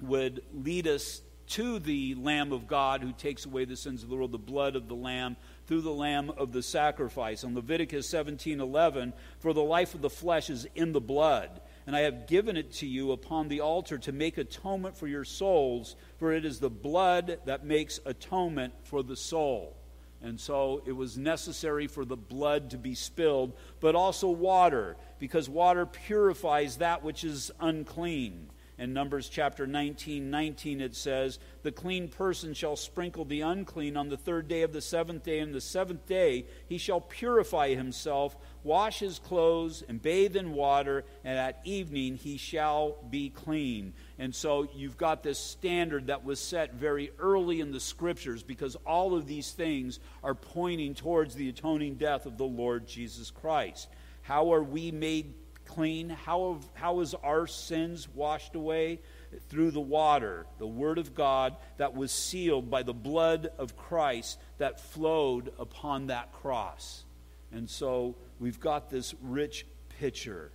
would 0.00 0.42
lead 0.52 0.86
us 0.86 1.22
to 1.48 1.78
the 1.78 2.14
Lamb 2.16 2.52
of 2.52 2.66
God 2.66 3.02
who 3.02 3.12
takes 3.12 3.46
away 3.46 3.64
the 3.64 3.76
sins 3.76 4.02
of 4.02 4.08
the 4.08 4.16
world, 4.16 4.32
the 4.32 4.38
blood 4.38 4.74
of 4.74 4.88
the 4.88 4.94
Lamb, 4.94 5.36
through 5.66 5.82
the 5.82 5.90
Lamb 5.90 6.30
of 6.30 6.52
the 6.52 6.62
sacrifice. 6.62 7.44
In 7.44 7.54
Leviticus 7.54 8.08
17 8.08 8.60
11, 8.60 9.12
for 9.38 9.52
the 9.52 9.62
life 9.62 9.94
of 9.94 10.02
the 10.02 10.10
flesh 10.10 10.50
is 10.50 10.66
in 10.74 10.92
the 10.92 11.00
blood. 11.00 11.60
And 11.86 11.94
I 11.94 12.00
have 12.00 12.26
given 12.26 12.56
it 12.56 12.72
to 12.74 12.86
you 12.86 13.12
upon 13.12 13.46
the 13.48 13.60
altar 13.60 13.96
to 13.98 14.12
make 14.12 14.38
atonement 14.38 14.96
for 14.96 15.06
your 15.06 15.24
souls, 15.24 15.94
for 16.18 16.32
it 16.32 16.44
is 16.44 16.58
the 16.58 16.70
blood 16.70 17.38
that 17.44 17.64
makes 17.64 18.00
atonement 18.04 18.74
for 18.82 19.04
the 19.04 19.16
soul. 19.16 19.76
And 20.22 20.40
so 20.40 20.82
it 20.86 20.92
was 20.92 21.18
necessary 21.18 21.86
for 21.86 22.04
the 22.04 22.16
blood 22.16 22.70
to 22.70 22.78
be 22.78 22.94
spilled, 22.94 23.52
but 23.80 23.94
also 23.94 24.28
water, 24.28 24.96
because 25.18 25.48
water 25.48 25.86
purifies 25.86 26.78
that 26.78 27.02
which 27.04 27.22
is 27.22 27.50
unclean. 27.60 28.50
In 28.78 28.92
Numbers 28.92 29.30
chapter 29.30 29.66
19, 29.66 30.30
19, 30.30 30.82
it 30.82 30.94
says, 30.94 31.38
The 31.62 31.72
clean 31.72 32.08
person 32.08 32.52
shall 32.52 32.76
sprinkle 32.76 33.24
the 33.24 33.40
unclean 33.40 33.96
on 33.96 34.10
the 34.10 34.18
third 34.18 34.48
day 34.48 34.62
of 34.62 34.74
the 34.74 34.82
seventh 34.82 35.22
day, 35.22 35.38
and 35.38 35.54
the 35.54 35.62
seventh 35.62 36.04
day 36.06 36.44
he 36.68 36.76
shall 36.76 37.00
purify 37.00 37.74
himself. 37.74 38.36
Wash 38.66 38.98
his 38.98 39.20
clothes 39.20 39.84
and 39.88 40.02
bathe 40.02 40.34
in 40.34 40.52
water, 40.52 41.04
and 41.24 41.38
at 41.38 41.60
evening 41.64 42.16
he 42.16 42.36
shall 42.36 42.96
be 43.08 43.30
clean. 43.30 43.94
And 44.18 44.34
so 44.34 44.68
you've 44.74 44.96
got 44.96 45.22
this 45.22 45.38
standard 45.38 46.08
that 46.08 46.24
was 46.24 46.40
set 46.40 46.74
very 46.74 47.12
early 47.18 47.60
in 47.60 47.70
the 47.70 47.80
scriptures 47.80 48.42
because 48.42 48.76
all 48.84 49.14
of 49.14 49.26
these 49.26 49.52
things 49.52 50.00
are 50.24 50.34
pointing 50.34 50.94
towards 50.94 51.36
the 51.36 51.48
atoning 51.48 51.94
death 51.94 52.26
of 52.26 52.36
the 52.36 52.44
Lord 52.44 52.88
Jesus 52.88 53.30
Christ. 53.30 53.88
How 54.22 54.52
are 54.52 54.64
we 54.64 54.90
made 54.90 55.34
clean? 55.64 56.08
How, 56.10 56.58
how 56.74 57.00
is 57.00 57.14
our 57.14 57.46
sins 57.46 58.08
washed 58.14 58.56
away? 58.56 59.00
Through 59.48 59.72
the 59.72 59.80
water, 59.80 60.46
the 60.58 60.66
Word 60.66 60.98
of 60.98 61.14
God 61.14 61.56
that 61.76 61.94
was 61.94 62.10
sealed 62.10 62.70
by 62.70 62.82
the 62.82 62.94
blood 62.94 63.50
of 63.58 63.76
Christ 63.76 64.38
that 64.58 64.80
flowed 64.80 65.52
upon 65.58 66.08
that 66.08 66.32
cross. 66.32 67.04
And 67.52 67.68
so 67.68 68.16
we've 68.38 68.60
got 68.60 68.90
this 68.90 69.14
rich 69.22 69.66
picture. 69.98 70.50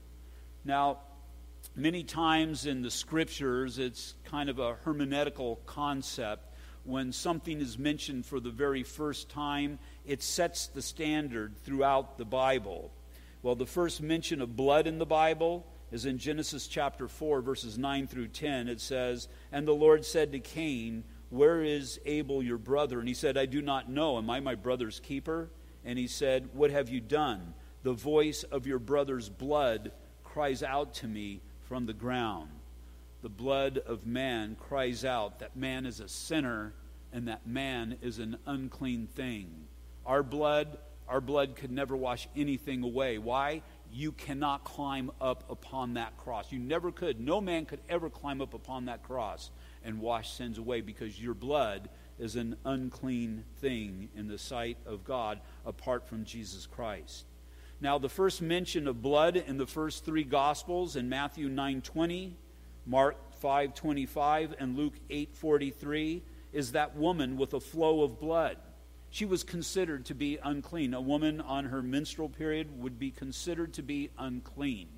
Now, 0.64 1.00
many 1.76 2.04
times 2.04 2.66
in 2.66 2.82
the 2.82 2.92
scriptures, 2.92 3.80
it's 3.80 4.16
kind 4.26 4.50
of 4.50 4.60
a 4.60 4.76
hermeneutical 4.86 5.58
concept. 5.66 6.48
When 6.84 7.12
something 7.12 7.62
is 7.62 7.78
mentioned 7.78 8.26
for 8.26 8.40
the 8.40 8.50
very 8.50 8.84
first 8.84 9.30
time, 9.30 9.80
it 10.06 10.24
sets 10.24 10.68
the 10.68 10.82
standard 10.82 11.56
throughout 11.64 12.18
the 12.18 12.26
Bible. 12.26 12.92
Well, 13.44 13.56
the 13.56 13.66
first 13.66 14.02
mention 14.02 14.42
of 14.42 14.56
blood 14.56 14.88
in 14.88 15.00
the 15.00 15.06
Bible 15.06 15.66
is 15.92 16.06
in 16.06 16.18
Genesis 16.18 16.68
chapter 16.68 17.08
4, 17.08 17.42
verses 17.42 17.78
9 17.78 18.08
through 18.08 18.30
10. 18.30 18.68
It 18.68 18.80
says, 18.80 19.28
And 19.52 19.68
the 19.68 19.74
Lord 19.74 20.06
said 20.06 20.32
to 20.32 20.40
Cain, 20.40 21.04
Where 21.30 21.64
is 21.64 22.00
Abel 22.06 22.42
your 22.42 22.58
brother? 22.58 23.00
And 23.00 23.08
he 23.08 23.14
said, 23.14 23.38
I 23.38 23.46
do 23.46 23.62
not 23.62 23.90
know. 23.90 24.18
Am 24.18 24.30
I 24.30 24.40
my 24.40 24.56
brother's 24.56 25.00
keeper? 25.00 25.50
And 25.86 25.98
he 25.98 26.08
said, 26.08 26.50
What 26.54 26.72
have 26.72 26.90
you 26.90 27.02
done? 27.02 27.54
The 27.84 27.94
voice 27.94 28.44
of 28.44 28.68
your 28.68 28.80
brother's 28.80 29.30
blood 29.30 29.92
cries 30.24 30.62
out 30.64 30.94
to 30.96 31.08
me 31.08 31.42
from 31.68 31.86
the 31.86 31.94
ground. 31.94 32.50
The 33.22 33.30
blood 33.30 33.78
of 33.78 34.06
man 34.06 34.56
cries 34.60 35.06
out 35.06 35.40
that 35.40 35.56
man 35.56 35.86
is 35.86 36.00
a 36.00 36.08
sinner 36.08 36.74
and 37.14 37.28
that 37.28 37.46
man 37.46 37.98
is 38.02 38.20
an 38.20 38.38
unclean 38.46 39.08
thing. 39.08 39.50
Our 40.06 40.24
blood, 40.24 40.78
our 41.08 41.22
blood 41.22 41.56
could 41.56 41.72
never 41.72 41.96
wash 41.96 42.28
anything 42.36 42.84
away. 42.84 43.18
Why? 43.18 43.62
You 43.92 44.12
cannot 44.12 44.64
climb 44.64 45.12
up 45.20 45.44
upon 45.50 45.96
that 45.96 46.18
cross. 46.18 46.52
You 46.52 46.60
never 46.60 46.92
could. 46.92 47.20
No 47.20 47.42
man 47.42 47.66
could 47.66 47.82
ever 47.90 48.10
climb 48.10 48.42
up 48.42 48.54
upon 48.54 48.86
that 48.86 49.04
cross 49.04 49.52
and 49.84 50.00
wash 50.00 50.32
sins 50.32 50.58
away 50.58 50.82
because 50.82 51.22
your 51.22 51.34
blood 51.34 51.90
is 52.22 52.36
an 52.36 52.56
unclean 52.64 53.44
thing 53.58 54.10
in 54.16 54.28
the 54.28 54.38
sight 54.38 54.78
of 54.86 55.04
God 55.04 55.42
apart 55.66 56.08
from 56.08 56.24
Jesus 56.24 56.68
Christ. 56.68 57.26
Now, 57.82 57.98
the 57.98 58.10
first 58.10 58.44
mention 58.44 58.88
of 58.88 59.02
blood 59.02 59.36
in 59.36 59.58
the 59.58 59.66
first 59.66 60.06
three 60.06 60.24
Gospels 60.24 60.96
in 60.96 61.10
Matthew 61.10 61.50
9:20, 61.50 62.38
Mark 62.86 63.34
5:25, 63.42 64.54
and 64.60 64.78
Luke 64.78 64.94
8:43 65.10 66.22
is 66.54 66.74
that 66.74 66.96
woman 66.96 67.38
with 67.38 67.56
a 67.56 67.60
flow 67.60 68.04
of 68.04 68.20
blood. 68.20 68.58
She 69.10 69.26
was 69.26 69.44
considered 69.44 70.06
to 70.06 70.14
be 70.14 70.38
unclean. 70.44 70.94
A 70.94 71.02
woman 71.02 71.42
on 71.42 71.66
her 71.66 71.82
menstrual 71.82 72.30
period 72.30 72.80
would 72.80 73.00
be 73.00 73.10
considered 73.10 73.74
to 73.74 73.82
be 73.82 74.12
unclean. 74.18 74.90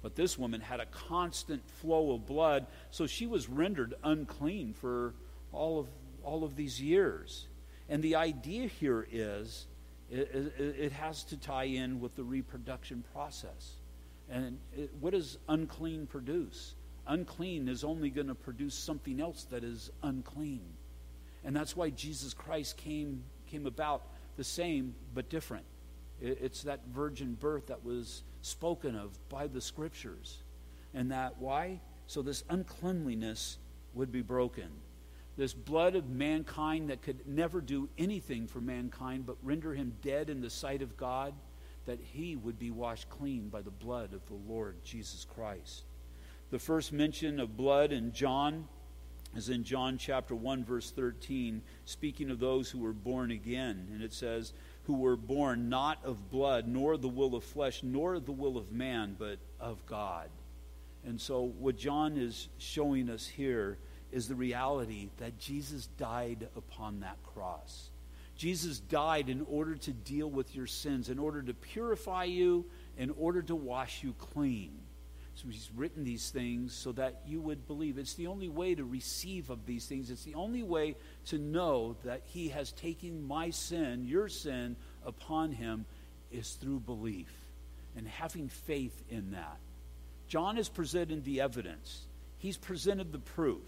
But 0.00 0.14
this 0.14 0.38
woman 0.38 0.60
had 0.60 0.78
a 0.78 0.86
constant 0.86 1.68
flow 1.68 2.12
of 2.12 2.24
blood, 2.24 2.68
so 2.92 3.08
she 3.08 3.26
was 3.26 3.48
rendered 3.48 3.94
unclean 4.04 4.74
for 4.74 5.14
all 5.50 5.80
of 5.80 5.88
all 6.24 6.44
of 6.44 6.56
these 6.56 6.80
years. 6.80 7.46
And 7.88 8.02
the 8.02 8.16
idea 8.16 8.68
here 8.68 9.06
is 9.10 9.66
it, 10.10 10.54
it, 10.58 10.92
has 10.92 11.24
to 11.24 11.36
tie 11.36 11.64
in 11.64 12.00
with 12.00 12.14
the 12.16 12.24
reproduction 12.24 13.04
process. 13.12 13.76
And 14.30 14.58
it, 14.76 14.90
what 15.00 15.12
does 15.12 15.38
unclean 15.48 16.06
produce? 16.06 16.74
Unclean 17.06 17.68
is 17.68 17.84
only 17.84 18.10
going 18.10 18.26
to 18.26 18.34
produce 18.34 18.74
something 18.74 19.20
else 19.20 19.44
that 19.44 19.64
is 19.64 19.90
unclean. 20.02 20.62
And 21.44 21.54
that's 21.54 21.76
why 21.76 21.90
Jesus 21.90 22.34
Christ 22.34 22.76
came, 22.76 23.22
came 23.50 23.66
about 23.66 24.02
the 24.36 24.44
same 24.44 24.94
but 25.14 25.28
different. 25.28 25.64
It's 26.20 26.62
that 26.62 26.80
virgin 26.92 27.34
birth 27.34 27.68
that 27.68 27.84
was 27.84 28.22
spoken 28.42 28.96
of 28.96 29.16
by 29.28 29.46
the 29.46 29.60
scriptures. 29.60 30.38
And 30.94 31.12
that 31.12 31.38
why? 31.38 31.80
So 32.06 32.22
this 32.22 32.44
uncleanliness 32.48 33.58
would 33.94 34.10
be 34.10 34.22
broken 34.22 34.68
this 35.38 35.54
blood 35.54 35.94
of 35.94 36.10
mankind 36.10 36.90
that 36.90 37.00
could 37.00 37.26
never 37.26 37.60
do 37.60 37.88
anything 37.96 38.48
for 38.48 38.60
mankind 38.60 39.24
but 39.24 39.36
render 39.40 39.72
him 39.72 39.94
dead 40.02 40.28
in 40.28 40.40
the 40.40 40.50
sight 40.50 40.82
of 40.82 40.96
God, 40.96 41.32
that 41.86 42.00
he 42.00 42.34
would 42.34 42.58
be 42.58 42.72
washed 42.72 43.08
clean 43.08 43.48
by 43.48 43.62
the 43.62 43.70
blood 43.70 44.12
of 44.12 44.26
the 44.26 44.52
Lord 44.52 44.74
Jesus 44.84 45.24
Christ. 45.24 45.84
The 46.50 46.58
first 46.58 46.92
mention 46.92 47.38
of 47.38 47.56
blood 47.56 47.92
in 47.92 48.10
John 48.12 48.66
is 49.36 49.48
in 49.48 49.62
John 49.62 49.96
chapter 49.96 50.34
1, 50.34 50.64
verse 50.64 50.90
13, 50.90 51.62
speaking 51.84 52.30
of 52.30 52.40
those 52.40 52.68
who 52.68 52.80
were 52.80 52.92
born 52.92 53.30
again. 53.30 53.86
And 53.92 54.02
it 54.02 54.12
says, 54.12 54.52
Who 54.84 54.94
were 54.94 55.16
born 55.16 55.68
not 55.68 56.04
of 56.04 56.32
blood, 56.32 56.66
nor 56.66 56.96
the 56.96 57.06
will 57.06 57.36
of 57.36 57.44
flesh, 57.44 57.84
nor 57.84 58.18
the 58.18 58.32
will 58.32 58.56
of 58.56 58.72
man, 58.72 59.14
but 59.16 59.38
of 59.60 59.86
God. 59.86 60.30
And 61.06 61.20
so, 61.20 61.42
what 61.42 61.76
John 61.76 62.16
is 62.16 62.48
showing 62.58 63.08
us 63.08 63.28
here 63.28 63.78
is 64.12 64.28
the 64.28 64.34
reality 64.34 65.08
that 65.18 65.38
Jesus 65.38 65.86
died 65.98 66.48
upon 66.56 67.00
that 67.00 67.16
cross. 67.34 67.90
Jesus 68.36 68.78
died 68.78 69.28
in 69.28 69.44
order 69.48 69.74
to 69.74 69.92
deal 69.92 70.30
with 70.30 70.54
your 70.54 70.66
sins, 70.66 71.08
in 71.08 71.18
order 71.18 71.42
to 71.42 71.54
purify 71.54 72.24
you, 72.24 72.64
in 72.96 73.10
order 73.18 73.42
to 73.42 73.56
wash 73.56 74.02
you 74.02 74.14
clean. 74.18 74.70
So 75.34 75.48
he's 75.48 75.70
written 75.76 76.04
these 76.04 76.30
things 76.30 76.72
so 76.72 76.92
that 76.92 77.20
you 77.26 77.40
would 77.40 77.66
believe. 77.66 77.98
It's 77.98 78.14
the 78.14 78.26
only 78.26 78.48
way 78.48 78.74
to 78.74 78.84
receive 78.84 79.50
of 79.50 79.66
these 79.66 79.86
things. 79.86 80.10
It's 80.10 80.24
the 80.24 80.34
only 80.34 80.62
way 80.62 80.96
to 81.26 81.38
know 81.38 81.96
that 82.04 82.22
he 82.26 82.48
has 82.48 82.72
taken 82.72 83.26
my 83.26 83.50
sin, 83.50 84.06
your 84.06 84.28
sin, 84.28 84.76
upon 85.04 85.52
him 85.52 85.84
is 86.32 86.52
through 86.54 86.80
belief 86.80 87.32
and 87.96 88.06
having 88.06 88.48
faith 88.48 89.02
in 89.10 89.32
that. 89.32 89.58
John 90.28 90.56
has 90.56 90.68
presented 90.68 91.24
the 91.24 91.40
evidence. 91.40 92.02
He's 92.38 92.56
presented 92.56 93.12
the 93.12 93.18
proof 93.18 93.62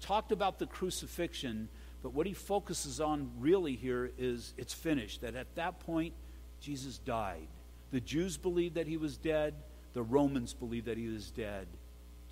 talked 0.00 0.32
about 0.32 0.58
the 0.58 0.66
crucifixion, 0.66 1.68
but 2.02 2.12
what 2.12 2.26
he 2.26 2.34
focuses 2.34 3.00
on 3.00 3.30
really 3.38 3.76
here 3.76 4.10
is 4.18 4.52
it's 4.56 4.74
finished. 4.74 5.22
That 5.22 5.34
at 5.34 5.54
that 5.54 5.80
point, 5.80 6.14
Jesus 6.60 6.98
died. 6.98 7.48
The 7.92 8.00
Jews 8.00 8.36
believed 8.36 8.74
that 8.74 8.86
he 8.86 8.96
was 8.96 9.16
dead, 9.16 9.54
the 9.92 10.02
Romans 10.02 10.52
believed 10.52 10.86
that 10.86 10.98
he 10.98 11.08
was 11.08 11.30
dead. 11.30 11.66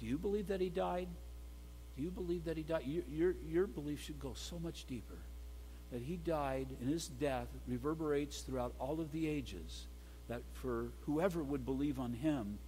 Do 0.00 0.06
you 0.06 0.18
believe 0.18 0.48
that 0.48 0.60
he 0.60 0.68
died? 0.68 1.08
Do 1.96 2.02
you 2.02 2.10
believe 2.10 2.44
that 2.46 2.56
he 2.56 2.62
died? 2.62 2.82
Your, 2.84 3.04
your, 3.10 3.34
your 3.48 3.66
belief 3.66 4.00
should 4.02 4.18
go 4.18 4.32
so 4.34 4.58
much 4.58 4.84
deeper. 4.86 5.18
That 5.92 6.02
he 6.02 6.16
died 6.16 6.68
and 6.80 6.90
his 6.90 7.06
death 7.06 7.48
reverberates 7.68 8.40
throughout 8.40 8.74
all 8.78 9.00
of 9.00 9.12
the 9.12 9.28
ages. 9.28 9.86
That 10.28 10.42
for 10.54 10.88
whoever 11.02 11.42
would 11.42 11.64
believe 11.64 12.00
on 12.00 12.14
him 12.14 12.58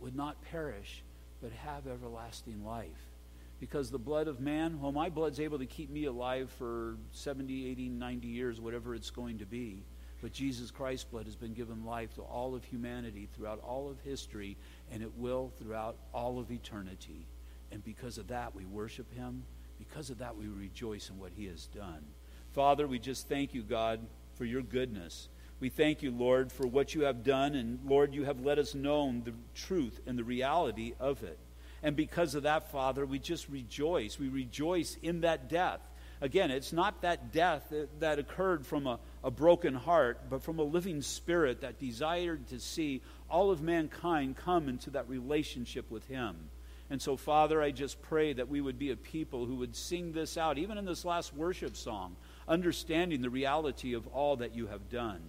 would 0.00 0.14
not 0.14 0.42
perish, 0.50 1.02
but 1.42 1.50
have 1.52 1.86
everlasting 1.86 2.64
life 2.64 3.13
because 3.60 3.90
the 3.90 3.98
blood 3.98 4.28
of 4.28 4.40
man, 4.40 4.80
well, 4.80 4.92
my 4.92 5.08
blood's 5.08 5.40
able 5.40 5.58
to 5.58 5.66
keep 5.66 5.90
me 5.90 6.04
alive 6.04 6.50
for 6.58 6.96
70, 7.12 7.70
80, 7.70 7.88
90 7.88 8.26
years, 8.28 8.60
whatever 8.60 8.94
it's 8.94 9.10
going 9.10 9.38
to 9.38 9.46
be. 9.46 9.84
But 10.20 10.32
Jesus 10.32 10.70
Christ's 10.70 11.04
blood 11.04 11.26
has 11.26 11.36
been 11.36 11.52
given 11.52 11.84
life 11.84 12.14
to 12.14 12.22
all 12.22 12.54
of 12.54 12.64
humanity 12.64 13.28
throughout 13.34 13.60
all 13.60 13.90
of 13.90 14.00
history, 14.00 14.56
and 14.90 15.02
it 15.02 15.12
will 15.16 15.52
throughout 15.58 15.96
all 16.12 16.38
of 16.38 16.50
eternity. 16.50 17.26
And 17.70 17.84
because 17.84 18.18
of 18.18 18.28
that, 18.28 18.54
we 18.54 18.64
worship 18.64 19.12
him. 19.12 19.44
Because 19.78 20.10
of 20.10 20.18
that, 20.18 20.36
we 20.36 20.46
rejoice 20.46 21.10
in 21.10 21.18
what 21.18 21.32
he 21.36 21.46
has 21.46 21.66
done. 21.66 22.04
Father, 22.52 22.86
we 22.86 22.98
just 22.98 23.28
thank 23.28 23.52
you, 23.52 23.62
God, 23.62 24.00
for 24.34 24.44
your 24.44 24.62
goodness. 24.62 25.28
We 25.60 25.68
thank 25.68 26.02
you, 26.02 26.10
Lord, 26.10 26.52
for 26.52 26.66
what 26.66 26.94
you 26.94 27.02
have 27.02 27.22
done, 27.22 27.54
and 27.54 27.78
Lord, 27.84 28.14
you 28.14 28.24
have 28.24 28.40
let 28.40 28.58
us 28.58 28.74
know 28.74 29.12
the 29.24 29.34
truth 29.54 30.00
and 30.06 30.18
the 30.18 30.24
reality 30.24 30.94
of 30.98 31.22
it. 31.22 31.38
And 31.84 31.94
because 31.94 32.34
of 32.34 32.44
that, 32.44 32.72
Father, 32.72 33.04
we 33.04 33.18
just 33.18 33.46
rejoice. 33.50 34.18
We 34.18 34.28
rejoice 34.28 34.96
in 35.02 35.20
that 35.20 35.50
death. 35.50 35.80
Again, 36.22 36.50
it's 36.50 36.72
not 36.72 37.02
that 37.02 37.30
death 37.30 37.70
that, 38.00 38.18
occurred 38.18 38.64
from 38.64 38.86
a, 38.86 38.98
a 39.22 39.30
broken 39.30 39.74
heart, 39.74 40.30
but 40.30 40.42
from 40.42 40.58
a 40.58 40.62
living 40.62 41.02
spirit 41.02 41.60
that 41.60 41.78
desired 41.78 42.48
to 42.48 42.58
see 42.58 43.02
all 43.28 43.50
of 43.50 43.60
mankind 43.60 44.38
come 44.38 44.70
into 44.70 44.88
that 44.90 45.06
relationship 45.10 45.90
with 45.90 46.08
Him. 46.08 46.48
And 46.88 47.02
so, 47.02 47.18
Father, 47.18 47.60
I 47.60 47.70
just 47.70 48.00
pray 48.00 48.32
that 48.32 48.48
we 48.48 48.62
would 48.62 48.78
be 48.78 48.90
a 48.90 48.96
people 48.96 49.44
who 49.44 49.56
would 49.56 49.76
sing 49.76 50.12
this 50.12 50.38
out, 50.38 50.56
even 50.56 50.78
in 50.78 50.86
this 50.86 51.04
last 51.04 51.34
worship 51.34 51.76
song, 51.76 52.16
understanding 52.48 53.20
the 53.20 53.28
reality 53.28 53.92
of 53.92 54.06
all 54.06 54.36
that 54.36 54.54
you 54.54 54.68
have 54.68 54.88
done. 54.88 55.20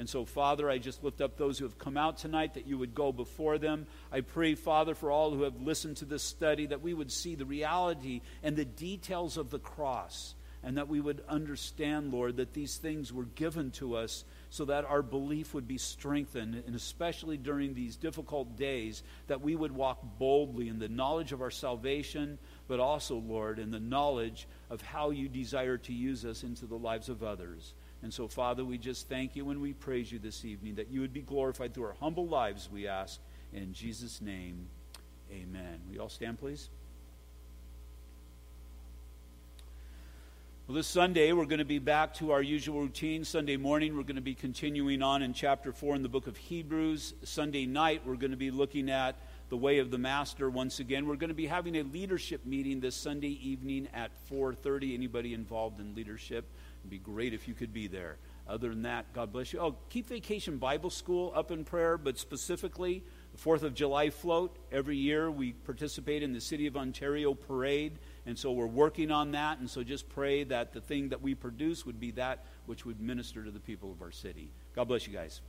And 0.00 0.08
so, 0.08 0.24
Father, 0.24 0.70
I 0.70 0.78
just 0.78 1.04
lift 1.04 1.20
up 1.20 1.36
those 1.36 1.58
who 1.58 1.66
have 1.66 1.78
come 1.78 1.98
out 1.98 2.16
tonight 2.16 2.54
that 2.54 2.66
you 2.66 2.78
would 2.78 2.94
go 2.94 3.12
before 3.12 3.58
them. 3.58 3.86
I 4.10 4.22
pray, 4.22 4.54
Father, 4.54 4.94
for 4.94 5.10
all 5.10 5.30
who 5.30 5.42
have 5.42 5.60
listened 5.60 5.98
to 5.98 6.06
this 6.06 6.22
study 6.22 6.64
that 6.64 6.80
we 6.80 6.94
would 6.94 7.12
see 7.12 7.34
the 7.34 7.44
reality 7.44 8.22
and 8.42 8.56
the 8.56 8.64
details 8.64 9.36
of 9.36 9.50
the 9.50 9.58
cross. 9.58 10.34
and 10.62 10.76
that 10.76 10.88
we 10.88 11.00
would 11.00 11.22
understand, 11.28 12.12
Lord, 12.12 12.36
that 12.36 12.52
these 12.52 12.76
things 12.76 13.12
were 13.12 13.24
given 13.24 13.70
to 13.72 13.96
us 13.96 14.24
so 14.50 14.66
that 14.66 14.84
our 14.84 15.02
belief 15.02 15.54
would 15.54 15.66
be 15.66 15.78
strengthened, 15.78 16.62
and 16.66 16.74
especially 16.74 17.36
during 17.38 17.72
these 17.72 17.96
difficult 17.96 18.56
days, 18.56 19.02
that 19.28 19.40
we 19.40 19.56
would 19.56 19.72
walk 19.72 20.00
boldly 20.18 20.68
in 20.68 20.78
the 20.78 20.88
knowledge 20.88 21.32
of 21.32 21.40
our 21.40 21.50
salvation, 21.50 22.38
but 22.68 22.80
also, 22.80 23.16
Lord, 23.16 23.58
in 23.58 23.70
the 23.70 23.80
knowledge 23.80 24.46
of 24.68 24.82
how 24.82 25.10
you 25.10 25.28
desire 25.28 25.78
to 25.78 25.92
use 25.92 26.24
us 26.24 26.42
into 26.42 26.66
the 26.66 26.76
lives 26.76 27.08
of 27.08 27.22
others. 27.22 27.74
And 28.02 28.12
so, 28.12 28.28
Father, 28.28 28.64
we 28.64 28.78
just 28.78 29.08
thank 29.08 29.36
you 29.36 29.50
and 29.50 29.60
we 29.60 29.74
praise 29.74 30.10
you 30.10 30.18
this 30.18 30.44
evening 30.44 30.76
that 30.76 30.90
you 30.90 31.00
would 31.00 31.12
be 31.12 31.20
glorified 31.20 31.74
through 31.74 31.84
our 31.84 31.96
humble 32.00 32.26
lives, 32.26 32.68
we 32.72 32.88
ask. 32.88 33.20
In 33.52 33.74
Jesus' 33.74 34.22
name, 34.22 34.68
amen. 35.30 35.80
We 35.90 35.98
all 35.98 36.08
stand, 36.08 36.38
please? 36.38 36.70
Well, 40.66 40.76
this 40.76 40.86
Sunday, 40.86 41.32
we're 41.32 41.46
going 41.46 41.58
to 41.58 41.64
be 41.64 41.80
back 41.80 42.14
to 42.14 42.30
our 42.30 42.40
usual 42.40 42.80
routine. 42.80 43.24
Sunday 43.24 43.56
morning, 43.56 43.96
we're 43.96 44.04
going 44.04 44.14
to 44.14 44.22
be 44.22 44.36
continuing 44.36 45.02
on 45.02 45.20
in 45.20 45.34
chapter 45.34 45.72
4 45.72 45.96
in 45.96 46.02
the 46.02 46.08
book 46.08 46.28
of 46.28 46.36
Hebrews. 46.36 47.12
Sunday 47.24 47.66
night, 47.66 48.02
we're 48.06 48.14
going 48.14 48.30
to 48.30 48.36
be 48.36 48.52
looking 48.52 48.88
at 48.88 49.16
the 49.48 49.56
way 49.56 49.80
of 49.80 49.90
the 49.90 49.98
master 49.98 50.48
once 50.48 50.78
again. 50.78 51.06
We're 51.06 51.16
going 51.16 51.30
to 51.30 51.34
be 51.34 51.48
having 51.48 51.76
a 51.76 51.82
leadership 51.82 52.46
meeting 52.46 52.78
this 52.78 52.94
Sunday 52.94 53.36
evening 53.42 53.88
at 53.92 54.12
4:30. 54.30 54.94
Anybody 54.94 55.34
involved 55.34 55.80
in 55.80 55.96
leadership? 55.96 56.44
It'd 56.80 56.90
be 56.90 56.98
great 56.98 57.34
if 57.34 57.46
you 57.46 57.54
could 57.54 57.72
be 57.72 57.86
there. 57.86 58.16
Other 58.48 58.70
than 58.70 58.82
that, 58.82 59.12
God 59.12 59.32
bless 59.32 59.52
you. 59.52 59.60
Oh, 59.60 59.76
keep 59.90 60.08
Vacation 60.08 60.58
Bible 60.58 60.90
School 60.90 61.32
up 61.36 61.52
in 61.52 61.64
prayer, 61.64 61.96
but 61.96 62.18
specifically 62.18 63.04
the 63.32 63.38
4th 63.38 63.62
of 63.62 63.74
July 63.74 64.10
float. 64.10 64.56
Every 64.72 64.96
year 64.96 65.30
we 65.30 65.52
participate 65.52 66.22
in 66.24 66.32
the 66.32 66.40
City 66.40 66.66
of 66.66 66.76
Ontario 66.76 67.34
parade. 67.34 67.98
And 68.26 68.36
so 68.36 68.50
we're 68.50 68.66
working 68.66 69.12
on 69.12 69.32
that. 69.32 69.60
And 69.60 69.70
so 69.70 69.84
just 69.84 70.08
pray 70.08 70.42
that 70.44 70.72
the 70.72 70.80
thing 70.80 71.10
that 71.10 71.22
we 71.22 71.36
produce 71.36 71.86
would 71.86 72.00
be 72.00 72.10
that 72.12 72.44
which 72.66 72.84
would 72.84 73.00
minister 73.00 73.44
to 73.44 73.52
the 73.52 73.60
people 73.60 73.92
of 73.92 74.02
our 74.02 74.10
city. 74.10 74.50
God 74.74 74.88
bless 74.88 75.06
you 75.06 75.12
guys. 75.12 75.40